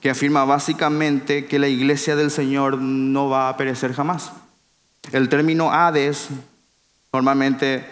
que 0.01 0.11
afirma 0.11 0.45
básicamente 0.45 1.47
que 1.47 1.59
la 1.59 1.69
iglesia 1.69 2.17
del 2.17 2.31
Señor 2.31 2.79
no 2.79 3.29
va 3.29 3.49
a 3.49 3.57
perecer 3.57 3.93
jamás. 3.93 4.33
El 5.13 5.29
término 5.29 5.73
Hades 5.73 6.29
normalmente 7.13 7.85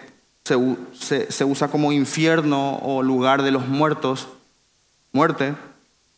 se, 0.43 1.31
se, 1.31 1.45
usa 1.45 1.69
como 1.69 1.91
infierno 1.91 2.77
o 2.77 3.01
lugar 3.01 3.41
de 3.41 3.51
los 3.51 3.67
muertos, 3.67 4.27
muerte. 5.11 5.55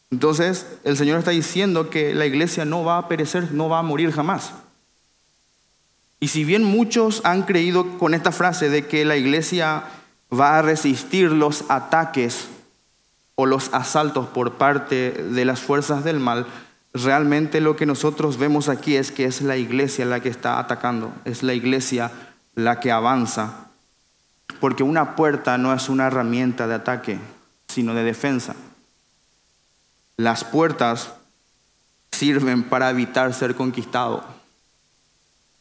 Entonces 0.09 0.65
el 0.83 0.95
Señor 0.97 1.19
está 1.19 1.31
diciendo 1.31 1.89
que 1.89 2.13
la 2.13 2.25
iglesia 2.25 2.65
no 2.65 2.83
va 2.83 2.97
a 2.97 3.07
perecer, 3.07 3.51
no 3.51 3.69
va 3.69 3.79
a 3.79 3.83
morir 3.83 4.11
jamás. 4.11 4.53
Y 6.19 6.29
si 6.29 6.43
bien 6.43 6.63
muchos 6.63 7.21
han 7.25 7.43
creído 7.43 7.97
con 7.97 8.13
esta 8.13 8.31
frase 8.31 8.69
de 8.69 8.87
que 8.87 9.05
la 9.05 9.17
iglesia 9.17 9.83
va 10.33 10.57
a 10.57 10.61
resistir 10.61 11.31
los 11.31 11.65
ataques 11.69 12.47
o 13.35 13.45
los 13.45 13.71
asaltos 13.73 14.27
por 14.27 14.53
parte 14.53 15.11
de 15.11 15.45
las 15.45 15.59
fuerzas 15.59 16.03
del 16.03 16.19
mal, 16.19 16.47
realmente 16.93 17.61
lo 17.61 17.75
que 17.75 17.85
nosotros 17.85 18.37
vemos 18.37 18.69
aquí 18.69 18.95
es 18.95 19.11
que 19.11 19.25
es 19.25 19.41
la 19.41 19.57
iglesia 19.57 20.05
la 20.05 20.21
que 20.21 20.29
está 20.29 20.57
atacando, 20.57 21.13
es 21.25 21.43
la 21.43 21.53
iglesia 21.53 22.11
la 22.55 22.79
que 22.79 22.91
avanza, 22.91 23.67
porque 24.59 24.81
una 24.81 25.15
puerta 25.15 25.59
no 25.59 25.73
es 25.73 25.89
una 25.89 26.07
herramienta 26.07 26.65
de 26.65 26.73
ataque, 26.73 27.19
sino 27.67 27.93
de 27.93 28.03
defensa. 28.03 28.55
Las 30.17 30.43
puertas 30.43 31.13
sirven 32.11 32.63
para 32.63 32.89
evitar 32.89 33.33
ser 33.33 33.55
conquistado. 33.55 34.23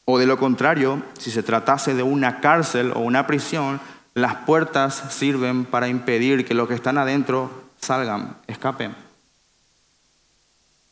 O 0.07 0.19
de 0.19 0.27
lo 0.27 0.39
contrario, 0.39 1.03
si 1.19 1.31
se 1.31 1.43
tratase 1.43 1.95
de 1.95 2.03
una 2.03 2.41
cárcel 2.41 2.93
o 2.95 3.01
una 3.01 3.27
prisión, 3.27 3.81
las 4.15 4.35
puertas 4.47 5.03
sirven 5.11 5.67
para 5.67 5.89
impedir 5.89 6.47
que 6.47 6.55
los 6.55 6.69
que 6.69 6.75
están 6.75 6.97
adentro 6.97 7.51
salgan, 7.79 8.37
escapen. 8.47 8.95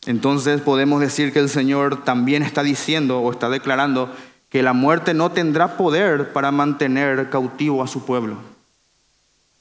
Entonces 0.04 0.60
podemos 0.60 1.00
decir 1.00 1.32
que 1.32 1.38
el 1.38 1.48
Señor 1.48 2.04
también 2.04 2.42
está 2.42 2.62
diciendo 2.62 3.20
o 3.20 3.32
está 3.32 3.48
declarando 3.48 4.14
que 4.50 4.62
la 4.62 4.74
muerte 4.74 5.14
no 5.14 5.30
tendrá 5.32 5.78
poder 5.78 6.32
para 6.32 6.50
mantener 6.50 7.30
cautivo 7.30 7.82
a 7.82 7.88
su 7.88 8.04
pueblo. 8.04 8.36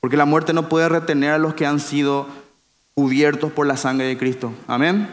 Porque 0.02 0.18
la 0.18 0.26
muerte 0.26 0.52
no 0.52 0.68
puede 0.68 0.90
retener 0.90 1.32
a 1.32 1.38
los 1.38 1.54
que 1.54 1.66
han 1.66 1.80
sido 1.80 2.28
cubiertos 2.94 3.52
por 3.52 3.68
la 3.68 3.78
sangre 3.78 4.08
de 4.08 4.18
Cristo. 4.18 4.54
Amén. 4.68 5.10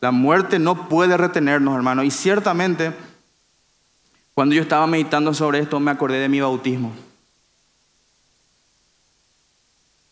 La 0.00 0.10
muerte 0.10 0.58
no 0.58 0.88
puede 0.88 1.16
retenernos, 1.16 1.74
hermano. 1.74 2.02
Y 2.04 2.10
ciertamente, 2.10 2.92
Cuando 4.38 4.54
yo 4.54 4.62
estaba 4.62 4.86
meditando 4.86 5.34
sobre 5.34 5.58
esto 5.58 5.80
me 5.80 5.90
acordé 5.90 6.20
de 6.20 6.28
mi 6.28 6.40
bautismo. 6.40 6.92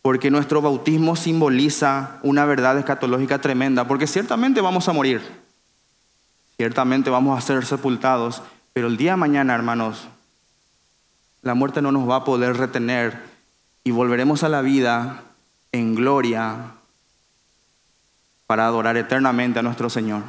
Porque 0.01 0.29
nuestro 0.29 0.61
bautismo 0.61 1.15
simboliza 1.15 2.19
una 2.23 2.43
verdad 2.43 2.77
escatológica 2.77 3.39
tremenda, 3.39 3.87
porque 3.87 4.05
ciertamente 4.05 4.59
vamos 4.59 4.89
a 4.89 4.91
morir, 4.91 5.21
ciertamente 6.57 7.09
vamos 7.09 7.37
a 7.37 7.41
ser 7.41 7.65
sepultados, 7.65 8.41
pero 8.73 8.87
el 8.87 8.97
día 8.97 9.11
de 9.11 9.17
mañana, 9.17 9.55
hermanos, 9.55 10.09
la 11.41 11.53
muerte 11.53 11.81
no 11.81 11.93
nos 11.93 12.09
va 12.09 12.17
a 12.17 12.25
poder 12.25 12.57
retener 12.57 13.21
y 13.85 13.91
volveremos 13.91 14.43
a 14.43 14.49
la 14.49 14.61
vida 14.61 15.23
en 15.71 15.95
gloria 15.95 16.73
para 18.45 18.65
adorar 18.65 18.97
eternamente 18.97 19.59
a 19.59 19.63
nuestro 19.63 19.89
Señor. 19.89 20.23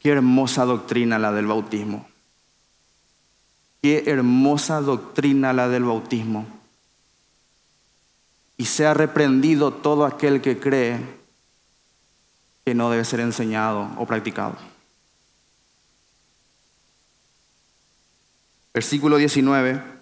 Qué 0.00 0.10
hermosa 0.10 0.64
doctrina 0.64 1.18
la 1.18 1.32
del 1.32 1.46
bautismo. 1.46 2.08
Qué 3.82 4.04
hermosa 4.06 4.80
doctrina 4.80 5.52
la 5.52 5.68
del 5.68 5.84
bautismo. 5.84 6.46
Y 8.56 8.64
sea 8.66 8.94
reprendido 8.94 9.72
todo 9.72 10.04
aquel 10.04 10.40
que 10.40 10.58
cree 10.58 11.00
que 12.64 12.74
no 12.74 12.90
debe 12.90 13.04
ser 13.04 13.20
enseñado 13.20 13.88
o 13.96 14.06
practicado. 14.06 14.56
Versículo 18.74 19.16
19. 19.16 19.97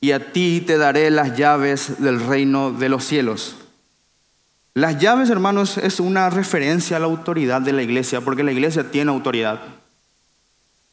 Y 0.00 0.12
a 0.12 0.32
ti 0.32 0.62
te 0.64 0.78
daré 0.78 1.10
las 1.10 1.36
llaves 1.36 2.00
del 2.00 2.20
reino 2.20 2.70
de 2.72 2.88
los 2.88 3.04
cielos. 3.04 3.56
Las 4.74 5.00
llaves, 5.00 5.28
hermanos, 5.28 5.76
es 5.76 5.98
una 5.98 6.30
referencia 6.30 6.96
a 6.96 7.00
la 7.00 7.06
autoridad 7.06 7.60
de 7.60 7.72
la 7.72 7.82
iglesia, 7.82 8.20
porque 8.20 8.44
la 8.44 8.52
iglesia 8.52 8.90
tiene 8.90 9.10
autoridad. 9.10 9.60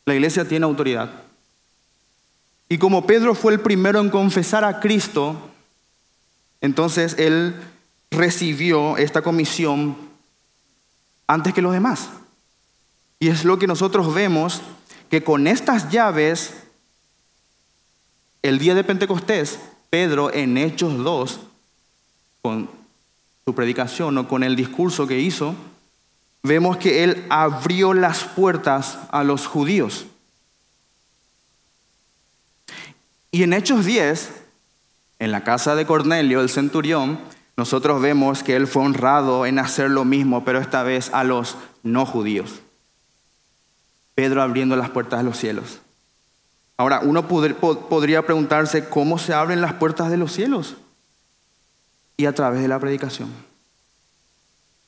La 0.06 0.16
iglesia 0.16 0.48
tiene 0.48 0.66
autoridad. 0.66 1.12
Y 2.68 2.80
como 2.80 3.06
Pedro 3.06 3.36
fue 3.36 3.54
el 3.54 3.60
primero 3.60 4.00
en 4.00 4.10
confesar 4.10 4.64
a 4.64 4.80
Cristo, 4.80 5.36
entonces 6.62 7.16
él 7.20 7.56
recibió 8.10 8.98
esta 8.98 9.22
comisión 9.22 9.96
antes 11.28 11.54
que 11.54 11.62
los 11.62 11.74
demás. 11.74 12.10
Y 13.20 13.30
es 13.30 13.46
lo 13.46 13.60
que 13.60 13.68
nosotros 13.68 14.14
vemos, 14.14 14.62
que 15.10 15.24
con 15.24 15.46
estas 15.46 15.92
llaves, 15.92 16.54
el 18.48 18.60
día 18.60 18.76
de 18.76 18.84
Pentecostés, 18.84 19.60
Pedro 19.90 20.32
en 20.32 20.58
Hechos 20.58 21.04
2, 21.04 21.40
con 22.44 22.70
su 23.44 23.56
predicación 23.56 24.18
o 24.20 24.28
con 24.28 24.44
el 24.44 24.56
discurso 24.56 25.08
que 25.08 25.20
hizo, 25.20 25.56
vemos 26.44 26.78
que 26.78 27.04
él 27.04 27.26
abrió 27.30 27.94
las 27.96 28.24
puertas 28.24 29.00
a 29.10 29.24
los 29.24 29.48
judíos. 29.48 30.06
Y 33.32 33.42
en 33.42 33.54
Hechos 33.54 33.84
10, 33.84 34.30
en 35.18 35.32
la 35.32 35.44
casa 35.44 35.76
de 35.76 35.88
Cornelio, 35.88 36.42
el 36.42 36.50
centurión, 36.50 37.20
nosotros 37.58 38.00
vemos 38.00 38.44
que 38.44 38.56
él 38.56 38.68
fue 38.68 38.84
honrado 38.84 39.48
en 39.48 39.58
hacer 39.58 39.90
lo 39.90 40.06
mismo, 40.06 40.46
pero 40.46 40.60
esta 40.60 40.84
vez 40.84 41.10
a 41.14 41.24
los 41.24 41.58
no 41.82 42.06
judíos. 42.06 42.62
Pedro 44.14 44.44
abriendo 44.44 44.76
las 44.76 44.92
puertas 44.92 45.20
de 45.20 45.26
los 45.26 45.38
cielos. 45.38 45.80
Ahora, 46.78 47.00
uno 47.04 47.28
podría 47.28 48.26
preguntarse, 48.26 48.90
¿cómo 48.90 49.18
se 49.18 49.34
abren 49.34 49.62
las 49.62 49.74
puertas 49.74 50.10
de 50.10 50.18
los 50.18 50.32
cielos? 50.32 50.76
y 52.18 52.26
a 52.26 52.34
través 52.34 52.62
de 52.62 52.68
la 52.68 52.80
predicación. 52.80 53.30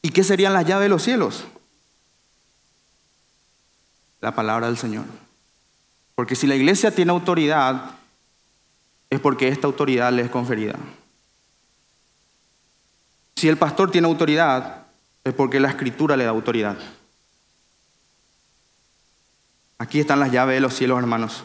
¿Y 0.01 0.09
qué 0.09 0.23
serían 0.23 0.53
las 0.53 0.65
llaves 0.65 0.85
de 0.85 0.89
los 0.89 1.03
cielos? 1.03 1.43
La 4.21 4.33
palabra 4.33 4.67
del 4.67 4.77
Señor. 4.77 5.05
Porque 6.15 6.35
si 6.35 6.47
la 6.47 6.55
iglesia 6.55 6.91
tiene 6.91 7.11
autoridad, 7.11 7.91
es 9.09 9.19
porque 9.19 9.49
esta 9.49 9.67
autoridad 9.67 10.11
le 10.11 10.23
es 10.23 10.29
conferida. 10.29 10.75
Si 13.35 13.47
el 13.47 13.57
pastor 13.57 13.91
tiene 13.91 14.07
autoridad, 14.07 14.85
es 15.23 15.33
porque 15.33 15.59
la 15.59 15.69
escritura 15.69 16.17
le 16.17 16.23
da 16.23 16.31
autoridad. 16.31 16.77
Aquí 19.77 19.99
están 19.99 20.19
las 20.19 20.31
llaves 20.31 20.55
de 20.55 20.61
los 20.61 20.73
cielos, 20.73 20.97
hermanos. 20.97 21.43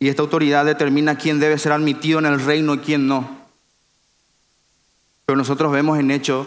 Y 0.00 0.08
esta 0.08 0.22
autoridad 0.22 0.64
determina 0.64 1.18
quién 1.18 1.38
debe 1.38 1.58
ser 1.58 1.72
admitido 1.72 2.18
en 2.18 2.26
el 2.26 2.40
reino 2.40 2.74
y 2.74 2.78
quién 2.78 3.06
no. 3.06 3.28
Pero 5.26 5.36
nosotros 5.36 5.70
vemos 5.70 5.98
en 5.98 6.10
hecho 6.10 6.46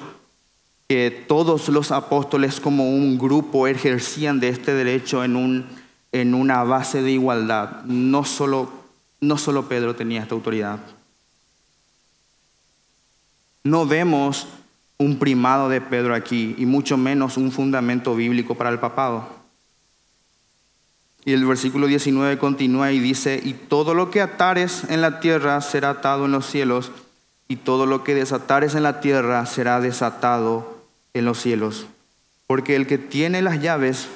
que 0.89 1.25
todos 1.27 1.69
los 1.69 1.91
apóstoles 1.91 2.59
como 2.59 2.89
un 2.89 3.17
grupo 3.19 3.67
ejercían 3.67 4.39
de 4.39 4.49
este 4.49 4.73
derecho 4.73 5.23
en, 5.23 5.35
un, 5.35 5.67
en 6.11 6.33
una 6.33 6.63
base 6.63 7.03
de 7.03 7.11
igualdad. 7.11 7.83
No 7.83 8.25
solo, 8.25 8.71
no 9.21 9.37
solo 9.37 9.69
Pedro 9.69 9.95
tenía 9.95 10.23
esta 10.23 10.33
autoridad. 10.33 10.79
No 13.63 13.85
vemos 13.85 14.47
un 14.97 15.19
primado 15.19 15.69
de 15.69 15.79
Pedro 15.79 16.15
aquí 16.15 16.55
y 16.57 16.65
mucho 16.65 16.97
menos 16.97 17.37
un 17.37 17.51
fundamento 17.51 18.15
bíblico 18.15 18.55
para 18.55 18.71
el 18.71 18.79
papado. 18.79 19.42
Y 21.25 21.33
el 21.33 21.45
versículo 21.45 21.87
19 21.87 22.37
continúa 22.37 22.91
y 22.91 22.99
dice, 22.99 23.39
y 23.43 23.53
todo 23.53 23.93
lo 23.93 24.11
que 24.11 24.21
atares 24.21 24.83
en 24.89 25.01
la 25.01 25.19
tierra 25.19 25.61
será 25.61 25.91
atado 25.91 26.25
en 26.25 26.31
los 26.31 26.45
cielos, 26.45 26.91
y 27.47 27.57
todo 27.57 27.85
lo 27.85 28.03
que 28.03 28.15
desatares 28.15 28.75
en 28.75 28.83
la 28.83 28.99
tierra 28.99 29.45
será 29.45 29.79
desatado 29.79 30.83
en 31.13 31.25
los 31.25 31.39
cielos. 31.39 31.85
Porque 32.47 32.75
el 32.75 32.87
que 32.87 32.97
tiene 32.97 33.41
las 33.41 33.61
llaves 33.61 34.07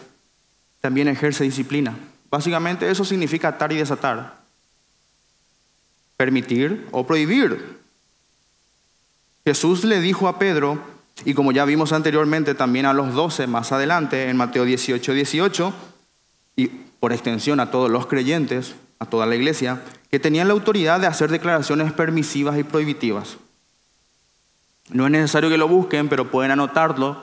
también 0.81 1.07
ejerce 1.07 1.43
disciplina. 1.43 1.97
Básicamente 2.29 2.89
eso 2.89 3.05
significa 3.05 3.49
atar 3.49 3.71
y 3.71 3.77
desatar. 3.77 4.37
Permitir 6.17 6.87
o 6.91 7.05
prohibir. 7.05 7.77
Jesús 9.45 9.85
le 9.85 10.01
dijo 10.01 10.27
a 10.27 10.39
Pedro, 10.39 10.79
y 11.23 11.33
como 11.33 11.51
ya 11.51 11.63
vimos 11.63 11.93
anteriormente 11.93 12.53
también 12.53 12.85
a 12.85 12.93
los 12.93 13.13
doce 13.13 13.47
más 13.47 13.71
adelante 13.71 14.29
en 14.29 14.35
Mateo 14.35 14.65
18, 14.65 15.13
18, 15.13 15.73
y 16.57 16.71
por 16.99 17.13
extensión 17.13 17.59
a 17.59 17.71
todos 17.71 17.89
los 17.89 18.07
creyentes, 18.07 18.75
a 18.99 19.05
toda 19.05 19.25
la 19.25 19.35
iglesia, 19.35 19.81
que 20.09 20.19
tenían 20.19 20.47
la 20.47 20.53
autoridad 20.53 20.99
de 20.99 21.07
hacer 21.07 21.29
declaraciones 21.29 21.91
permisivas 21.93 22.57
y 22.57 22.63
prohibitivas. 22.63 23.37
No 24.89 25.05
es 25.05 25.11
necesario 25.11 25.49
que 25.49 25.57
lo 25.57 25.67
busquen, 25.67 26.07
pero 26.07 26.31
pueden 26.31 26.51
anotarlo 26.51 27.17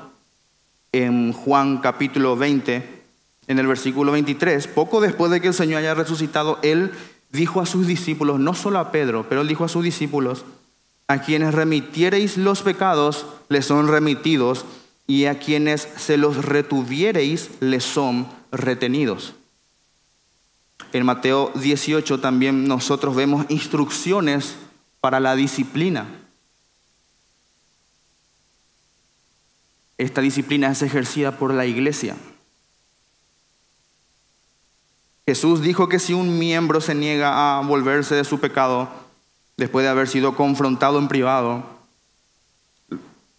en 0.93 1.33
Juan 1.33 1.79
capítulo 1.79 2.37
20, 2.37 3.03
en 3.47 3.59
el 3.59 3.67
versículo 3.67 4.13
23. 4.13 4.67
Poco 4.69 5.01
después 5.01 5.31
de 5.31 5.41
que 5.41 5.49
el 5.49 5.55
Señor 5.55 5.79
haya 5.79 5.95
resucitado, 5.95 6.59
Él 6.63 6.93
dijo 7.33 7.61
a 7.61 7.67
sus 7.67 7.87
discípulos, 7.87 8.39
no 8.39 8.55
solo 8.55 8.79
a 8.79 8.93
Pedro, 8.93 9.27
pero 9.29 9.41
Él 9.41 9.49
dijo 9.49 9.65
a 9.65 9.69
sus 9.69 9.83
discípulos, 9.83 10.45
a 11.09 11.19
quienes 11.19 11.55
remitiereis 11.55 12.37
los 12.37 12.63
pecados, 12.63 13.27
les 13.49 13.67
son 13.67 13.89
remitidos, 13.89 14.65
y 15.07 15.27
a 15.27 15.39
quienes 15.39 15.89
se 15.97 16.17
los 16.17 16.45
retuviereis, 16.45 17.51
les 17.61 17.85
son 17.85 18.27
retenidos. 18.53 19.35
En 20.93 21.05
Mateo 21.05 21.51
18 21.55 22.21
también 22.21 22.69
nosotros 22.69 23.17
vemos 23.17 23.47
instrucciones 23.49 24.57
para 25.01 25.21
la 25.21 25.35
disciplina. 25.37 26.07
Esta 29.99 30.21
disciplina 30.21 30.71
es 30.71 30.83
ejercida 30.83 31.39
por 31.39 31.53
la 31.53 31.67
iglesia. 31.67 32.17
Jesús 35.27 35.63
dijo 35.63 35.89
que 35.89 35.99
si 35.99 36.13
un 36.13 36.39
miembro 36.39 36.81
se 36.81 36.95
niega 36.95 37.59
a 37.59 37.63
volverse 37.63 38.15
de 38.15 38.25
su 38.25 38.41
pecado 38.41 38.89
después 39.57 39.85
de 39.85 39.91
haber 39.91 40.09
sido 40.09 40.37
confrontado 40.37 40.99
en 40.99 41.09
privado, 41.09 41.65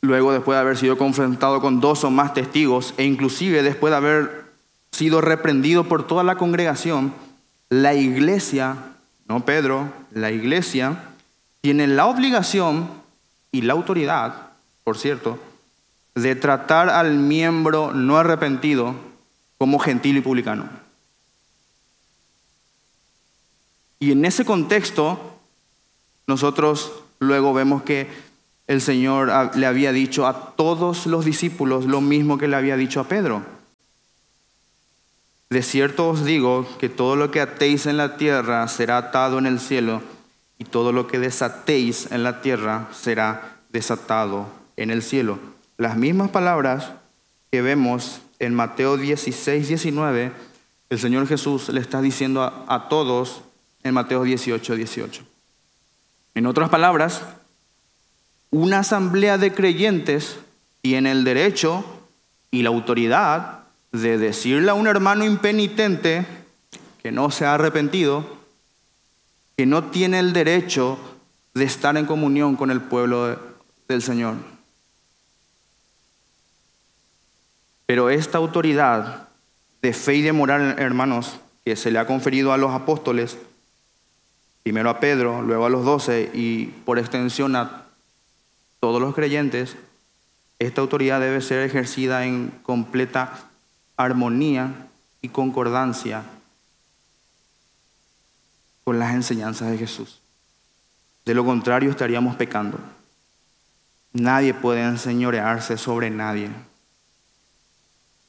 luego 0.01 0.31
después 0.31 0.55
de 0.55 0.61
haber 0.61 0.77
sido 0.77 0.97
confrontado 0.97 1.61
con 1.61 1.79
dos 1.81 2.03
o 2.03 2.09
más 2.09 2.33
testigos 2.33 2.93
e 2.97 3.03
inclusive 3.03 3.61
después 3.61 3.91
de 3.91 3.97
haber 3.97 4.44
sido 4.95 5.21
reprendido 5.21 5.83
por 5.83 6.07
toda 6.07 6.23
la 6.23 6.37
congregación, 6.37 7.13
la 7.69 7.93
iglesia, 7.93 8.77
no 9.27 9.43
Pedro, 9.43 9.91
la 10.11 10.31
iglesia 10.31 11.09
tiene 11.61 11.87
la 11.87 12.05
obligación 12.05 12.89
y 13.51 13.61
la 13.61 13.73
autoridad, 13.73 14.51
por 14.83 14.97
cierto, 14.97 15.37
de 16.13 16.35
tratar 16.35 16.89
al 16.89 17.17
miembro 17.17 17.91
no 17.93 18.17
arrepentido 18.17 18.95
como 19.57 19.79
gentil 19.79 20.17
y 20.17 20.21
publicano. 20.21 20.69
Y 23.99 24.11
en 24.11 24.23
ese 24.23 24.45
contexto, 24.45 25.39
nosotros 26.27 26.91
luego 27.19 27.53
vemos 27.53 27.83
que 27.83 28.07
el 28.67 28.79
Señor 28.81 29.55
le 29.55 29.65
había 29.65 29.91
dicho 29.91 30.25
a 30.25 30.55
todos 30.55 31.05
los 31.05 31.25
discípulos 31.25 31.85
lo 31.85 32.01
mismo 32.01 32.37
que 32.37 32.47
le 32.47 32.55
había 32.55 32.77
dicho 32.77 32.99
a 32.99 33.07
Pedro. 33.07 33.54
De 35.49 35.61
cierto 35.61 36.09
os 36.09 36.25
digo 36.25 36.67
que 36.79 36.89
todo 36.89 37.15
lo 37.15 37.31
que 37.31 37.39
atéis 37.39 37.85
en 37.85 37.97
la 37.97 38.17
tierra 38.17 38.67
será 38.67 38.97
atado 38.97 39.37
en 39.37 39.45
el 39.45 39.59
cielo, 39.59 40.01
y 40.57 40.65
todo 40.65 40.91
lo 40.91 41.07
que 41.07 41.19
desatéis 41.19 42.11
en 42.11 42.23
la 42.23 42.41
tierra 42.41 42.87
será 42.93 43.57
desatado 43.69 44.47
en 44.77 44.89
el 44.89 45.03
cielo. 45.03 45.37
Las 45.77 45.97
mismas 45.97 46.29
palabras 46.29 46.91
que 47.51 47.61
vemos 47.61 48.21
en 48.39 48.53
Mateo 48.53 48.97
16, 48.97 49.67
19, 49.67 50.31
el 50.89 50.99
Señor 50.99 51.27
Jesús 51.27 51.69
le 51.69 51.81
está 51.81 52.01
diciendo 52.01 52.41
a, 52.41 52.65
a 52.67 52.89
todos 52.89 53.41
en 53.83 53.93
Mateo 53.93 54.23
18, 54.23 54.75
18. 54.75 55.23
En 56.35 56.45
otras 56.47 56.69
palabras, 56.69 57.21
una 58.49 58.79
asamblea 58.79 59.37
de 59.37 59.53
creyentes 59.53 60.37
tiene 60.81 61.11
el 61.11 61.23
derecho 61.23 61.83
y 62.51 62.63
la 62.63 62.69
autoridad 62.69 63.54
de 64.01 64.17
decirle 64.17 64.71
a 64.71 64.73
un 64.73 64.87
hermano 64.87 65.25
impenitente 65.25 66.25
que 67.01 67.11
no 67.11 67.31
se 67.31 67.45
ha 67.45 67.53
arrepentido, 67.53 68.25
que 69.55 69.65
no 69.65 69.85
tiene 69.85 70.19
el 70.19 70.33
derecho 70.33 70.97
de 71.53 71.63
estar 71.63 71.95
en 71.97 72.05
comunión 72.05 72.55
con 72.55 72.71
el 72.71 72.81
pueblo 72.81 73.39
del 73.87 74.01
Señor. 74.01 74.35
Pero 77.85 78.09
esta 78.09 78.37
autoridad 78.37 79.29
de 79.81 79.93
fe 79.93 80.15
y 80.15 80.21
de 80.21 80.33
moral, 80.33 80.75
hermanos, 80.79 81.35
que 81.63 81.75
se 81.75 81.91
le 81.91 81.99
ha 81.99 82.07
conferido 82.07 82.53
a 82.53 82.57
los 82.57 82.71
apóstoles, 82.71 83.37
primero 84.63 84.89
a 84.89 84.99
Pedro, 84.99 85.41
luego 85.41 85.65
a 85.65 85.69
los 85.69 85.85
doce 85.85 86.31
y 86.33 86.65
por 86.85 86.97
extensión 86.97 87.55
a 87.55 87.85
todos 88.79 88.99
los 88.99 89.13
creyentes, 89.13 89.77
esta 90.57 90.81
autoridad 90.81 91.19
debe 91.19 91.41
ser 91.41 91.61
ejercida 91.61 92.25
en 92.25 92.51
completa 92.63 93.49
armonía 93.97 94.89
y 95.21 95.29
concordancia 95.29 96.23
con 98.83 98.99
las 98.99 99.13
enseñanzas 99.13 99.71
de 99.71 99.77
Jesús. 99.77 100.21
De 101.25 101.33
lo 101.33 101.43
contrario 101.43 101.89
estaríamos 101.89 102.35
pecando. 102.35 102.77
Nadie 104.13 104.53
puede 104.53 104.83
enseñorearse 104.83 105.77
sobre 105.77 106.09
nadie. 106.09 106.49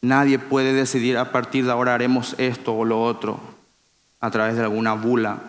Nadie 0.01 0.39
puede 0.39 0.73
decidir 0.73 1.19
a 1.19 1.31
partir 1.31 1.64
de 1.64 1.73
ahora 1.73 1.95
haremos 1.95 2.35
esto 2.39 2.75
o 2.75 2.85
lo 2.85 3.03
otro 3.03 3.41
a 4.21 4.31
través 4.31 4.57
de 4.57 4.62
alguna 4.62 4.95
bula 4.95 5.41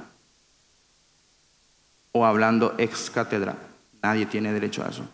o 2.11 2.25
hablando 2.25 2.75
ex 2.77 3.09
cátedra. 3.09 3.55
Nadie 4.01 4.25
tiene 4.25 4.51
derecho 4.51 4.83
a 4.83 4.89
eso. 4.89 5.07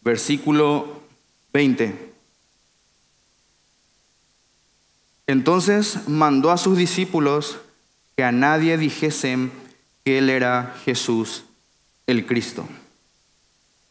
Versículo 0.00 1.01
20. 1.52 2.12
Entonces 5.26 6.08
mandó 6.08 6.50
a 6.50 6.58
sus 6.58 6.76
discípulos 6.76 7.58
que 8.16 8.24
a 8.24 8.32
nadie 8.32 8.76
dijesen 8.76 9.52
que 10.04 10.18
él 10.18 10.30
era 10.30 10.74
Jesús 10.84 11.44
el 12.06 12.26
Cristo. 12.26 12.66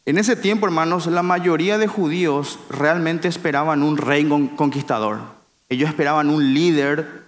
En 0.04 0.18
ese 0.18 0.34
tiempo, 0.34 0.66
hermanos, 0.66 1.06
la 1.06 1.22
mayoría 1.22 1.78
de 1.78 1.86
judíos 1.86 2.58
realmente 2.68 3.28
esperaban 3.28 3.82
un 3.82 3.96
rey 3.96 4.24
conquistador. 4.56 5.20
Ellos 5.68 5.88
esperaban 5.88 6.28
un 6.28 6.52
líder 6.54 7.22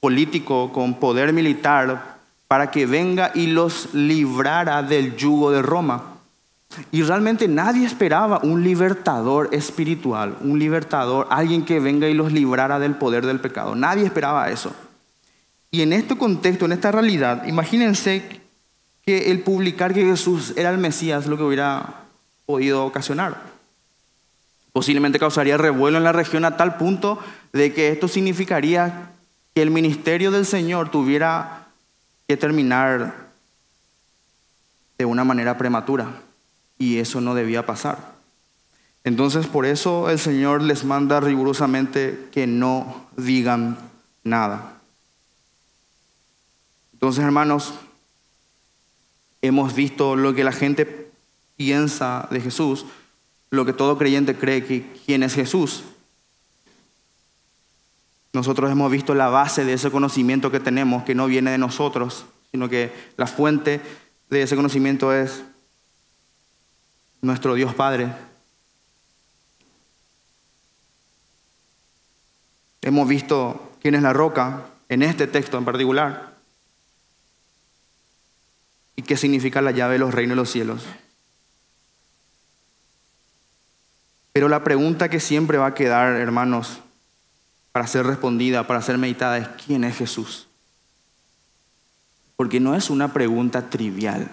político 0.00 0.72
con 0.72 1.00
poder 1.00 1.32
militar 1.32 2.18
para 2.48 2.70
que 2.70 2.86
venga 2.86 3.32
y 3.34 3.48
los 3.48 3.94
librara 3.94 4.82
del 4.82 5.16
yugo 5.16 5.50
de 5.50 5.62
Roma. 5.62 6.15
Y 6.90 7.02
realmente 7.02 7.48
nadie 7.48 7.86
esperaba 7.86 8.40
un 8.42 8.62
libertador 8.62 9.48
espiritual, 9.52 10.36
un 10.40 10.58
libertador, 10.58 11.26
alguien 11.30 11.64
que 11.64 11.80
venga 11.80 12.08
y 12.08 12.14
los 12.14 12.32
librara 12.32 12.78
del 12.78 12.96
poder 12.96 13.24
del 13.24 13.40
pecado. 13.40 13.74
Nadie 13.74 14.04
esperaba 14.04 14.50
eso. 14.50 14.74
Y 15.70 15.82
en 15.82 15.92
este 15.92 16.16
contexto, 16.16 16.64
en 16.64 16.72
esta 16.72 16.92
realidad, 16.92 17.46
imagínense 17.46 18.40
que 19.04 19.30
el 19.30 19.40
publicar 19.40 19.94
que 19.94 20.04
Jesús 20.04 20.52
era 20.56 20.70
el 20.70 20.78
Mesías 20.78 21.26
lo 21.26 21.36
que 21.36 21.44
hubiera 21.44 22.02
podido 22.44 22.84
ocasionar. 22.84 23.40
Posiblemente 24.72 25.18
causaría 25.18 25.56
revuelo 25.56 25.96
en 25.96 26.04
la 26.04 26.12
región 26.12 26.44
a 26.44 26.56
tal 26.56 26.76
punto 26.76 27.18
de 27.52 27.72
que 27.72 27.90
esto 27.90 28.08
significaría 28.08 29.10
que 29.54 29.62
el 29.62 29.70
ministerio 29.70 30.30
del 30.30 30.44
Señor 30.44 30.90
tuviera 30.90 31.68
que 32.28 32.36
terminar 32.36 33.14
de 34.98 35.04
una 35.04 35.24
manera 35.24 35.56
prematura 35.56 36.25
y 36.78 36.98
eso 36.98 37.20
no 37.20 37.34
debía 37.34 37.66
pasar. 37.66 38.16
Entonces 39.04 39.46
por 39.46 39.66
eso 39.66 40.10
el 40.10 40.18
Señor 40.18 40.62
les 40.62 40.84
manda 40.84 41.20
rigurosamente 41.20 42.28
que 42.32 42.46
no 42.46 43.06
digan 43.16 43.78
nada. 44.24 44.80
Entonces 46.92 47.24
hermanos, 47.24 47.74
hemos 49.42 49.74
visto 49.74 50.16
lo 50.16 50.34
que 50.34 50.44
la 50.44 50.52
gente 50.52 51.10
piensa 51.56 52.26
de 52.30 52.40
Jesús, 52.40 52.86
lo 53.50 53.64
que 53.64 53.72
todo 53.72 53.96
creyente 53.96 54.34
cree 54.34 54.64
que 54.64 54.84
quién 55.04 55.22
es 55.22 55.34
Jesús. 55.34 55.84
Nosotros 58.32 58.70
hemos 58.70 58.90
visto 58.90 59.14
la 59.14 59.28
base 59.28 59.64
de 59.64 59.74
ese 59.74 59.90
conocimiento 59.90 60.50
que 60.50 60.60
tenemos, 60.60 61.04
que 61.04 61.14
no 61.14 61.26
viene 61.26 61.52
de 61.52 61.58
nosotros, 61.58 62.26
sino 62.50 62.68
que 62.68 62.92
la 63.16 63.26
fuente 63.26 63.80
de 64.28 64.42
ese 64.42 64.56
conocimiento 64.56 65.12
es 65.14 65.42
nuestro 67.26 67.54
Dios 67.54 67.74
Padre. 67.74 68.12
Hemos 72.80 73.08
visto 73.08 73.72
quién 73.82 73.96
es 73.96 74.02
la 74.02 74.12
roca 74.12 74.66
en 74.88 75.02
este 75.02 75.26
texto 75.26 75.58
en 75.58 75.64
particular 75.64 76.36
y 78.94 79.02
qué 79.02 79.16
significa 79.16 79.60
la 79.60 79.72
llave 79.72 79.94
de 79.94 79.98
los 79.98 80.14
reinos 80.14 80.36
de 80.36 80.36
los 80.36 80.50
cielos. 80.50 80.84
Pero 84.32 84.48
la 84.48 84.62
pregunta 84.62 85.08
que 85.08 85.18
siempre 85.18 85.58
va 85.58 85.66
a 85.66 85.74
quedar, 85.74 86.14
hermanos, 86.16 86.78
para 87.72 87.86
ser 87.86 88.06
respondida, 88.06 88.66
para 88.66 88.82
ser 88.82 88.98
meditada, 88.98 89.38
es 89.38 89.48
¿quién 89.66 89.82
es 89.82 89.96
Jesús? 89.96 90.46
Porque 92.36 92.60
no 92.60 92.74
es 92.74 92.88
una 92.88 93.12
pregunta 93.12 93.68
trivial. 93.68 94.30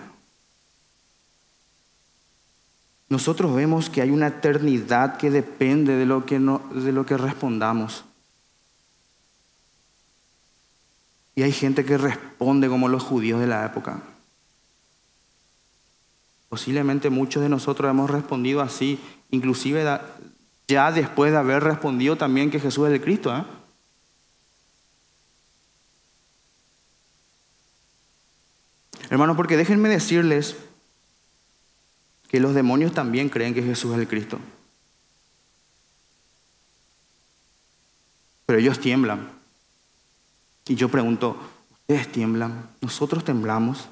Nosotros 3.13 3.53
vemos 3.53 3.91
que 3.91 4.01
hay 4.01 4.09
una 4.09 4.25
eternidad 4.25 5.17
que 5.17 5.29
depende 5.29 5.95
de 5.95 6.07
lo 6.07 6.25
que, 6.25 6.39
de 6.39 6.91
lo 6.91 7.05
que 7.05 7.15
respondamos. 7.15 8.05
Y 11.35 11.43
hay 11.43 11.51
gente 11.51 11.85
que 11.85 11.99
responde 11.99 12.67
como 12.69 12.87
los 12.89 13.03
judíos 13.03 13.39
de 13.39 13.45
la 13.45 13.67
época. 13.67 14.01
Posiblemente 16.49 17.11
muchos 17.11 17.43
de 17.43 17.49
nosotros 17.49 17.87
hemos 17.87 18.09
respondido 18.09 18.61
así, 18.61 18.99
inclusive 19.29 19.83
ya 20.67 20.91
después 20.91 21.31
de 21.31 21.37
haber 21.37 21.63
respondido 21.63 22.15
también 22.15 22.49
que 22.49 22.59
Jesús 22.59 22.87
es 22.87 22.95
el 22.95 23.01
Cristo. 23.01 23.37
¿eh? 23.37 23.43
Hermanos, 29.11 29.37
porque 29.37 29.55
déjenme 29.55 29.89
decirles 29.89 30.55
que 32.33 32.39
los 32.39 32.55
demonios 32.55 32.93
también 32.93 33.29
creen 33.29 33.53
que 33.53 33.61
Jesús 33.61 33.93
es 33.93 33.99
el 33.99 34.07
Cristo. 34.07 34.39
Pero 38.47 38.57
ellos 38.57 38.79
tiemblan. 38.79 39.29
Y 40.65 40.73
yo 40.73 40.89
pregunto, 40.89 41.37
¿ustedes 41.69 42.11
tiemblan? 42.11 42.71
¿Nosotros 42.81 43.23
temblamos? 43.23 43.87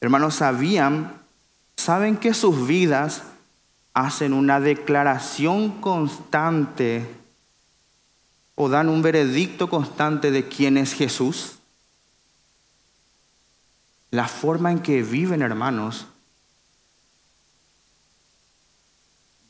Hermanos, 0.00 0.36
sabían, 0.36 1.12
saben 1.76 2.16
que 2.16 2.32
sus 2.32 2.66
vidas 2.66 3.22
hacen 3.92 4.32
una 4.32 4.58
declaración 4.58 5.82
constante 5.82 7.06
o 8.54 8.70
dan 8.70 8.88
un 8.88 9.02
veredicto 9.02 9.68
constante 9.68 10.30
de 10.30 10.48
quién 10.48 10.78
es 10.78 10.94
Jesús. 10.94 11.58
La 14.10 14.26
forma 14.26 14.72
en 14.72 14.80
que 14.80 15.02
viven, 15.02 15.42
hermanos, 15.42 16.06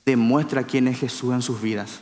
demuestra 0.09 0.64
quién 0.64 0.88
es 0.88 0.98
Jesús 0.98 1.34
en 1.34 1.42
sus 1.42 1.61
vidas. 1.61 2.00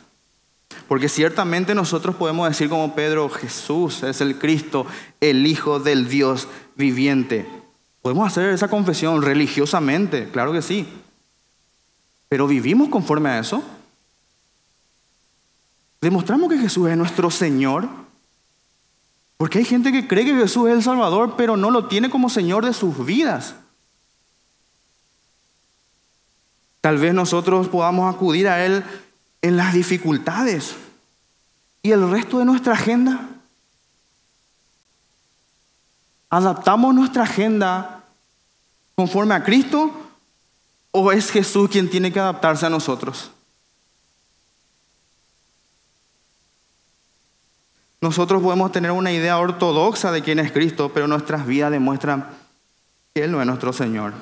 Porque 0.87 1.09
ciertamente 1.09 1.75
nosotros 1.75 2.15
podemos 2.15 2.47
decir 2.47 2.69
como 2.69 2.95
Pedro, 2.95 3.29
Jesús 3.29 4.03
es 4.03 4.21
el 4.21 4.39
Cristo, 4.39 4.85
el 5.19 5.45
Hijo 5.45 5.79
del 5.79 6.07
Dios 6.07 6.47
viviente. 6.75 7.45
Podemos 8.01 8.27
hacer 8.27 8.49
esa 8.51 8.69
confesión 8.69 9.21
religiosamente, 9.21 10.29
claro 10.31 10.53
que 10.53 10.61
sí. 10.61 10.87
Pero 12.29 12.47
vivimos 12.47 12.89
conforme 12.89 13.29
a 13.29 13.39
eso. 13.39 13.61
Demostramos 15.99 16.49
que 16.49 16.59
Jesús 16.59 16.89
es 16.89 16.97
nuestro 16.97 17.29
Señor. 17.29 17.87
Porque 19.37 19.59
hay 19.59 19.65
gente 19.65 19.91
que 19.91 20.07
cree 20.07 20.25
que 20.25 20.35
Jesús 20.35 20.67
es 20.69 20.75
el 20.75 20.83
Salvador, 20.83 21.35
pero 21.37 21.57
no 21.57 21.69
lo 21.69 21.87
tiene 21.87 22.09
como 22.09 22.29
Señor 22.29 22.65
de 22.65 22.73
sus 22.73 23.05
vidas. 23.05 23.55
Tal 26.87 26.99
vez 26.99 27.13
nosotros 27.13 27.67
podamos 27.67 28.15
acudir 28.15 28.47
a 28.47 28.65
Él 28.65 28.81
en 29.41 29.57
las 29.57 29.73
dificultades 29.73 30.73
y 31.81 31.91
el 31.91 32.09
resto 32.09 32.39
de 32.39 32.45
nuestra 32.45 32.75
agenda. 32.75 33.27
¿Adaptamos 36.29 36.95
nuestra 36.95 37.23
agenda 37.23 38.05
conforme 38.95 39.35
a 39.35 39.43
Cristo 39.43 39.91
¿O 40.91 41.11
es 41.11 41.29
Jesús 41.29 41.69
quien 41.69 41.89
tiene 41.89 42.13
que 42.13 42.21
adaptarse 42.21 42.65
a 42.65 42.69
nosotros? 42.69 43.31
Nosotros 47.99 48.41
podemos 48.41 48.71
tener 48.71 48.91
una 48.91 49.11
idea 49.11 49.37
ortodoxa 49.39 50.13
de 50.13 50.21
quién 50.21 50.39
es 50.39 50.53
Cristo, 50.53 50.89
pero 50.93 51.05
nuestras 51.05 51.45
vidas 51.45 51.69
demuestran 51.69 52.29
que 53.13 53.25
Él 53.25 53.33
no 53.33 53.41
es 53.41 53.45
nuestro 53.45 53.73
Señor, 53.73 54.13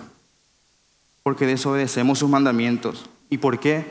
porque 1.25 1.47
desobedecemos 1.47 2.19
sus 2.19 2.29
mandamientos. 2.29 3.03
¿Y 3.31 3.39
por 3.39 3.59
qué? 3.59 3.83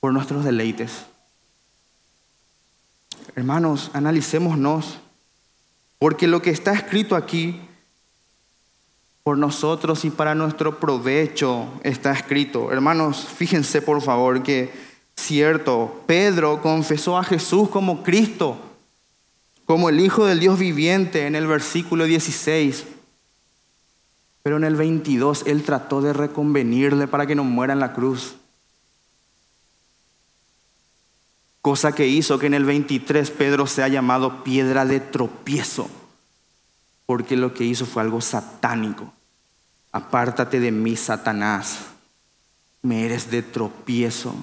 Por 0.00 0.12
nuestros 0.12 0.44
deleites. 0.44 1.04
Hermanos, 3.36 3.92
analicémonos, 3.94 4.98
porque 6.00 6.26
lo 6.26 6.42
que 6.42 6.50
está 6.50 6.72
escrito 6.72 7.14
aquí, 7.14 7.60
por 9.22 9.38
nosotros 9.38 10.04
y 10.04 10.10
para 10.10 10.34
nuestro 10.34 10.80
provecho 10.80 11.68
está 11.84 12.10
escrito. 12.10 12.72
Hermanos, 12.72 13.24
fíjense 13.24 13.80
por 13.80 14.02
favor 14.02 14.42
que 14.42 14.72
cierto, 15.14 16.02
Pedro 16.08 16.62
confesó 16.62 17.16
a 17.16 17.22
Jesús 17.22 17.68
como 17.68 18.02
Cristo, 18.02 18.58
como 19.66 19.88
el 19.88 20.00
Hijo 20.00 20.26
del 20.26 20.40
Dios 20.40 20.58
viviente 20.58 21.28
en 21.28 21.36
el 21.36 21.46
versículo 21.46 22.06
16. 22.06 22.86
Pero 24.44 24.58
en 24.58 24.64
el 24.64 24.76
22 24.76 25.44
él 25.46 25.62
trató 25.62 26.02
de 26.02 26.12
reconvenirle 26.12 27.08
para 27.08 27.26
que 27.26 27.34
no 27.34 27.44
muera 27.44 27.72
en 27.72 27.80
la 27.80 27.94
cruz. 27.94 28.34
Cosa 31.62 31.92
que 31.92 32.06
hizo 32.06 32.38
que 32.38 32.48
en 32.48 32.52
el 32.52 32.66
23 32.66 33.30
Pedro 33.30 33.66
sea 33.66 33.88
llamado 33.88 34.44
piedra 34.44 34.84
de 34.84 35.00
tropiezo, 35.00 35.88
porque 37.06 37.38
lo 37.38 37.54
que 37.54 37.64
hizo 37.64 37.86
fue 37.86 38.02
algo 38.02 38.20
satánico. 38.20 39.14
Apártate 39.92 40.60
de 40.60 40.70
mí, 40.70 40.94
Satanás, 40.94 41.78
me 42.82 43.06
eres 43.06 43.30
de 43.30 43.42
tropiezo. 43.42 44.34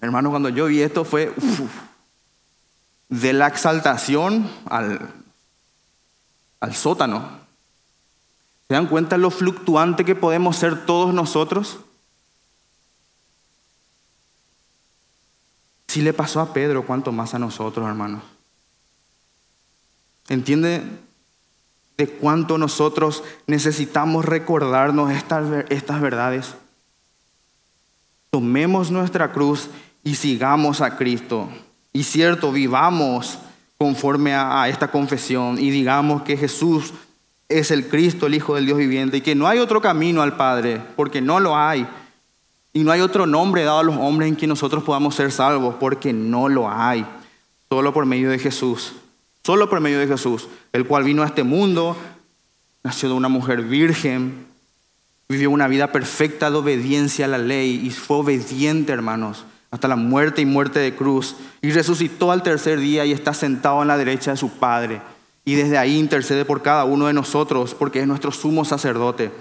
Hermano, 0.00 0.30
cuando 0.30 0.50
yo 0.50 0.66
vi 0.66 0.82
esto 0.82 1.04
fue 1.04 1.34
de 3.08 3.32
la 3.32 3.48
exaltación 3.48 4.48
al, 4.66 5.12
al 6.60 6.74
sótano. 6.76 7.41
¿Se 8.72 8.76
dan 8.76 8.86
cuenta 8.86 9.18
lo 9.18 9.28
fluctuante 9.28 10.02
que 10.02 10.14
podemos 10.14 10.56
ser 10.56 10.86
todos 10.86 11.12
nosotros? 11.12 11.80
Si 15.88 16.00
le 16.00 16.14
pasó 16.14 16.40
a 16.40 16.54
Pedro, 16.54 16.86
¿cuánto 16.86 17.12
más 17.12 17.34
a 17.34 17.38
nosotros, 17.38 17.86
hermanos? 17.86 18.22
¿Entiende 20.30 20.80
de 21.98 22.08
cuánto 22.08 22.56
nosotros 22.56 23.22
necesitamos 23.46 24.24
recordarnos 24.24 25.12
estas, 25.12 25.66
estas 25.68 26.00
verdades? 26.00 26.54
Tomemos 28.30 28.90
nuestra 28.90 29.32
cruz 29.32 29.68
y 30.02 30.14
sigamos 30.14 30.80
a 30.80 30.96
Cristo. 30.96 31.50
Y 31.92 32.04
cierto, 32.04 32.50
vivamos 32.50 33.38
conforme 33.76 34.32
a, 34.32 34.62
a 34.62 34.70
esta 34.70 34.90
confesión 34.90 35.58
y 35.58 35.68
digamos 35.68 36.22
que 36.22 36.38
Jesús 36.38 36.94
es 37.58 37.70
el 37.70 37.88
Cristo, 37.88 38.26
el 38.26 38.34
Hijo 38.34 38.54
del 38.54 38.66
Dios 38.66 38.78
viviente, 38.78 39.18
y 39.18 39.20
que 39.20 39.34
no 39.34 39.46
hay 39.46 39.58
otro 39.58 39.80
camino 39.80 40.22
al 40.22 40.36
Padre, 40.36 40.80
porque 40.96 41.20
no 41.20 41.40
lo 41.40 41.56
hay. 41.56 41.86
Y 42.72 42.84
no 42.84 42.92
hay 42.92 43.00
otro 43.00 43.26
nombre 43.26 43.64
dado 43.64 43.80
a 43.80 43.84
los 43.84 43.96
hombres 43.96 44.28
en 44.28 44.36
que 44.36 44.46
nosotros 44.46 44.82
podamos 44.82 45.14
ser 45.14 45.30
salvos, 45.30 45.76
porque 45.78 46.12
no 46.12 46.48
lo 46.48 46.70
hay. 46.70 47.06
Solo 47.68 47.92
por 47.92 48.06
medio 48.06 48.30
de 48.30 48.38
Jesús. 48.38 48.94
Solo 49.44 49.68
por 49.68 49.80
medio 49.80 49.98
de 49.98 50.06
Jesús, 50.06 50.48
el 50.72 50.86
cual 50.86 51.02
vino 51.02 51.22
a 51.22 51.26
este 51.26 51.42
mundo, 51.42 51.96
nació 52.84 53.08
de 53.08 53.16
una 53.16 53.28
mujer 53.28 53.62
virgen, 53.62 54.46
vivió 55.28 55.50
una 55.50 55.66
vida 55.66 55.90
perfecta 55.90 56.50
de 56.50 56.58
obediencia 56.58 57.24
a 57.24 57.28
la 57.28 57.38
ley 57.38 57.80
y 57.84 57.90
fue 57.90 58.18
obediente, 58.18 58.92
hermanos, 58.92 59.44
hasta 59.72 59.88
la 59.88 59.96
muerte 59.96 60.42
y 60.42 60.46
muerte 60.46 60.78
de 60.78 60.94
cruz. 60.94 61.34
Y 61.60 61.72
resucitó 61.72 62.30
al 62.30 62.44
tercer 62.44 62.78
día 62.78 63.04
y 63.04 63.12
está 63.12 63.34
sentado 63.34 63.80
a 63.80 63.84
la 63.84 63.98
derecha 63.98 64.30
de 64.30 64.36
su 64.36 64.50
Padre. 64.50 65.02
Y 65.44 65.54
desde 65.54 65.78
ahí 65.78 65.98
intercede 65.98 66.44
por 66.44 66.62
cada 66.62 66.84
uno 66.84 67.06
de 67.06 67.12
nosotros, 67.12 67.74
porque 67.74 68.00
es 68.00 68.06
nuestro 68.06 68.30
sumo 68.30 68.64
sacerdote 68.64 69.32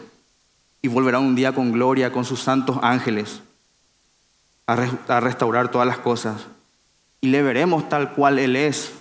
y 0.81 0.87
volverá 0.87 1.19
un 1.19 1.35
día 1.35 1.53
con 1.53 1.71
gloria 1.71 2.11
con 2.11 2.25
sus 2.25 2.41
santos 2.41 2.77
ángeles 2.81 3.41
a, 4.65 5.19
restaurar 5.19 5.69
todas 5.69 5.87
las 5.87 5.99
cosas. 5.99 6.47
Y 7.19 7.27
le 7.27 7.43
veremos 7.43 7.87
tal 7.87 8.13
cual 8.13 8.39
Él 8.39 8.55
es, 8.55 8.93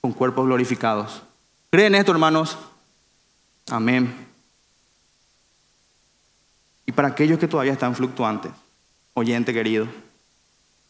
con 0.00 0.12
cuerpos 0.12 0.46
glorificados. 0.46 1.22
¿Creen 1.70 1.94
esto, 1.94 2.12
hermanos? 2.12 2.56
Amén. 3.70 4.14
Y 6.86 6.92
para 6.92 7.08
aquellos 7.08 7.38
que 7.38 7.48
todavía 7.48 7.72
están 7.72 7.94
fluctuantes, 7.94 8.52
oyente 9.12 9.52
querido, 9.52 9.86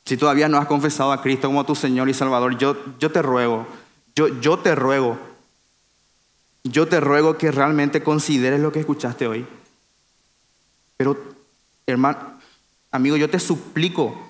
si 0.04 0.16
todavía 0.16 0.48
no 0.48 0.58
has 0.58 0.66
confesado 0.66 1.12
a 1.12 1.20
Cristo 1.20 1.48
como 1.48 1.64
tu 1.64 1.74
Señor 1.74 2.08
y 2.08 2.14
Salvador, 2.14 2.56
yo, 2.56 2.76
yo 3.00 3.10
te 3.10 3.20
ruego, 3.20 3.66
yo, 4.18 4.26
yo 4.40 4.58
te 4.58 4.74
ruego, 4.74 5.16
yo 6.64 6.88
te 6.88 6.98
ruego 6.98 7.38
que 7.38 7.52
realmente 7.52 8.02
consideres 8.02 8.58
lo 8.58 8.72
que 8.72 8.80
escuchaste 8.80 9.28
hoy. 9.28 9.46
Pero, 10.96 11.16
hermano, 11.86 12.18
amigo, 12.90 13.16
yo 13.16 13.30
te 13.30 13.38
suplico 13.38 14.28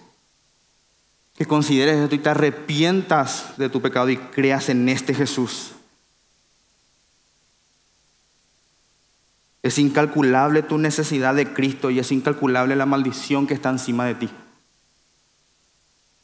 que 1.35 1.47
consideres 1.47 1.97
esto 1.97 2.15
y 2.15 2.19
te 2.19 2.29
arrepientas 2.29 3.57
de 3.57 3.71
tu 3.71 3.81
pecado 3.81 4.11
y 4.11 4.19
creas 4.19 4.69
en 4.69 4.91
este 4.91 5.15
Jesús. 5.15 5.73
Es 9.63 9.79
incalculable 9.79 10.63
tu 10.63 10.77
necesidad 10.77 11.35
de 11.35 11.55
Cristo 11.55 11.89
y 11.91 11.99
es 11.99 12.13
incalculable 12.13 12.77
la 12.77 12.85
maldición 12.85 13.47
que 13.47 13.55
está 13.55 13.71
encima 13.71 14.05
de 14.05 14.17
ti. 14.17 14.31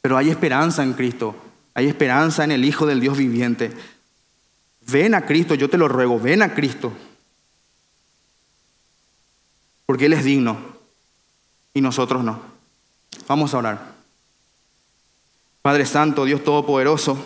Pero 0.03 0.17
hay 0.17 0.29
esperanza 0.29 0.83
en 0.83 0.93
Cristo, 0.93 1.35
hay 1.75 1.87
esperanza 1.87 2.43
en 2.43 2.51
el 2.51 2.65
Hijo 2.65 2.87
del 2.87 2.99
Dios 2.99 3.17
viviente. 3.17 3.71
Ven 4.87 5.13
a 5.13 5.27
Cristo, 5.27 5.53
yo 5.53 5.69
te 5.69 5.77
lo 5.77 5.87
ruego, 5.87 6.19
ven 6.19 6.41
a 6.41 6.55
Cristo 6.55 6.91
porque 9.85 10.05
Él 10.05 10.13
es 10.13 10.23
digno 10.23 10.57
y 11.73 11.81
nosotros 11.81 12.23
no. 12.23 12.41
Vamos 13.27 13.53
a 13.53 13.57
orar. 13.57 13.95
Padre 15.61 15.85
Santo, 15.85 16.25
Dios 16.25 16.43
Todopoderoso, 16.43 17.17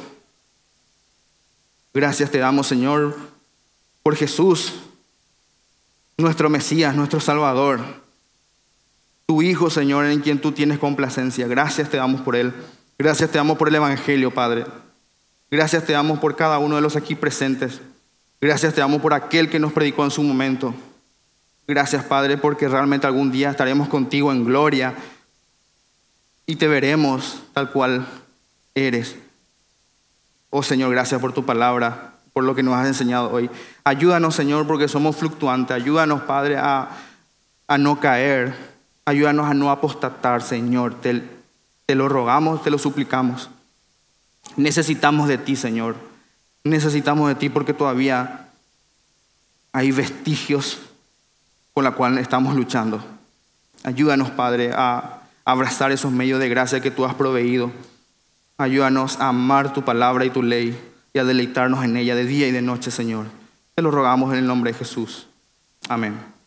gracias 1.93 2.32
te 2.32 2.38
damos, 2.38 2.68
Señor, 2.68 3.18
por 4.02 4.16
Jesús, 4.16 4.76
nuestro 6.18 6.50
Mesías, 6.50 6.95
nuestro 6.95 7.20
Salvador, 7.20 7.82
tu 9.26 9.41
Hijo, 9.41 9.70
Señor, 9.70 10.06
en 10.06 10.22
quien 10.22 10.39
tú 10.39 10.52
tienes 10.52 10.80
complacencia. 10.80 11.47
Gracias 11.47 11.89
te 11.89 11.97
damos 11.97 12.22
por 12.22 12.36
Él. 12.36 12.54
Gracias 13.02 13.32
te 13.32 13.38
damos 13.38 13.58
por 13.58 13.70
el 13.70 13.76
Evangelio, 13.76 14.30
Padre. 14.30 14.66
Gracias 15.50 15.86
te 15.86 15.93
damos 15.93 16.20
por 16.20 16.36
cada 16.36 16.60
uno 16.60 16.76
de 16.76 16.82
los 16.82 16.97
aquí 16.97 17.16
presentes. 17.16 17.80
Gracias 18.41 18.74
te 18.74 18.82
damos 18.82 19.02
por 19.02 19.14
aquel 19.14 19.50
que 19.50 19.58
nos 19.58 19.72
predicó 19.72 20.04
en 20.04 20.12
su 20.12 20.22
momento. 20.22 20.74
Gracias, 21.66 22.04
Padre, 22.04 22.36
porque 22.38 22.68
realmente 22.68 23.08
algún 23.08 23.32
día 23.32 23.52
estaremos 23.52 23.88
contigo 23.88 24.34
en 24.34 24.43
gloria 24.43 24.95
y 26.45 26.58
te 26.58 26.68
veremos 26.68 27.41
tal 27.54 27.72
cual 27.72 28.06
eres. 28.76 29.16
Oh 30.50 30.62
Señor, 30.62 30.91
gracias 30.91 31.22
por 31.22 31.32
tu 31.32 31.45
palabra, 31.45 32.16
por 32.34 32.43
lo 32.43 32.54
que 32.54 32.64
nos 32.64 32.76
has 32.76 32.88
enseñado 32.88 33.32
hoy. 33.32 33.50
Ayúdanos, 33.86 34.36
Señor, 34.36 34.68
porque 34.68 34.89
somos 34.89 35.16
fluctuantes. 35.16 35.74
Ayúdanos, 35.74 36.24
Padre, 36.24 36.58
a, 36.58 36.89
a 37.66 37.78
no 37.78 37.97
caer. 38.02 38.54
Ayúdanos 39.06 39.50
a 39.50 39.54
no 39.54 39.72
apostatar, 39.72 40.41
Señor. 40.41 40.95
Te 41.90 41.96
lo 41.96 42.08
rogamos, 42.08 42.62
te 42.62 42.70
lo 42.70 42.78
suplicamos. 42.78 43.50
Necesitamos 44.56 45.28
de 45.28 45.40
ti, 45.40 45.56
Señor. 45.56 45.96
Necesitamos 46.64 47.30
de 47.30 47.34
ti 47.34 47.50
porque 47.50 47.74
todavía 47.74 48.46
hay 49.72 49.90
vestigios 49.90 50.82
con 51.74 51.84
la 51.84 51.94
cual 51.94 52.20
estamos 52.20 52.54
luchando. 52.54 53.04
Ayúdanos, 53.84 54.30
Padre, 54.30 54.72
a 54.72 55.22
abrazar 55.46 55.92
esos 55.92 56.12
medios 56.12 56.40
de 56.40 56.48
gracia 56.48 56.80
que 56.80 56.92
tú 56.92 57.06
has 57.06 57.16
proveído. 57.16 57.72
Ayúdanos 58.60 59.20
a 59.20 59.30
amar 59.30 59.74
tu 59.74 59.84
palabra 59.84 60.26
y 60.26 60.30
tu 60.30 60.44
ley 60.44 60.80
y 61.12 61.18
a 61.18 61.24
deleitarnos 61.24 61.84
en 61.84 61.98
ella 61.98 62.14
de 62.14 62.26
día 62.26 62.48
y 62.48 62.52
de 62.52 62.62
noche, 62.62 62.92
Señor. 62.92 63.26
Te 63.74 63.82
lo 63.82 63.90
rogamos 63.90 64.32
en 64.32 64.38
el 64.38 64.46
nombre 64.46 64.74
de 64.74 64.78
Jesús. 64.78 65.26
Amén. 65.88 66.39